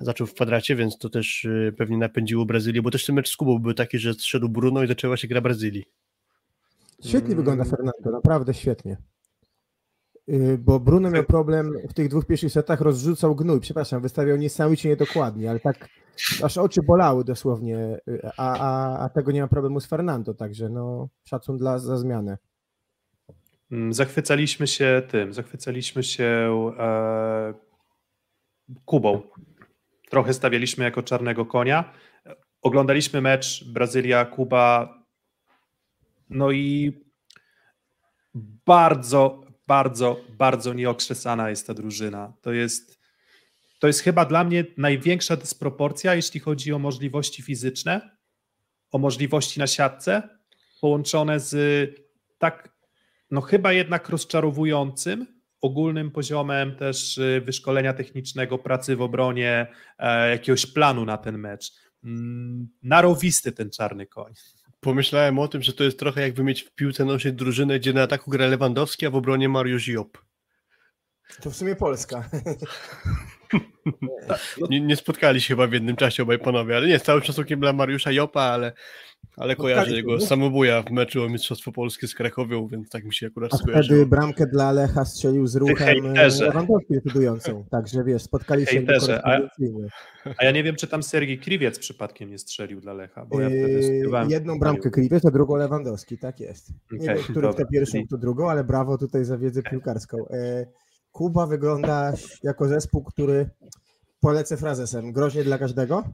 [0.00, 3.36] zaczął w kwadracie, więc to też e, pewnie napędziło Brazylię, bo też ten mecz z
[3.36, 5.84] Kubą był taki, że zszedł Bruno i zaczęła się gra Brazylii.
[7.00, 7.36] Świetnie Mm.
[7.36, 8.96] wygląda Fernando, naprawdę świetnie.
[10.26, 14.88] Yy, Bo Bruno miał problem w tych dwóch pierwszych setach, rozrzucał gnój, przepraszam, wystawiał niesamowicie
[14.88, 15.88] niedokładnie, ale tak
[16.42, 20.68] aż oczy bolały dosłownie, yy, a, a, a tego nie ma problemu z Fernando, także
[20.68, 22.38] no szacun dla, za zmianę.
[23.70, 26.24] Mm, Zachwycaliśmy się tym, zachwycaliśmy się
[26.78, 27.54] e,
[28.84, 29.22] Kubą.
[30.10, 31.92] Trochę stawialiśmy jako czarnego konia.
[32.62, 34.88] Oglądaliśmy mecz Brazylia-Kuba.
[36.30, 36.92] No i
[38.66, 42.32] bardzo, bardzo, bardzo nieokrzesana jest ta drużyna.
[42.40, 42.98] To jest,
[43.80, 48.16] to jest chyba dla mnie największa dysproporcja, jeśli chodzi o możliwości fizyczne,
[48.90, 50.28] o możliwości na siatce,
[50.80, 51.56] połączone z
[52.38, 52.76] tak
[53.30, 55.26] no chyba jednak rozczarowującym
[55.60, 59.66] ogólnym poziomem też y, wyszkolenia technicznego, pracy w obronie,
[59.98, 61.72] e, jakiegoś planu na ten mecz.
[62.04, 64.34] Mm, Narowisty ten czarny koń.
[64.86, 68.02] Pomyślałem o tym, że to jest trochę jakby mieć w piłce nożnej drużynę, gdzie na
[68.02, 70.18] ataku gra Lewandowski, a w obronie Mariusz Job.
[71.42, 72.28] To w sumie Polska.
[74.70, 77.60] Nie, nie spotkali się chyba w jednym czasie obaj panowie, ale nie, z całym szacunkiem
[77.60, 78.72] dla Mariusza Jopa, ale,
[79.36, 80.26] ale kojarzę Spotkali się, jego nie?
[80.26, 83.96] samobuja w meczu o Mistrzostwo Polskie z Krakowią, więc tak mi się akurat A skojarzyło.
[83.96, 88.82] wtedy bramkę dla Lecha strzelił z ruchem e, Lewandowski decydującą, także wiesz, spotkali się
[89.24, 89.38] a-.
[90.38, 93.48] A ja nie wiem, czy tam Sergiej Kriwiec przypadkiem nie strzelił dla Lecha, bo ja
[93.48, 94.26] wtedy Yy.
[94.28, 96.70] Jedną bramkę Kriwiec, a drugą Lewandowski, tak jest.
[96.92, 97.52] Nie Okej, wiem, który dobra.
[97.52, 100.28] kto pierwszą, kto drugą, ale brawo tutaj za wiedzę piłkarską.
[100.28, 100.66] E,
[101.12, 103.50] Kuba wygląda jako zespół, który
[104.20, 106.04] polecę frazesem, groźnie dla każdego.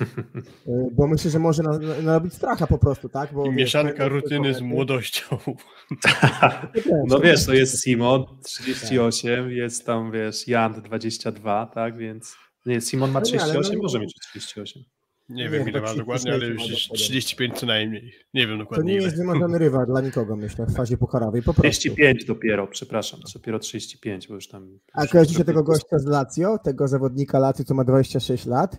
[0.00, 3.32] E, Bo myślę, że może na- na- narobić stracha po prostu, tak?
[3.34, 5.38] Bo, I mieszanka rutyny z młodością.
[5.38, 6.90] komenty.
[7.06, 12.36] No wiesz, to jest Simon 38, jest tam wiesz Jan 22, tak, więc
[12.66, 14.82] nie, Simon ma Ale nie, ale 38, no- może mieć 38.
[15.28, 16.98] Nie Nie, wiem ile ma 30 dokładnie, ale już ma jest dokładnie.
[17.04, 18.12] 35 co najmniej.
[18.34, 19.04] Nie wiem To dokładnie nie ile.
[19.04, 21.62] jest wymarzony rywal dla nikogo, myślę, w fazie pucharowej, po prostu.
[21.62, 24.78] 35 dopiero, przepraszam, dopiero 35, bo już tam...
[24.92, 28.76] A kojarzycie tego gościa z Lazio, tego zawodnika Lazio, co ma 26 lat?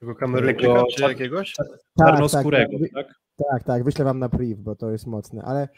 [0.00, 1.54] Tego kameryjczyka Tego- czy jakiegoś?
[1.98, 3.06] Czarnoskórego, tak, tak?
[3.06, 3.16] tak,
[3.50, 5.68] tak, tak, wyślę wam na priv, bo to jest mocne, ale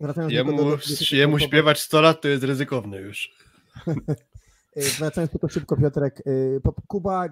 [0.00, 3.30] wracając Jemu, do, do, do, jemu śpiewać 100 lat to jest ryzykowne już.
[4.76, 6.22] Y, Wracając tylko szybko, Piotrek.
[6.26, 7.28] y, Kuba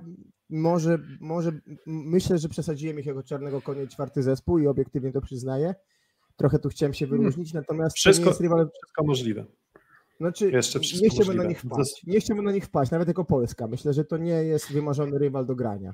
[0.51, 1.53] może, może
[1.87, 5.75] myślę, że przesadziłem ich jako czarnego konia czwarty zespół i obiektywnie to przyznaję.
[6.37, 8.71] Trochę tu chciałem się wyróżnić, natomiast to Wszystko- nie jest rywal.
[8.83, 9.45] Wszystko możliwe.
[10.21, 11.49] Znaczy, jeszcze wszystko nie chciałbym na możliwe.
[11.49, 12.07] nich wpaść.
[12.07, 13.67] Nie chciałbym na nich wpaść, nawet jako Polska.
[13.67, 15.93] Myślę, że to nie jest wymarzony rywal do grania.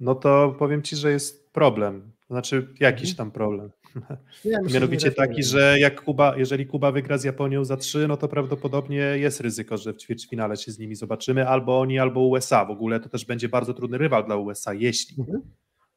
[0.00, 2.12] No to powiem ci, że jest problem.
[2.30, 3.70] Znaczy jakiś tam problem.
[4.44, 8.28] Ja Mianowicie taki, że jak Kuba, jeżeli Kuba wygra z Japonią za 3, no to
[8.28, 12.64] prawdopodobnie jest ryzyko, że w ćwierćfinale się z nimi zobaczymy, albo oni, albo USA.
[12.64, 15.16] W ogóle to też będzie bardzo trudny rywal dla USA, jeśli.
[15.20, 15.40] Mhm.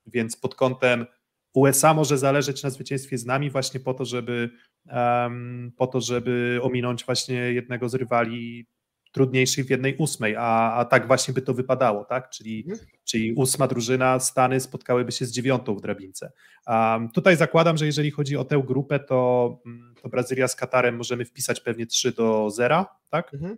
[0.08, 1.06] Więc pod kątem
[1.54, 4.50] USA może zależeć na zwycięstwie z nami właśnie po to, żeby
[4.88, 8.66] em, po to, żeby ominąć właśnie jednego z rywali
[9.14, 12.30] trudniejszych w jednej ósmej, a, a tak właśnie by to wypadało, tak?
[12.30, 12.88] Czyli, Mhm.
[13.04, 16.32] czyli ósma drużyna, Stany spotkałyby się z dziewiątą w drabince.
[16.68, 20.96] Um, tutaj zakładam, że jeżeli chodzi o tę grupę, to, mm, to Brazylia z Katarem
[20.96, 23.34] możemy wpisać pewnie 3 do 0, tak?
[23.34, 23.58] Mhm.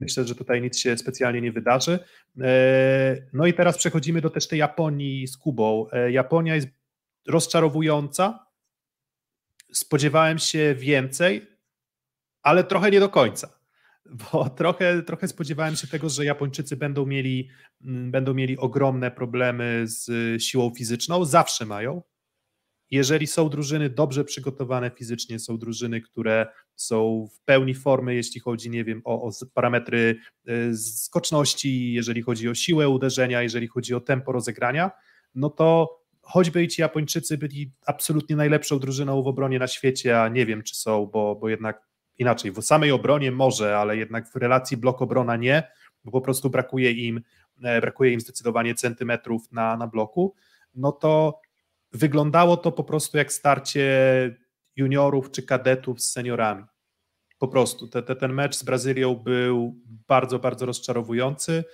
[0.00, 1.98] Myślę, że tutaj nic się specjalnie nie wydarzy.
[2.40, 5.86] E, No i teraz przechodzimy do też tej Japonii z Kubą.
[5.92, 6.68] E, Japonia jest
[7.28, 8.46] rozczarowująca.
[9.72, 11.46] Spodziewałem się więcej,
[12.42, 13.55] ale trochę nie do końca.
[14.32, 17.48] Bo trochę, trochę spodziewałem się tego, że Japończycy będą mieli,
[17.84, 20.08] mm, będą mieli ogromne problemy z
[20.42, 21.24] siłą fizyczną.
[21.24, 22.02] Zawsze mają.
[22.90, 26.46] Jeżeli są drużyny dobrze przygotowane fizycznie, są drużyny, które
[26.76, 30.16] są w pełni formy, jeśli chodzi, nie wiem, o, o parametry
[30.48, 34.90] y, skoczności, jeżeli chodzi o siłę uderzenia, jeżeli chodzi o tempo rozegrania,
[35.34, 40.46] no to choćby ci Japończycy byli absolutnie najlepszą drużyną w obronie na świecie, a nie
[40.46, 41.82] wiem, czy są, bo, bo jednak
[42.18, 45.70] inaczej, w samej obronie może, ale jednak w relacji blok-obrona nie,
[46.04, 47.20] bo po prostu brakuje im,
[47.62, 50.34] e, brakuje im zdecydowanie centymetrów na, na bloku,
[50.74, 51.40] no to
[51.92, 53.90] wyglądało to po prostu jak starcie
[54.76, 56.64] juniorów czy kadetów z seniorami.
[57.38, 59.76] Po prostu te, te, ten mecz z Brazylią był
[60.08, 61.64] bardzo, bardzo rozczarowujący,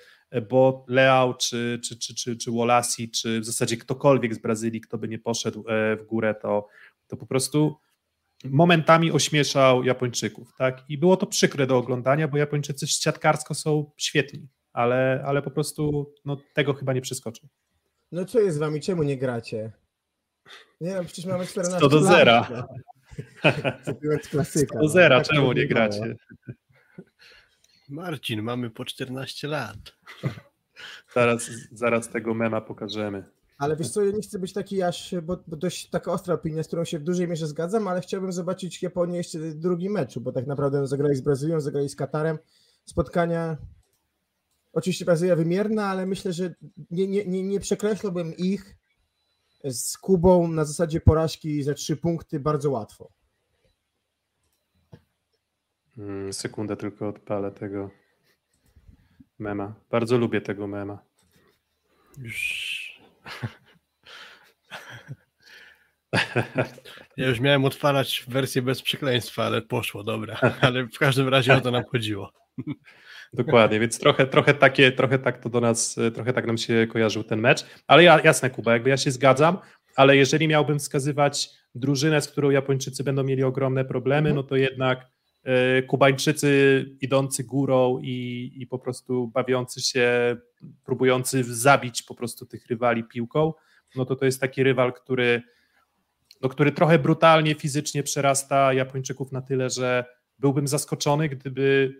[0.49, 4.99] bo Leao czy, czy, czy, czy, czy Wolasi, czy w zasadzie ktokolwiek z Brazylii, kto
[4.99, 6.69] by nie poszedł e, w górę, to,
[7.07, 7.77] to po prostu
[8.45, 10.55] momentami ośmieszał Japończyków.
[10.59, 10.85] Tak?
[10.89, 16.15] I było to przykre do oglądania, bo Japończycy siatkarsko są świetni, ale, ale po prostu
[16.25, 17.49] no, tego chyba nie przeskoczą.
[18.13, 18.81] No co jest z wami?
[18.81, 19.73] Czemu nie gracie?
[20.81, 22.17] Nie no, przecież mamy 14 100 do lat.
[22.17, 22.67] zera.
[23.85, 24.79] Cytując klasyka.
[24.79, 26.17] Do zera, to czemu nie gracie?
[27.89, 29.79] Marcin, mamy po 14 lat.
[31.15, 33.25] Zaraz, zaraz tego mema pokażemy.
[33.59, 36.63] Ale wiesz co, ja nie chcę być taki aż, bo, bo dość taka ostra opinia,
[36.63, 40.21] z którą się w dużej mierze zgadzam, ale chciałbym zobaczyć Japonię jeszcze w drugim meczu,
[40.21, 42.39] bo tak naprawdę no, zagrali z Brazylią, zagrali z Katarem.
[42.85, 43.57] Spotkania,
[44.73, 46.55] oczywiście Brazylia wymierna, ale myślę, że
[46.91, 48.77] nie, nie, nie, nie przekreślałbym ich
[49.65, 53.13] z Kubą na zasadzie porażki za trzy punkty bardzo łatwo.
[55.99, 57.91] Mm, Sekundę tylko odpalę tego
[59.39, 59.75] mema.
[59.91, 60.99] Bardzo lubię tego mema.
[62.19, 62.92] Już...
[67.17, 70.37] Ja już miałem otwierać wersję bez przekleństwa, ale poszło, dobra.
[70.61, 72.33] Ale w każdym razie o to nam chodziło.
[73.33, 77.25] Dokładnie, więc trochę, trochę takie, trochę tak to do nas, trochę tak nam się kojarzył
[77.25, 77.67] ten mecz.
[77.87, 79.59] Ale ja, jasne, Kuba, jakby ja się zgadzam,
[79.97, 85.07] ale jeżeli miałbym wskazywać drużynę, z którą Japończycy będą mieli ogromne problemy, no to jednak
[85.87, 90.37] Kubańczycy idący górą i, i po prostu bawiący się,
[90.85, 93.53] próbujący zabić po prostu tych rywali piłką,
[93.97, 95.43] no to to jest taki rywal, który,
[96.43, 100.05] no, który trochę brutalnie fizycznie przerasta Japończyków na tyle, że
[100.39, 101.95] byłbym zaskoczony, gdyby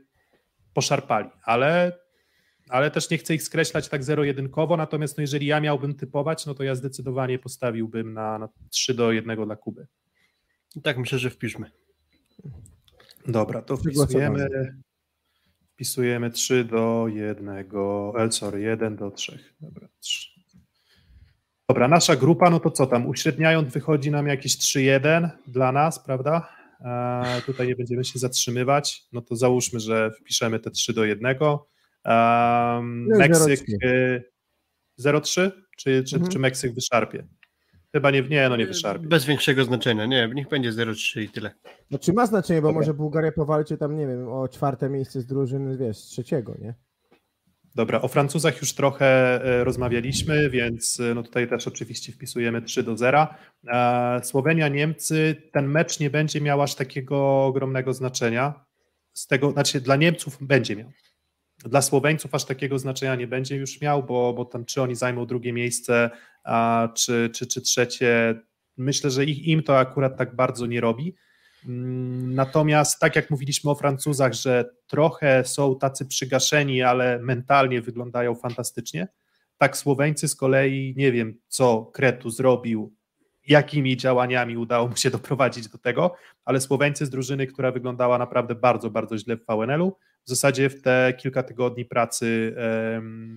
[0.75, 1.99] poszarpali, ale,
[2.69, 6.55] ale też nie chcę ich skreślać tak zero-jedynkowo, natomiast no jeżeli ja miałbym typować, no
[6.55, 9.87] to ja zdecydowanie postawiłbym na, na 3 do 1 dla Kuby.
[10.83, 11.71] Tak, myślę, że wpiszmy.
[13.27, 14.49] Dobra, to wpisujemy,
[15.75, 17.49] wpisujemy 3 do 1,
[18.19, 19.39] el, sorry, 1 do 3.
[19.61, 20.29] Dobra, 3.
[21.69, 26.49] Dobra, nasza grupa, no to co tam, uśredniając wychodzi nam jakieś 3-1 dla nas, prawda?
[26.85, 31.37] E, tutaj nie będziemy się zatrzymywać, no to załóżmy, że wpiszemy te 3 do 1.
[32.05, 33.87] Um, No, Meksyk 0-3.
[33.87, 34.25] y,
[34.99, 35.51] 0-3?
[35.79, 36.33] Czy, czy, Mhm.
[36.33, 37.27] czy Meksyk wyszarpie?
[37.93, 39.09] Chyba nie, nie, no nie wyszarpie.
[39.09, 41.51] Bez większego znaczenia, nie, niech będzie 0,3 i tyle.
[41.89, 42.81] Znaczy ma znaczenie, bo Dobra.
[42.81, 46.75] może Bułgaria powalczy tam, nie wiem, o czwarte miejsce z drużyny, wiesz, z trzeciego, nie?
[47.75, 49.07] Dobra, o Francuzach już trochę
[49.45, 53.27] e, rozmawialiśmy, więc e, no tutaj też oczywiście wpisujemy 3 do 0.
[53.69, 58.65] E, Słowenia, Niemcy, ten mecz nie będzie miał aż takiego ogromnego znaczenia.
[59.13, 60.91] Z tego, znaczy dla Niemców będzie miał.
[61.59, 65.27] Dla Słoweńców aż takiego znaczenia nie będzie już miał, bo, bo tam czy oni zajmą
[65.27, 66.11] drugie miejsce,
[66.45, 68.41] a, czy, czy, czy trzecie,
[68.77, 71.15] myślę, że ich, im to akurat tak bardzo nie robi.
[71.69, 78.35] Mm, Natomiast tak jak mówiliśmy o Francuzach, że trochę są tacy przygaszeni, ale mentalnie wyglądają
[78.35, 79.09] fantastycznie,
[79.59, 82.95] tak Słoweńcy z kolei nie wiem, co Kretu zrobił,
[83.49, 86.15] jakimi działaniami udało mu się doprowadzić do tego,
[86.45, 90.83] ale Słoweńcy z drużyny, która wyglądała naprawdę bardzo, bardzo źle w VNL-u, w zasadzie w
[90.83, 92.57] te kilka tygodni pracy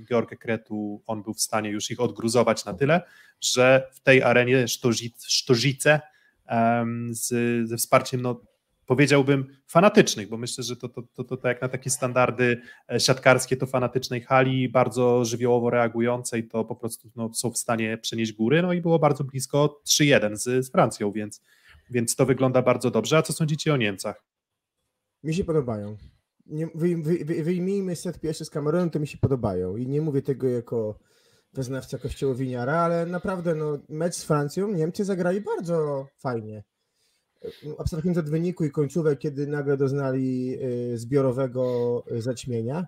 [0.09, 3.01] George Kretu on był w stanie już ich odgruzować na tyle,
[3.41, 6.01] że w tej arenie Sztozic, Sztozice
[6.45, 7.29] em, z,
[7.69, 8.41] ze wsparciem, no,
[8.85, 12.99] powiedziałbym, fanatycznych, bo myślę, że to, to, to, to, to jak na takie standardy e,
[12.99, 18.33] siatkarskie, to fanatycznej hali, bardzo żywiołowo reagującej, to po prostu no, są w stanie przenieść
[18.33, 21.41] góry, no i było bardzo blisko 3-1 z, z Francją, więc,
[21.89, 23.17] więc to wygląda bardzo dobrze.
[23.17, 24.23] A co sądzicie o Niemcach?
[25.23, 25.97] Mi się podobają.
[26.45, 29.75] Nie, wy, wy, wy, wyjmijmy set pierwszy z Kamerunem, to mi się podobają.
[29.75, 30.99] I nie mówię tego jako
[31.53, 36.63] wyznawca kościołowiniara, ale naprawdę no, mecz z Francją Niemcy zagrali bardzo fajnie.
[37.77, 40.57] Abstrahując od wyniku i końcówek, kiedy nagle doznali
[40.93, 42.85] y, zbiorowego y, zaćmienia,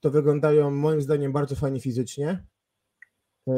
[0.00, 2.46] to wyglądają moim zdaniem bardzo fajnie fizycznie.
[3.48, 3.52] Y,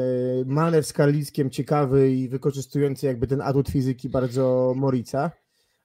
[0.45, 5.31] Maner z Karlickiem ciekawy i wykorzystujący jakby ten atut fizyki bardzo Morica.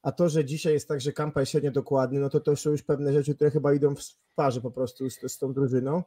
[0.03, 2.71] A to, że dzisiaj jest tak, że Kampa jest średnio dokładny, no to to są
[2.71, 4.01] już pewne rzeczy, które chyba idą w
[4.35, 6.03] parze po prostu z, z tą drużyną.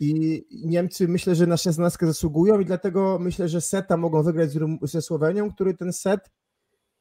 [0.00, 4.58] I Niemcy myślę, że na 16 zasługują i dlatego myślę, że seta mogą wygrać z,
[4.82, 6.30] ze Słowenią, który ten set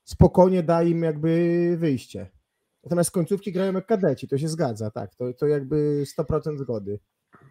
[0.04, 2.32] spokojnie da im jakby wyjście.
[2.84, 7.00] Natomiast końcówki grają jak kadeci, to się zgadza, tak, to, to jakby 100% zgody.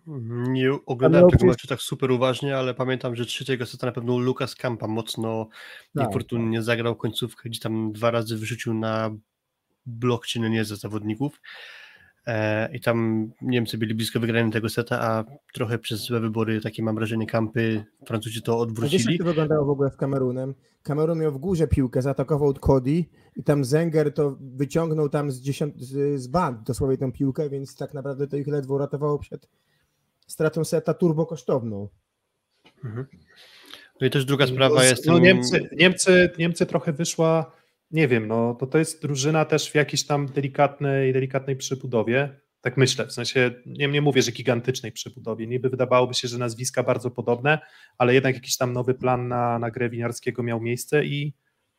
[0.06, 4.54] Nie oglądałem tego meczu tak super uważnie, ale pamiętam, że trzeciego seta na pewno Lukas
[4.54, 5.48] Kampa mocno
[5.94, 9.10] Tak, niefortunnie zagrał końcówkę, gdzie tam dwa razy wyrzucił na
[9.86, 11.40] blok czy nie za zawodników.
[12.26, 15.24] E, I tam Niemcy byli blisko wygrania tego seta, a
[15.54, 19.04] trochę przez złe wybory, takie mam wrażenie, kampy Francuzi to A wiesz, odwrócili.
[19.12, 20.54] jak to wyglądało w ogóle w Kamerunem?
[20.82, 23.04] Kamerun miał w górze piłkę, zaatakował od Cody
[23.36, 27.76] i tam Zenger to wyciągnął tam z, dziesiąt, z, z band dosłownie tą piłkę, więc
[27.76, 29.48] tak naprawdę to ich ledwo uratowało przed
[30.32, 31.88] stratą seta turbo kosztowną.
[34.00, 35.06] No i też druga sprawa jest.
[35.06, 37.52] No, Niemcy, Niemcy, Niemcy trochę wyszła,
[37.90, 42.40] nie wiem, no to to jest drużyna też w jakiejś tam delikatnej, delikatnej przebudowie.
[42.60, 45.46] Tak myślę, w sensie nie, nie mówię, że gigantycznej przebudowie.
[45.46, 47.59] Niby wydawałoby się, że nazwiska bardzo podobne,
[47.98, 51.34] ale jednak jakiś tam nowy plan na, na grę winiarskiego miał miejsce i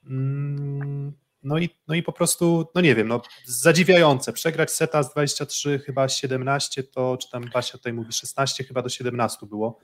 [0.06, 1.14] mm,
[1.44, 4.34] no i, no i po prostu, no nie wiem, no zadziwiające.
[4.34, 8.90] Przegrać seta z 23, chyba 17, to czy tam Basia tutaj mówi 16, chyba do
[8.90, 9.80] 17 było,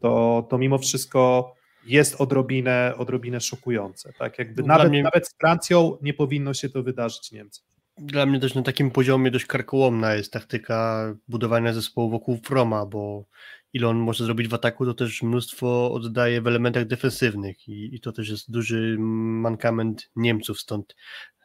[0.00, 1.52] to, to mimo wszystko
[1.86, 4.12] jest odrobinę, odrobinę szokujące.
[4.18, 7.60] Tak, jakby Dla nawet, mnie- nawet z Francją nie powinno się to wydarzyć Niemcy.
[7.98, 13.24] Dla mnie też na takim poziomie dość karkołomna jest taktyka budowania zespołu wokół Froma, bo
[13.72, 18.00] ile on może zrobić w ataku, to też mnóstwo oddaje w elementach defensywnych i, i
[18.00, 20.96] to też jest duży mankament Niemców, stąd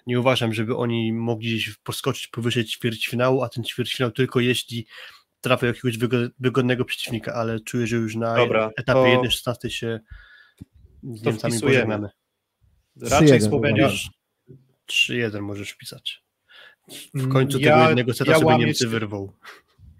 [0.07, 4.88] nie uważam, żeby oni mogli gdzieś poskoczyć powyżej ćwierćfinału, a ten ćwierćfinał tylko jeśli
[5.41, 9.99] trafią jakiegoś wygo- wygodnego przeciwnika, ale czuję, że już na Dobra, etapie to- 1-16 się
[11.03, 11.76] z to Niemcami wpisujemy.
[11.85, 12.10] pożegnamy.
[13.02, 13.84] Raczej 3-1 Słowenia.
[13.84, 14.10] Możesz-
[14.85, 16.23] 3-1 możesz wpisać.
[17.14, 19.31] W Mm, końcu ja- tego jednego seta ja sobie łamię Niemcy wyrwą.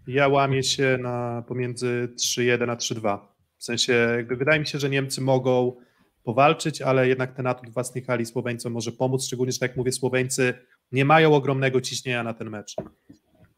[0.08, 3.20] Ja łamię się na pomiędzy 3-1 a 3-2.
[3.58, 5.76] W sensie, wydaje mi się, że Niemcy mogą
[6.24, 9.92] powalczyć, ale jednak ten atut własnych hali Słoweńcom może pomóc, szczególnie, że tak jak mówię,
[9.92, 10.54] Słoweńcy
[10.92, 12.76] nie mają ogromnego ciśnienia na ten mecz.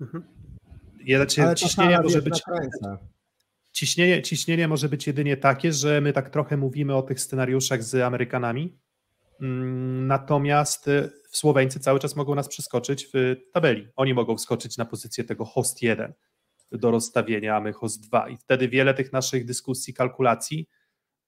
[0.02, 0.24] Mhm.
[1.56, 2.41] Ciśnienie może być
[3.72, 7.95] ciśnienie, ciśnienie może być jedynie takie, że my tak trochę mówimy o tych scenariuszach z
[7.95, 8.78] Amerykanami,
[9.41, 13.88] Mm, natomiast y, Słoweńcy cały czas mogą nas przeskoczyć w tabeli.
[13.95, 16.14] Oni mogą wskoczyć na pozycję tego host 1
[16.72, 20.68] do rozstawienia, a my host 2 i wtedy wiele tych naszych dyskusji, kalkulacji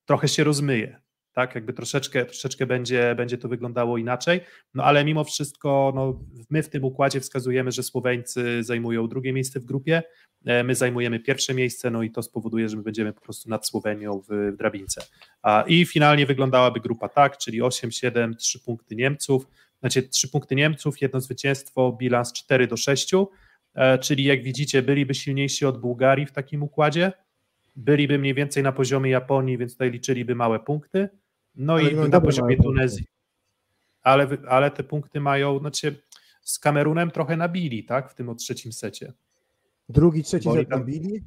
[0.05, 1.01] trochę się rozmyje.
[1.33, 4.41] Tak, jakby troszeczkę, troszeczkę będzie, będzie to wyglądało inaczej,
[4.73, 9.59] no ale mimo wszystko no, my w tym układzie wskazujemy, że Słoweńcy zajmują drugie miejsce
[9.59, 10.03] w grupie,
[10.45, 13.67] E, My zajmujemy pierwsze miejsce, no i to spowoduje, że my będziemy po prostu nad
[13.67, 15.01] Słowenią w, w drabince.
[15.41, 19.47] A, I finalnie wyglądałaby grupa tak, czyli 8, 7, 3 punkty Niemców,
[19.79, 23.25] znaczy 3 punkty Niemców, jedno zwycięstwo, bilans 4 do 6, e,
[24.01, 27.11] czyli jak widzicie, byliby silniejsi od Bułgarii w takim układzie,
[27.75, 31.09] byliby mniej więcej na poziomie Japonii, więc tutaj liczyliby małe punkty,
[31.55, 32.57] no Ale i mają na poziomie.
[32.57, 33.05] Tunezji.
[34.03, 36.01] Ale, ale te punkty mają, znaczy
[36.41, 39.13] z Kamerunem trochę nabili, tak, w tym o trzecim secie.
[39.89, 41.23] Drugi, trzeci set tam- nabili,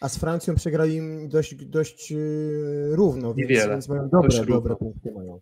[0.00, 3.72] a z Francją przegrali im dość, dość yy, równo, więc, Niewiele.
[3.72, 5.40] więc mają dobre, dobre punkty mają.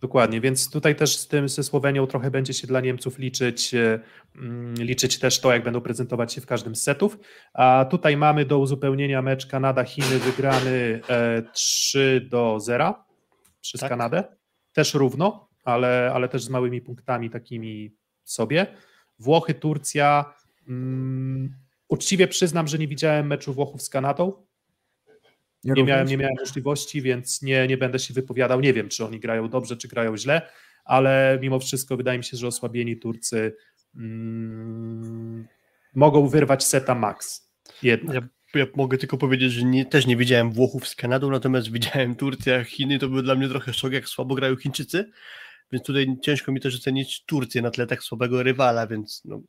[0.00, 4.00] Dokładnie, więc tutaj też z tym ze Słowenią trochę będzie się dla Niemców liczyć, e,
[4.36, 7.18] mm, liczyć też to, jak będą prezentować się w każdym z setów.
[7.54, 13.04] A tutaj mamy do uzupełnienia mecz Kanada-Chiny wygrany e, 3 do 0
[13.60, 13.90] przez Tak.
[13.90, 14.24] Kanadę.
[14.72, 18.66] Też równo, ale, ale też z małymi punktami takimi sobie.
[19.18, 20.34] Włochy, Turcja.
[20.68, 21.54] Mm,
[21.88, 24.47] uczciwie przyznam, że nie widziałem meczu Włochów z Kanadą.
[25.68, 28.60] Ja Nie miałem, nie miałem możliwości, więc nie, nie będę się wypowiadał.
[28.60, 30.42] Nie wiem, czy oni grają dobrze, czy grają źle,
[30.84, 33.56] ale mimo wszystko wydaje mi się, że osłabieni Turcy
[33.96, 35.48] mm,
[35.94, 37.50] mogą wyrwać seta max.
[37.82, 38.14] Jednak.
[38.14, 42.14] Ja, ja mogę tylko powiedzieć, że nie, też nie widziałem Włochów z Kanadą, natomiast widziałem
[42.14, 45.10] Turcję, Chiny, to był dla mnie trochę szok, jak słabo grają Chińczycy,
[45.72, 49.40] więc tutaj ciężko mi też ocenić Turcję na tle tak słabego rywala, więc no,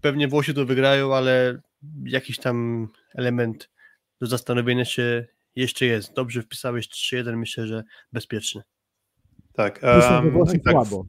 [0.00, 1.60] pewnie Włosi to wygrają, ale
[2.04, 3.70] jakiś tam element
[4.20, 5.26] do zastanowienia się
[5.56, 6.12] jeszcze jest.
[6.12, 7.82] Dobrze wpisałeś 3-1, myślę, że
[8.12, 8.62] bezpieczny.
[9.52, 11.06] Tak, em, Włochy tak, słabo.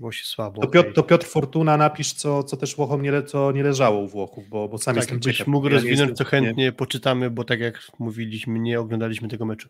[0.00, 0.62] Włosi słabo.
[0.62, 0.68] To.
[0.68, 4.08] Piotr, to Piotr Fortuna napisz, co, co też Włochom nie, le, co nie leżało u
[4.08, 5.48] Włochów, bo, bo sam tak, jestem jakbyś ciekaw.
[5.48, 9.68] mógł Ja nie rozwinąć, to chętnie poczytamy, bo tak jak mówiliśmy, nie oglądaliśmy tego meczu.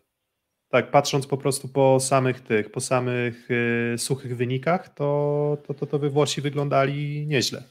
[0.69, 5.85] Tak, patrząc po prostu po samych tych, po samych y, suchych wynikach, to, to, to,
[5.85, 7.63] to wy Włosi wyglądali nieźle.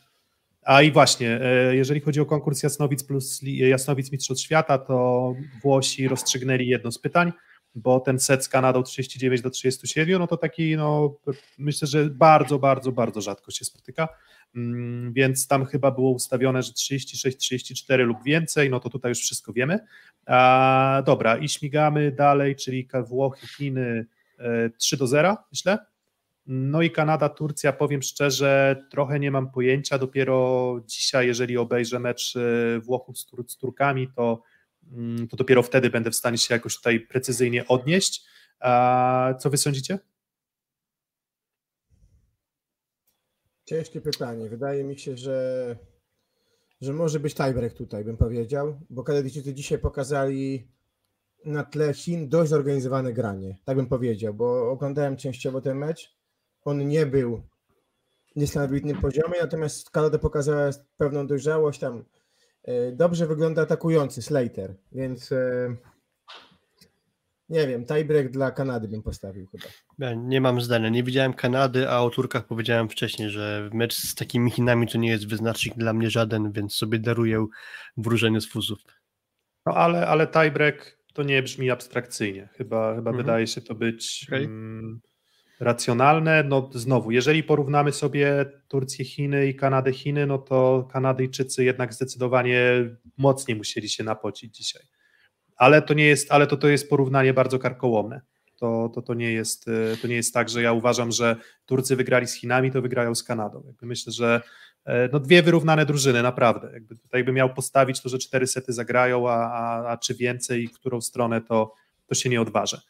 [0.66, 5.34] A i właśnie, e, jeżeli chodzi o konkurs Jasnowic plus Li- Jasnowic Mistrzostw Świata, to
[5.62, 7.32] Włosi rozstrzygnęli jedno z pytań,
[7.74, 11.16] bo ten set z Kanadą 39 do 37, no to taki, no
[11.58, 14.08] myślę, że bardzo, bardzo, bardzo rzadko się spotyka,
[14.56, 19.20] Mm, więc tam chyba było ustawione, że 36, 34 lub więcej, no to tutaj już
[19.20, 19.78] wszystko wiemy.
[20.26, 24.06] A, dobra, i śmigamy dalej, czyli Włochy, Chiny
[24.38, 25.78] e, 3 do 0, myślę.
[26.46, 29.98] No i Kanada, Turcja, powiem szczerze, trochę nie mam pojęcia.
[29.98, 34.42] Dopiero dzisiaj, jeżeli obejrzę mecz e, Włochów z, Tur- z Turkami, to,
[34.92, 38.24] mm, to dopiero wtedy będę w stanie się jakoś tutaj precyzyjnie odnieść.
[38.60, 39.98] A, co wy sądzicie?
[43.64, 44.48] Ciężkie pytanie.
[44.48, 45.76] Wydaje mi się, że,
[46.80, 50.68] że może być tiebreak tutaj, bym powiedział, bo Kanadyjczycy dzisiaj pokazali
[51.44, 56.15] na tle Chin dość zorganizowane granie, tak bym powiedział, bo oglądałem częściowo ten mecz.
[56.66, 57.42] On nie był
[58.46, 62.04] stanowił na poziomie, natomiast Kanada pokazała pewną dojrzałość tam.
[62.64, 65.76] e, Dobrze wygląda atakujący Slater, więc e,
[67.48, 69.64] Nie wiem, tiebreak dla Kanady bym postawił chyba.
[69.98, 70.88] Ja nie mam zdania.
[70.88, 75.08] Nie widziałem Kanady, a o Turkach powiedziałem wcześniej, że mecz z takimi Chinami to nie
[75.10, 77.46] jest wyznacznik dla mnie żaden, więc sobie daruję
[77.96, 78.78] wróżenie z fuzów.
[79.66, 82.48] No ale, ale tiebreak to nie brzmi abstrakcyjnie.
[82.52, 83.16] Chyba, chyba Mhm.
[83.16, 84.44] wydaje się to być Okej.
[84.44, 85.00] mm,
[85.60, 86.42] racjonalne.
[86.42, 92.60] No znowu, jeżeli porównamy sobie Turcję, Chiny i Kanadę, Chiny, no to Kanadyjczycy jednak zdecydowanie
[93.18, 94.82] mocniej musieli się napocić dzisiaj.
[95.56, 98.20] Ale to nie jest, ale to, to jest porównanie bardzo karkołomne.
[98.56, 101.96] To, to, to, nie jest, e, to nie jest tak, że ja uważam, że Turcy
[101.96, 103.62] wygrali z Chinami, to wygrają z Kanadą.
[103.66, 104.40] Jakby myślę, że
[104.84, 106.70] e, no dwie wyrównane drużyny, naprawdę.
[106.72, 110.68] Jakby tutaj bym miał postawić to, że cztery sety zagrają, a, a, a czy więcej
[110.68, 111.74] w którą stronę, to,
[112.06, 112.80] to się nie odważę.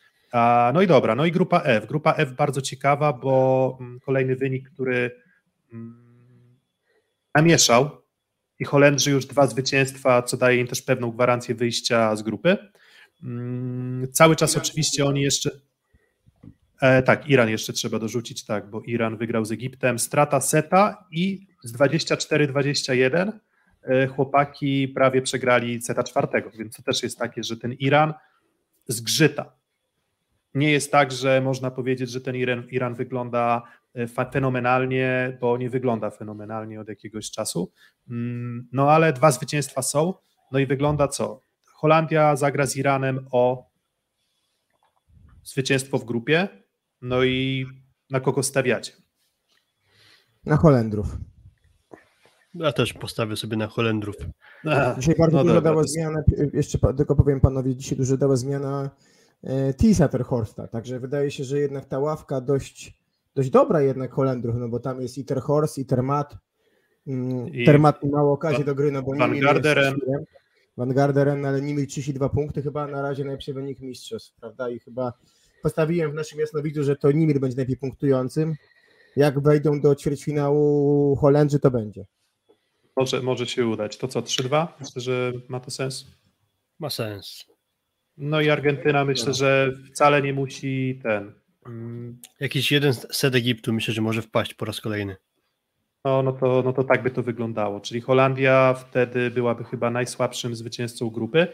[0.74, 1.86] No i dobra, no i grupa F.
[1.86, 5.10] Grupa F bardzo ciekawa, bo mm, kolejny wynik, który
[5.72, 6.58] mm,
[7.34, 7.90] namieszał
[8.58, 12.56] i Holendrzy już dwa zwycięstwa, co daje im też pewną gwarancję wyjścia z grupy.
[13.22, 15.50] Mm, Cały czas oczywiście oni jeszcze...
[16.80, 19.98] E, tak, Iran jeszcze trzeba dorzucić, tak, bo Iran wygrał z Egiptem.
[19.98, 23.32] Strata seta i z 24-21
[23.82, 28.14] e, chłopaki prawie przegrali seta czwartego, więc to też jest takie, że ten Iran
[28.88, 29.52] zgrzyta.
[30.56, 33.62] Nie jest tak, że można powiedzieć, że ten Iran, Iran wygląda
[33.94, 37.72] e, fenomenalnie, bo nie wygląda fenomenalnie od jakiegoś czasu.
[38.10, 40.14] Mm, No ale dwa zwycięstwa są.
[40.52, 41.40] No i wygląda co?
[41.64, 43.70] Holandia zagra z Iranem o
[45.44, 46.48] zwycięstwo w grupie.
[47.02, 47.66] No i
[48.10, 48.92] na kogo stawiacie?
[50.46, 51.16] Na Holendrów.
[52.54, 54.16] Ja też postawię sobie na Holendrów.
[54.98, 56.22] Dzisiaj bardzo no dużo dobra, dała to- zmiana,
[56.52, 58.90] jeszcze tylko powiem panowie, dzisiaj dużo dała zmiana
[59.76, 62.98] Tisa Terhorsta, także wydaje się, że jednak ta ławka dość,
[63.34, 66.36] dość dobra jednak Holendrów, no bo tam jest i Terhorst, i Termat.
[67.06, 69.94] Mm, Termat nie miał okazji do gry, no bo Van Garderen.
[70.76, 74.70] Van Garderen, ale Nimir 32 punkty, chyba na razie najlepszy wynik mistrzostw, prawda?
[74.70, 75.12] I chyba
[75.62, 78.54] postawiłem w naszym jasnowidzu, że to Nimir będzie najlepiej punktującym.
[79.16, 82.06] Jak wejdą do ćwierćfinału Holendrzy, to będzie.
[82.96, 83.96] Może, może się udać.
[83.96, 84.66] To co, 3-2?
[84.80, 86.06] Myślę, że ma to sens.
[86.78, 87.55] Ma sens.
[88.18, 91.32] No i Argentyna myślę, że wcale nie musi ten.
[91.66, 95.16] mm, Jakiś jeden set Egiptu myślę, że może wpaść po raz kolejny.
[96.04, 97.80] No, no, to, no to tak by to wyglądało.
[97.80, 101.46] Czyli Holandia wtedy byłaby chyba najsłabszym zwycięzcą grupy.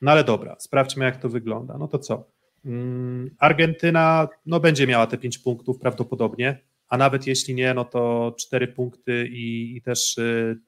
[0.00, 1.78] No ale dobra, sprawdźmy jak to wygląda.
[1.78, 2.30] No to co?
[2.64, 8.34] Mm, Argentyna no, będzie miała te 5 punktów prawdopodobnie, a nawet jeśli nie, no to
[8.38, 10.58] 4 punkty i, i też y,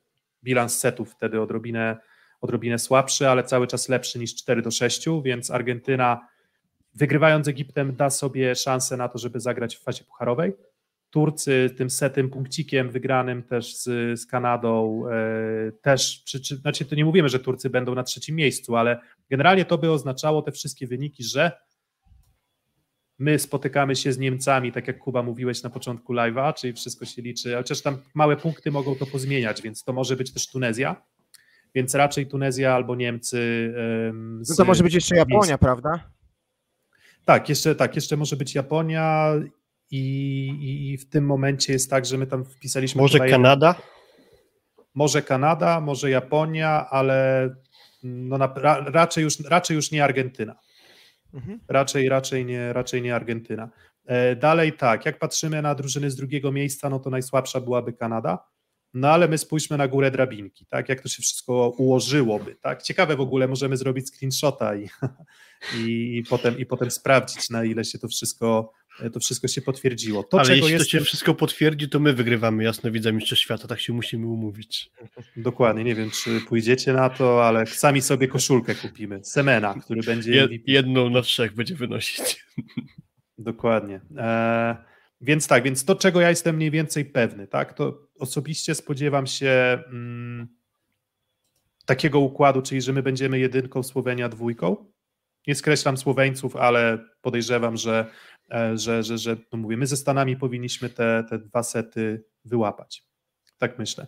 [0.44, 1.96] bilans setów wtedy odrobinę,
[2.43, 6.28] odrobinę słabszy, ale cały czas lepszy niż 4 do 6, więc Argentyna
[6.94, 10.52] wygrywając Egiptem da sobie szansę na to, żeby zagrać w fazie pucharowej.
[11.10, 16.94] Turcy tym setym punkcikiem wygranym też z, z Kanadą e, też, czy, czy, znaczy to
[16.94, 19.01] nie mówimy, że Turcy będą na trzecim miejscu, ale
[19.31, 21.52] generalnie to by oznaczało te wszystkie wyniki, że
[23.19, 27.23] my spotykamy się z Niemcami, tak jak Kuba mówiłeś na początku live'a, czyli wszystko się
[27.23, 31.02] liczy, chociaż tam małe punkty mogą to pozmieniać, więc to może być też Tunezja,
[31.74, 33.73] więc raczej Tunezja albo Niemcy.
[34.09, 36.11] em, No z- to może być jeszcze Japonia, prawda?
[37.24, 39.32] tak, jeszcze tak, jeszcze może być Japonia
[39.90, 39.99] i,
[40.61, 43.03] i, i w tym momencie jest tak, że my tam wpisaliśmy.
[43.03, 43.74] Może Kanada?
[44.94, 47.51] może Kanada, może Japonia, ale
[48.03, 50.55] no na, ra, raczej, już, raczej już nie Argentyna.
[51.35, 51.61] Mhm.
[51.69, 53.70] Raczej, raczej, nie, raczej nie Argentyna.
[54.07, 58.44] E, Dalej tak, jak patrzymy na drużyny z drugiego miejsca, no to najsłabsza byłaby Kanada.
[58.94, 60.89] No ale my spójrzmy na górę drabinki, tak?
[60.89, 62.82] Jak to się wszystko ułożyłoby, tak?
[62.82, 64.89] Ciekawe w ogóle, możemy zrobić screenshota i,
[65.78, 68.73] i, i, potem, i potem sprawdzić, na ile się to wszystko,
[69.12, 70.23] to wszystko się potwierdziło.
[70.23, 73.69] To, Ale jeśli jest to się wszystko potwierdzi, to my wygrywamy jasno widza Mistrzostw Świata,
[73.69, 74.90] tak się musimy umówić.
[75.36, 79.20] Dokładnie, nie wiem, czy pójdziecie na to, ale sami sobie koszulkę kupimy.
[79.24, 80.64] Semena, który będzie Je, MVP.
[80.66, 82.44] jedną na trzech będzie wynosić.
[83.39, 84.01] Dokładnie.
[84.16, 84.91] E,
[85.23, 89.82] więc tak, więc to, czego ja jestem mniej więcej pewny, tak, to osobiście spodziewam się
[89.86, 90.49] mm,
[91.86, 94.93] takiego układu, czyli że my będziemy jedynką, Słowenia dwójką.
[95.47, 98.11] Nie skreślam Słoweńców, ale podejrzewam, że,
[98.51, 103.05] e, że, że, że no mówię, my ze Stanami powinniśmy te, te dwa sety wyłapać.
[103.59, 104.07] Tak myślę.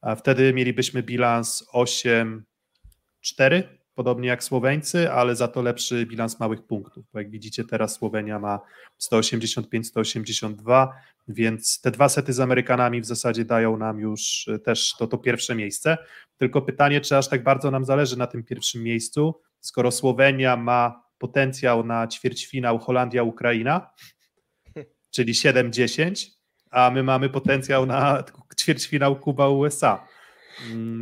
[0.00, 2.42] A wtedy mielibyśmy bilans 8-4,
[3.94, 8.38] podobnie jak Słoweńcy, ale za to lepszy bilans małych punktów, bo jak widzicie teraz Słowenia
[8.38, 8.60] ma
[9.00, 10.88] 185-182,
[11.28, 15.18] więc te dwa sety z Amerykanami w zasadzie dają nam już e, też to, to
[15.18, 15.98] pierwsze miejsce,
[16.36, 21.02] tylko pytanie, czy aż tak bardzo nam zależy na tym pierwszym miejscu, skoro Słowenia ma
[21.18, 23.90] potencjał na ćwierćfinał Holandia-Ukraina,
[25.10, 26.30] czyli 7-10,
[26.70, 28.24] a my mamy potencjał na
[28.60, 29.98] ćwierćfinał Kuba-USA.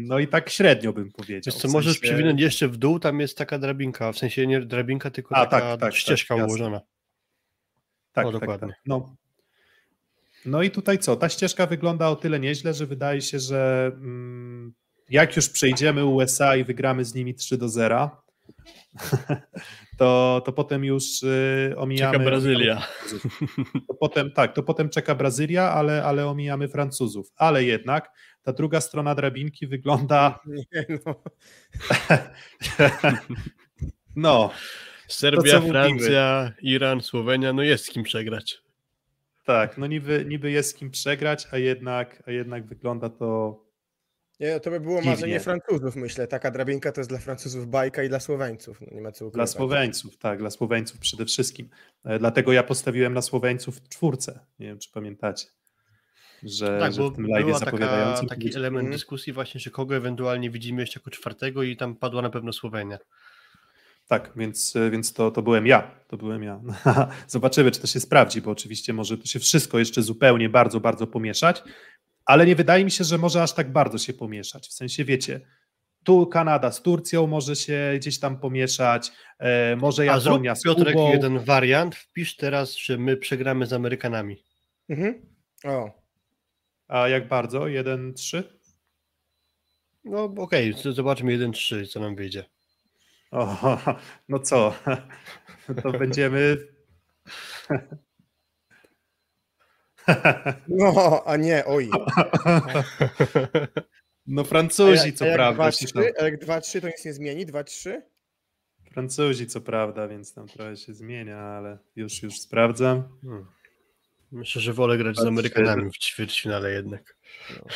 [0.03, 1.53] No i tak średnio bym powiedział.
[1.53, 4.61] Wiesz co, możesz sensie- przywinąć jeszcze w dół, tam jest taka drabinka, w sensie nie
[4.61, 6.81] drabinka, tylko A, taka tak, tak, ścieżka tak, ułożona.
[8.13, 8.69] Tak, O, tak, dokładnie.
[8.69, 8.79] tak.
[8.87, 9.17] No.
[10.47, 11.17] no i tutaj co?
[11.17, 14.75] Ta ścieżka wygląda o tyle nieźle, że wydaje się, że mm,
[15.11, 18.11] jak już przejdziemy USA i wygramy z nimi 3 do 0,
[19.99, 22.13] to, to potem już y, omijamy.
[22.13, 22.87] Czeka Brazylia.
[23.89, 27.33] To potem, tak, to potem czeka Brazylia, ale, ale omijamy Francuzów.
[27.37, 28.11] Ale jednak
[28.49, 30.41] ta druga strona drabinki wygląda.
[30.73, 31.15] Nie, no.
[34.17, 34.51] No,
[35.09, 35.73] Serbia, mówimy.
[35.73, 38.63] Francja, Iran, Słowenia, no jest z kim przegrać.
[39.45, 43.61] tak, no niby, niby jest z kim przegrać, a jednak, a jednak wygląda to
[44.41, 45.11] Nie, to by było Dziwnie.
[45.11, 46.27] marzenie Francuzów, myślę.
[46.27, 48.81] Taka drabinka to jest dla Francuzów bajka i dla Słoweńców.
[48.81, 49.51] No, nie ma co Dla ukrywać.
[49.51, 51.69] Słoweńców, tak, dla Słoweńców przede wszystkim.
[52.05, 54.41] E, Dlatego ja postawiłem na Słoweńców w czwórce.
[54.59, 55.47] Nie wiem, czy pamiętacie.
[56.43, 58.29] Że, Tak, że bo w tym live była taka, zapowiadającym.
[58.29, 58.93] taki element Mhm.
[58.93, 62.99] dyskusji właśnie, że kogo ewentualnie widzimy jeszcze jako czwartego i tam padła na pewno Słowenia.
[64.09, 65.91] Tak, więc, więc to, to byłem ja.
[66.09, 66.61] To byłem ja.
[67.29, 71.07] Zobaczymy, czy to się sprawdzi, bo oczywiście może to się wszystko jeszcze zupełnie bardzo, bardzo
[71.07, 71.63] pomieszać,
[72.25, 74.69] ale nie wydaje mi się, że może aż tak bardzo się pomieszać.
[74.69, 75.41] W sensie, wiecie,
[76.05, 80.95] tu Kanada z Turcją może się gdzieś tam pomieszać, e, może A zrób z Piotrek
[80.95, 81.13] Kubą.
[81.13, 84.37] jeden wariant, wpisz teraz, że my przegramy z Amerykanami.
[84.89, 85.15] Mhm.
[85.65, 85.91] O,
[86.89, 87.61] A jak bardzo?
[87.61, 88.43] 1-3?
[90.05, 92.45] No okej, z- zobaczmy 1-3, co nam wyjdzie.
[93.31, 93.57] O,
[94.29, 94.75] no co?
[95.83, 96.57] To będziemy.
[100.69, 101.91] no, a nie, oj.
[104.27, 105.69] No A Francuzi, jak- co a jak prawda.
[105.69, 107.47] 2-3, ci tam- a jak 2-3 to nic nie zmieni?
[107.47, 108.01] 2-3?
[108.93, 113.19] Francuzi, co prawda, więc tam trochę się zmienia, ale już, już sprawdzam.
[113.23, 113.47] Hmm.
[114.33, 117.17] Myślę, że wolę grać z Amerykanami w ćwierćfinale jednak.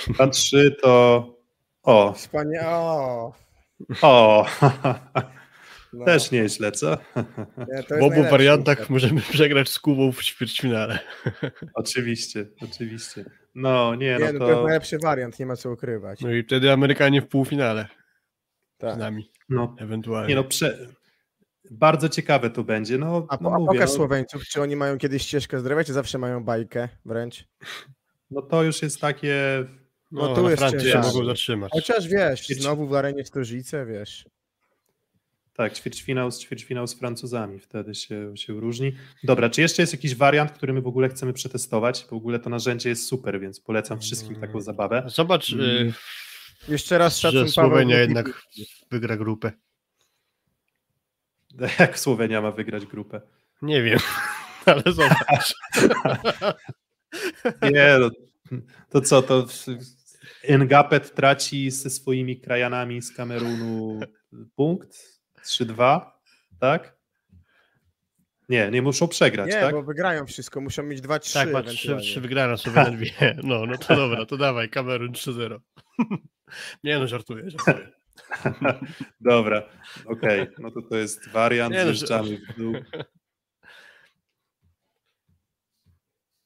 [0.08, 1.26] 2-3 to.
[1.82, 2.68] O, Wspaniale.
[2.68, 3.34] O,
[4.02, 4.46] o,
[5.92, 6.04] no.
[6.04, 6.98] też nieźle, co?
[7.76, 10.98] Nie, to W obu wariantach możemy przegrać z Kubą w ćwierćfinale.
[11.74, 13.24] Oczywiście, oczywiście.
[13.54, 14.64] No, nie, Nie, no no to jest to.
[14.64, 16.20] najlepszy wariant, nie ma co ukrywać.
[16.20, 17.88] No i wtedy Amerykanie w półfinale
[18.78, 18.94] Tak.
[18.94, 20.28] z nami, No, ewentualnie.
[20.28, 20.78] nie, no, prze...
[21.70, 22.98] bardzo ciekawe to będzie.
[22.98, 25.92] No, A, no, a mówię, pokaż no, Słoweńców, czy oni mają kiedyś ścieżkę zdrowia, czy
[25.92, 27.44] zawsze mają bajkę wręcz?
[28.30, 29.64] no to już jest takie.
[30.10, 31.04] no, no tu jest ciężar.
[31.04, 31.72] mogą zatrzymać.
[31.72, 34.24] Chociaż wiesz, znowu w arenie Stożyce, wiesz.
[35.54, 38.92] Tak, ćwierćfinał z, ćwierćfinał z Francuzami, wtedy się, się różni.
[39.24, 42.04] Dobra, czy jeszcze jest jakiś wariant, który my w ogóle chcemy przetestować?
[42.04, 45.04] W ogóle to narzędzie jest super, więc polecam wszystkim taką zabawę.
[45.06, 45.66] Zobacz, Mm.
[45.88, 45.92] y,
[46.68, 47.70] Jeszcze raz szacun że Paweł.
[47.70, 48.42] Słowenia jednak
[48.90, 49.52] wygra grupę.
[51.78, 53.20] Jak Słowenia ma wygrać grupę?
[53.62, 53.98] Nie wiem,
[54.66, 55.54] ale zobacz.
[57.72, 58.10] Nie, no,
[58.90, 59.46] to co, to
[60.48, 64.00] Ngapet traci ze swoimi krajanami z Kamerunu
[64.56, 64.98] punkt?
[65.44, 66.00] 3-2,
[66.60, 66.96] tak?
[68.48, 69.74] Nie, nie muszą przegrać, Nie, tak?
[69.74, 72.02] bo wygrają wszystko, muszą mieć 2-3 Tak, ma trzy, ewentualnie.
[72.02, 73.36] trzy wygrane, Słowenia dwie.
[73.42, 75.58] No, no to dobra, to dawaj, Kamerun 3-0.
[76.84, 78.01] Nie no, żartuję, żartuję.
[79.20, 79.62] Dobra,
[80.06, 82.74] okej, no to to jest wariant, Nie, no, w dół.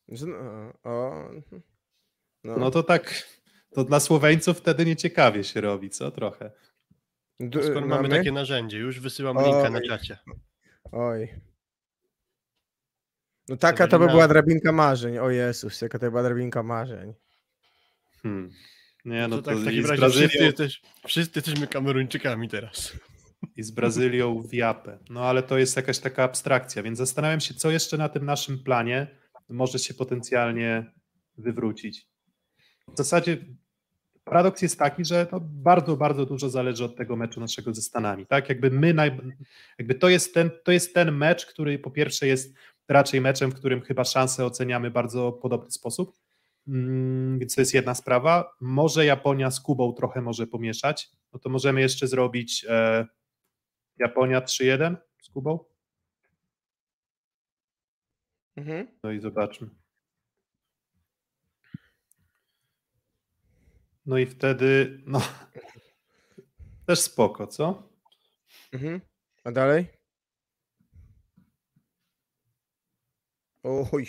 [0.09, 1.29] No, O,
[2.45, 3.23] no, No to tak,
[3.75, 6.11] to dla Słoweńców wtedy nieciekawie się robi, co?
[6.11, 6.51] Trochę.
[7.41, 9.45] D- Skoro mamy takie narzędzie, już wysyłam Oj.
[9.45, 10.19] linka na czacie.
[10.93, 11.41] Oj.
[13.49, 15.19] No taka to by była drabinka marzeń.
[15.19, 17.15] O Jezus, jaka to była drabinka marzeń.
[18.23, 18.51] Hmm.
[19.07, 22.49] Nie, no to to, tak w i, takim razie wszyscy, Brazylią, jesteś, wszyscy jesteśmy Kameruńczykami
[22.49, 22.93] teraz.
[23.57, 24.99] i z Brazylią w Japę.
[25.11, 28.59] No ale to jest jakaś taka abstrakcja, więc zastanawiam się, co jeszcze na tym naszym
[28.59, 29.07] planie
[29.49, 30.93] może się potencjalnie
[31.39, 32.09] wywrócić.
[32.95, 33.37] W zasadzie
[34.25, 38.27] paradoks jest taki, że to bardzo, bardzo dużo zależy od tego meczu naszego ze Stanami.
[38.27, 39.21] Tak, jakby my, naj,
[39.79, 42.55] jakby to jest, ten, to jest ten mecz, który po pierwsze jest
[42.89, 46.26] raczej meczem, w którym chyba szanse oceniamy bardzo podobny sposób.
[46.69, 48.57] Mm, Więc to jest jedna sprawa.
[48.61, 51.11] Może Japonia z Kubą trochę może pomieszać.
[51.33, 53.07] No to możemy jeszcze zrobić e,
[53.99, 55.65] Japonia 3-1 z Kubą.
[58.57, 58.89] Mhm.
[59.03, 59.69] No i zobaczmy.
[64.07, 65.21] No i wtedy, no,
[66.87, 67.89] też spoko, co?
[68.73, 69.01] Mhm.
[69.45, 69.87] A dalej?
[73.63, 74.07] Oj.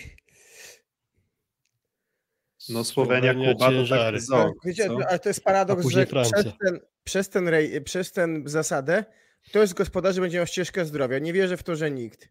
[2.70, 4.18] No Słowenia, Słowenia, Kuba to ciężary.
[4.18, 4.98] taki ząb, Wiecie, co?
[5.10, 6.38] ale to jest A paradoks, że Francja.
[6.44, 9.06] przez ten, przez, ten rej, przez ten zasadę
[9.50, 11.20] ktoś z gospodarzy będzie miał ścieżkę zdrowia.
[11.20, 12.30] Nie wierzę w to, że nikt.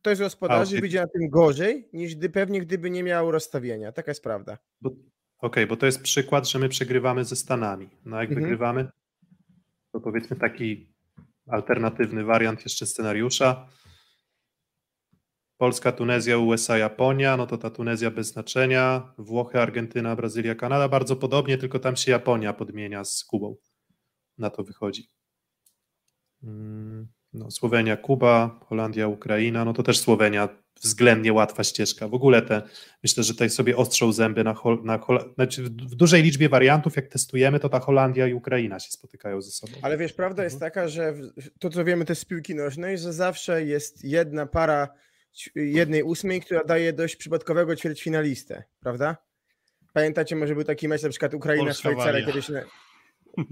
[0.00, 0.80] Ktoś z gospodarzy okej.
[0.80, 3.92] wyjdzie na tym gorzej, niż gdy, pewnie gdyby nie miał rozstawienia.
[3.92, 4.58] Taka jest prawda.
[4.80, 4.90] Bo,
[5.38, 7.88] Okej, bo to jest przykład, że my przegrywamy ze Stanami.
[8.04, 8.42] No jak Mhm.
[8.42, 8.88] wygrywamy,
[9.92, 10.86] to powiedzmy taki
[11.46, 13.68] alternatywny wariant jeszcze scenariusza.
[15.58, 19.14] Polska, Tunezja, USA, Japonia, no to ta Tunezja bez znaczenia.
[19.18, 23.56] Włochy, Argentyna, Brazylia, Kanada bardzo podobnie, tylko tam się Japonia podmienia z Kubą.
[24.38, 25.10] Na to wychodzi.
[26.42, 30.48] Mm, No, Słowenia, Kuba, Holandia, Ukraina, no to też Słowenia
[30.82, 32.08] względnie łatwa ścieżka.
[32.08, 32.62] W ogóle te,
[33.02, 36.96] myślę, że tutaj sobie ostrzą zęby na, Hol, na Hol, znaczy w dużej liczbie wariantów,
[36.96, 39.72] jak testujemy, to ta Holandia i Ukraina się spotykają ze sobą.
[39.82, 41.14] Ale wiesz, prawda jest taka, że
[41.58, 44.88] to, co wiemy też z piłki nożnej, że zawsze jest jedna para
[45.54, 49.16] jednej ósmej, która daje dość przypadkowego ćwierćfinalistę, prawda?
[49.92, 52.48] Pamiętacie, może był taki mecz na przykład Ukraina-Szwajcaria kiedyś.
[52.48, 52.60] Na...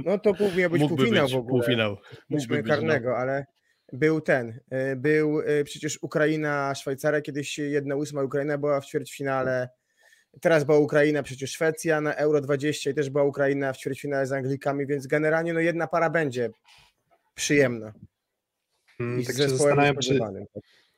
[0.04, 1.62] No to miał być Mógłby półfinał być w ogóle.
[1.62, 1.96] półfinał.
[2.30, 2.74] Mógłby być, no.
[2.74, 3.46] karnego, ale
[3.92, 4.60] był ten.
[4.92, 9.68] y, Był y, przecież Ukraina-Szwajcaria, kiedyś jedna ósma Ukraina była w ćwierćfinale.
[10.40, 14.32] Teraz była Ukraina, przecież Szwecja na Euro 20 i też była Ukraina w ćwierćfinale z
[14.32, 16.50] Anglikami, więc generalnie no jedna para będzie
[17.34, 17.92] przyjemna.
[19.00, 20.20] Mm, I z tak się zastanawiam, czy.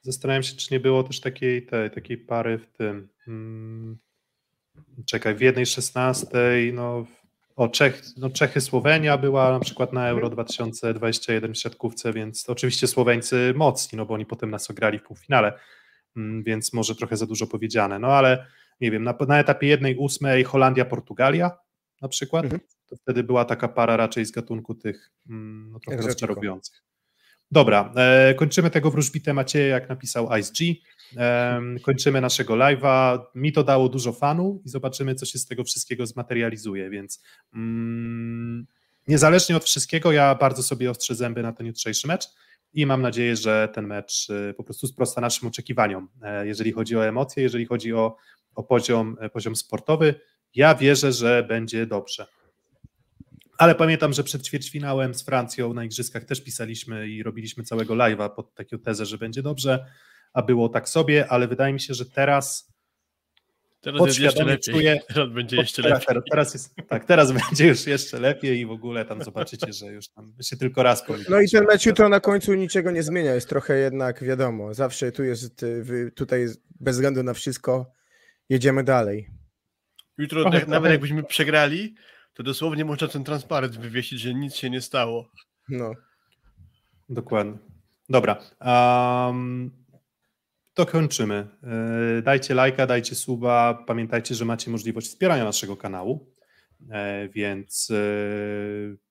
[0.03, 3.09] Zastanawiam się, czy nie było też takiej, tej, takiej pary w tym.
[3.29, 3.99] Mm,
[5.07, 7.07] czekaj, w jednej szesnastej, no,
[7.57, 12.87] o Czech, no Czechy, Słowenia była na przykład na Euro 2021 w siatkówce, więc oczywiście
[12.87, 15.53] Słoweńcy mocni, no bo oni potem nas ograli w półfinale,
[16.17, 18.47] mm, więc może trochę za dużo powiedziane, no ale
[18.81, 21.51] nie wiem, na, na etapie jednej ósmej Holandia, Portugalia
[22.03, 22.61] na przykład, Mhm.
[22.87, 26.07] to wtedy była taka para raczej z gatunku tych mm, no, trochę Egzotyko.
[26.09, 26.83] rozczarowujących.
[27.51, 30.75] Dobra, e, kończymy tego wróżbitę Macieja, jak napisał Ice G.
[31.17, 33.19] Em, kończymy naszego live'a.
[33.35, 37.23] Mi to dało dużo fanu i zobaczymy, co się z tego wszystkiego zmaterializuje, więc
[37.55, 38.67] mm,
[39.09, 42.29] niezależnie od wszystkiego, ja bardzo sobie ostrzę zęby na ten jutrzejszy mecz
[42.73, 46.97] i mam nadzieję, że ten mecz e, po prostu sprosta naszym oczekiwaniom, e, jeżeli chodzi
[46.97, 48.17] o emocje, jeżeli chodzi o,
[48.55, 50.15] o poziom, e, poziom sportowy.
[50.55, 52.27] Ja wierzę, że będzie dobrze.
[53.59, 58.31] Ale pamiętam, że przed ćwierćfinałem z Francją na Igrzyskach też pisaliśmy i robiliśmy całego live'a
[58.35, 59.87] pod taką tezę, że będzie dobrze,
[60.33, 62.73] a było tak sobie, ale wydaje mi się, że teraz
[63.81, 64.75] Teraz jest jeszcze lepiej.
[64.75, 66.23] czuję- Teraz będzie jeszcze teraz, lepiej.
[66.31, 70.09] teraz, jest, tak, teraz będzie już jeszcze lepiej i w ogóle tam zobaczycie, że już
[70.09, 71.31] tam się tylko raz policzy.
[71.31, 75.13] No i ten mecz jutro na końcu niczego nie zmienia, jest trochę jednak wiadomo, zawsze
[75.13, 76.47] tu jest, y, tutaj
[76.81, 77.93] bez względu na wszystko
[78.49, 79.29] jedziemy dalej.
[80.19, 81.95] Jutro Trochę- nawet trochę- jakbyśmy przegrali,
[82.39, 85.31] to dosłownie można ten transparent wywiesić, że nic się nie stało.
[85.69, 85.93] No.
[87.09, 87.59] Dokładnie.
[88.09, 88.39] Dobra.
[88.61, 89.71] Um,
[90.75, 91.49] to kończymy.
[92.19, 93.85] E, Dajcie lajka, dajcie suba.
[93.87, 96.35] Pamiętajcie, że macie możliwość wspierania naszego kanału,
[96.91, 97.95] E, więc e,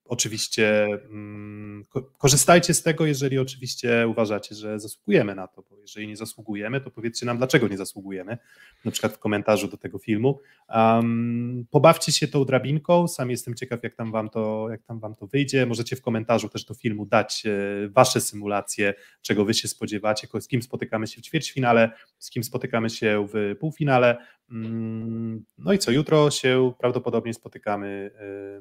[0.08, 6.08] oczywiście mm, ko- korzystajcie z tego, jeżeli oczywiście uważacie, że zasługujemy na to, bo jeżeli
[6.08, 8.38] nie zasługujemy, to powiedzcie nam, dlaczego nie zasługujemy,
[8.86, 10.40] na przykład w komentarzu do tego filmu.
[10.70, 15.16] Um, pobawcie się tą drabinką, sam jestem ciekaw, jak tam, wam to, jak tam wam
[15.16, 15.66] to wyjdzie.
[15.66, 17.52] Możecie w komentarzu też do filmu dać e,
[17.90, 22.90] wasze symulacje, czego wy się spodziewacie, z kim spotykamy się w ćwierćfinale, z kim spotykamy
[22.90, 24.18] się w półfinale.
[24.52, 28.12] Mm, No i co, jutro się prawdopodobnie spotykamy,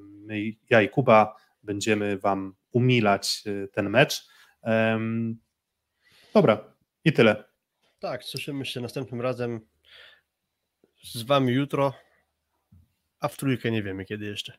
[0.01, 4.29] my, ja i Kuba, będziemy wam umilać e, ten mecz.
[6.35, 7.45] Dobra, i tyle.
[7.99, 9.61] Tak, słyszymy się następnym razem
[11.03, 11.93] z wami jutro,
[13.21, 14.53] a w trójkę nie wiemy kiedy jeszcze.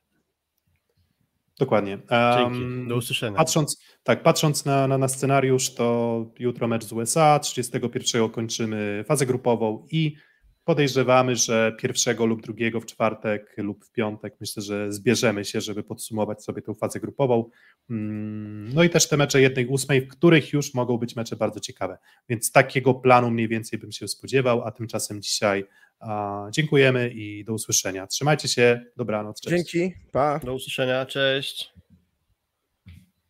[1.60, 1.98] Dokładnie.
[2.38, 3.38] Dzięki, do usłyszenia.
[3.38, 9.26] Patrząc, tak, patrząc na, na, na scenariusz, to jutro mecz z USA, 31 kończymy fazę
[9.26, 10.16] grupową i
[10.68, 15.84] podejrzewamy, że pierwszego lub drugiego w czwartek lub w piątek myślę, że zbierzemy się, żeby
[15.84, 17.50] podsumować sobie tę fazę grupową.
[17.90, 21.60] Mm, No i też te mecze jednej ósmej, w których już mogą być mecze bardzo
[21.60, 21.98] ciekawe.
[22.30, 25.66] Więc takiego planu mniej więcej bym się spodziewał, a tymczasem dzisiaj
[26.00, 28.08] a, dziękujemy i do usłyszenia.
[28.08, 29.72] Trzymajcie się, dobranoc, cześć.
[29.72, 30.40] Dzięki, pa.
[30.40, 31.74] Do usłyszenia, cześć.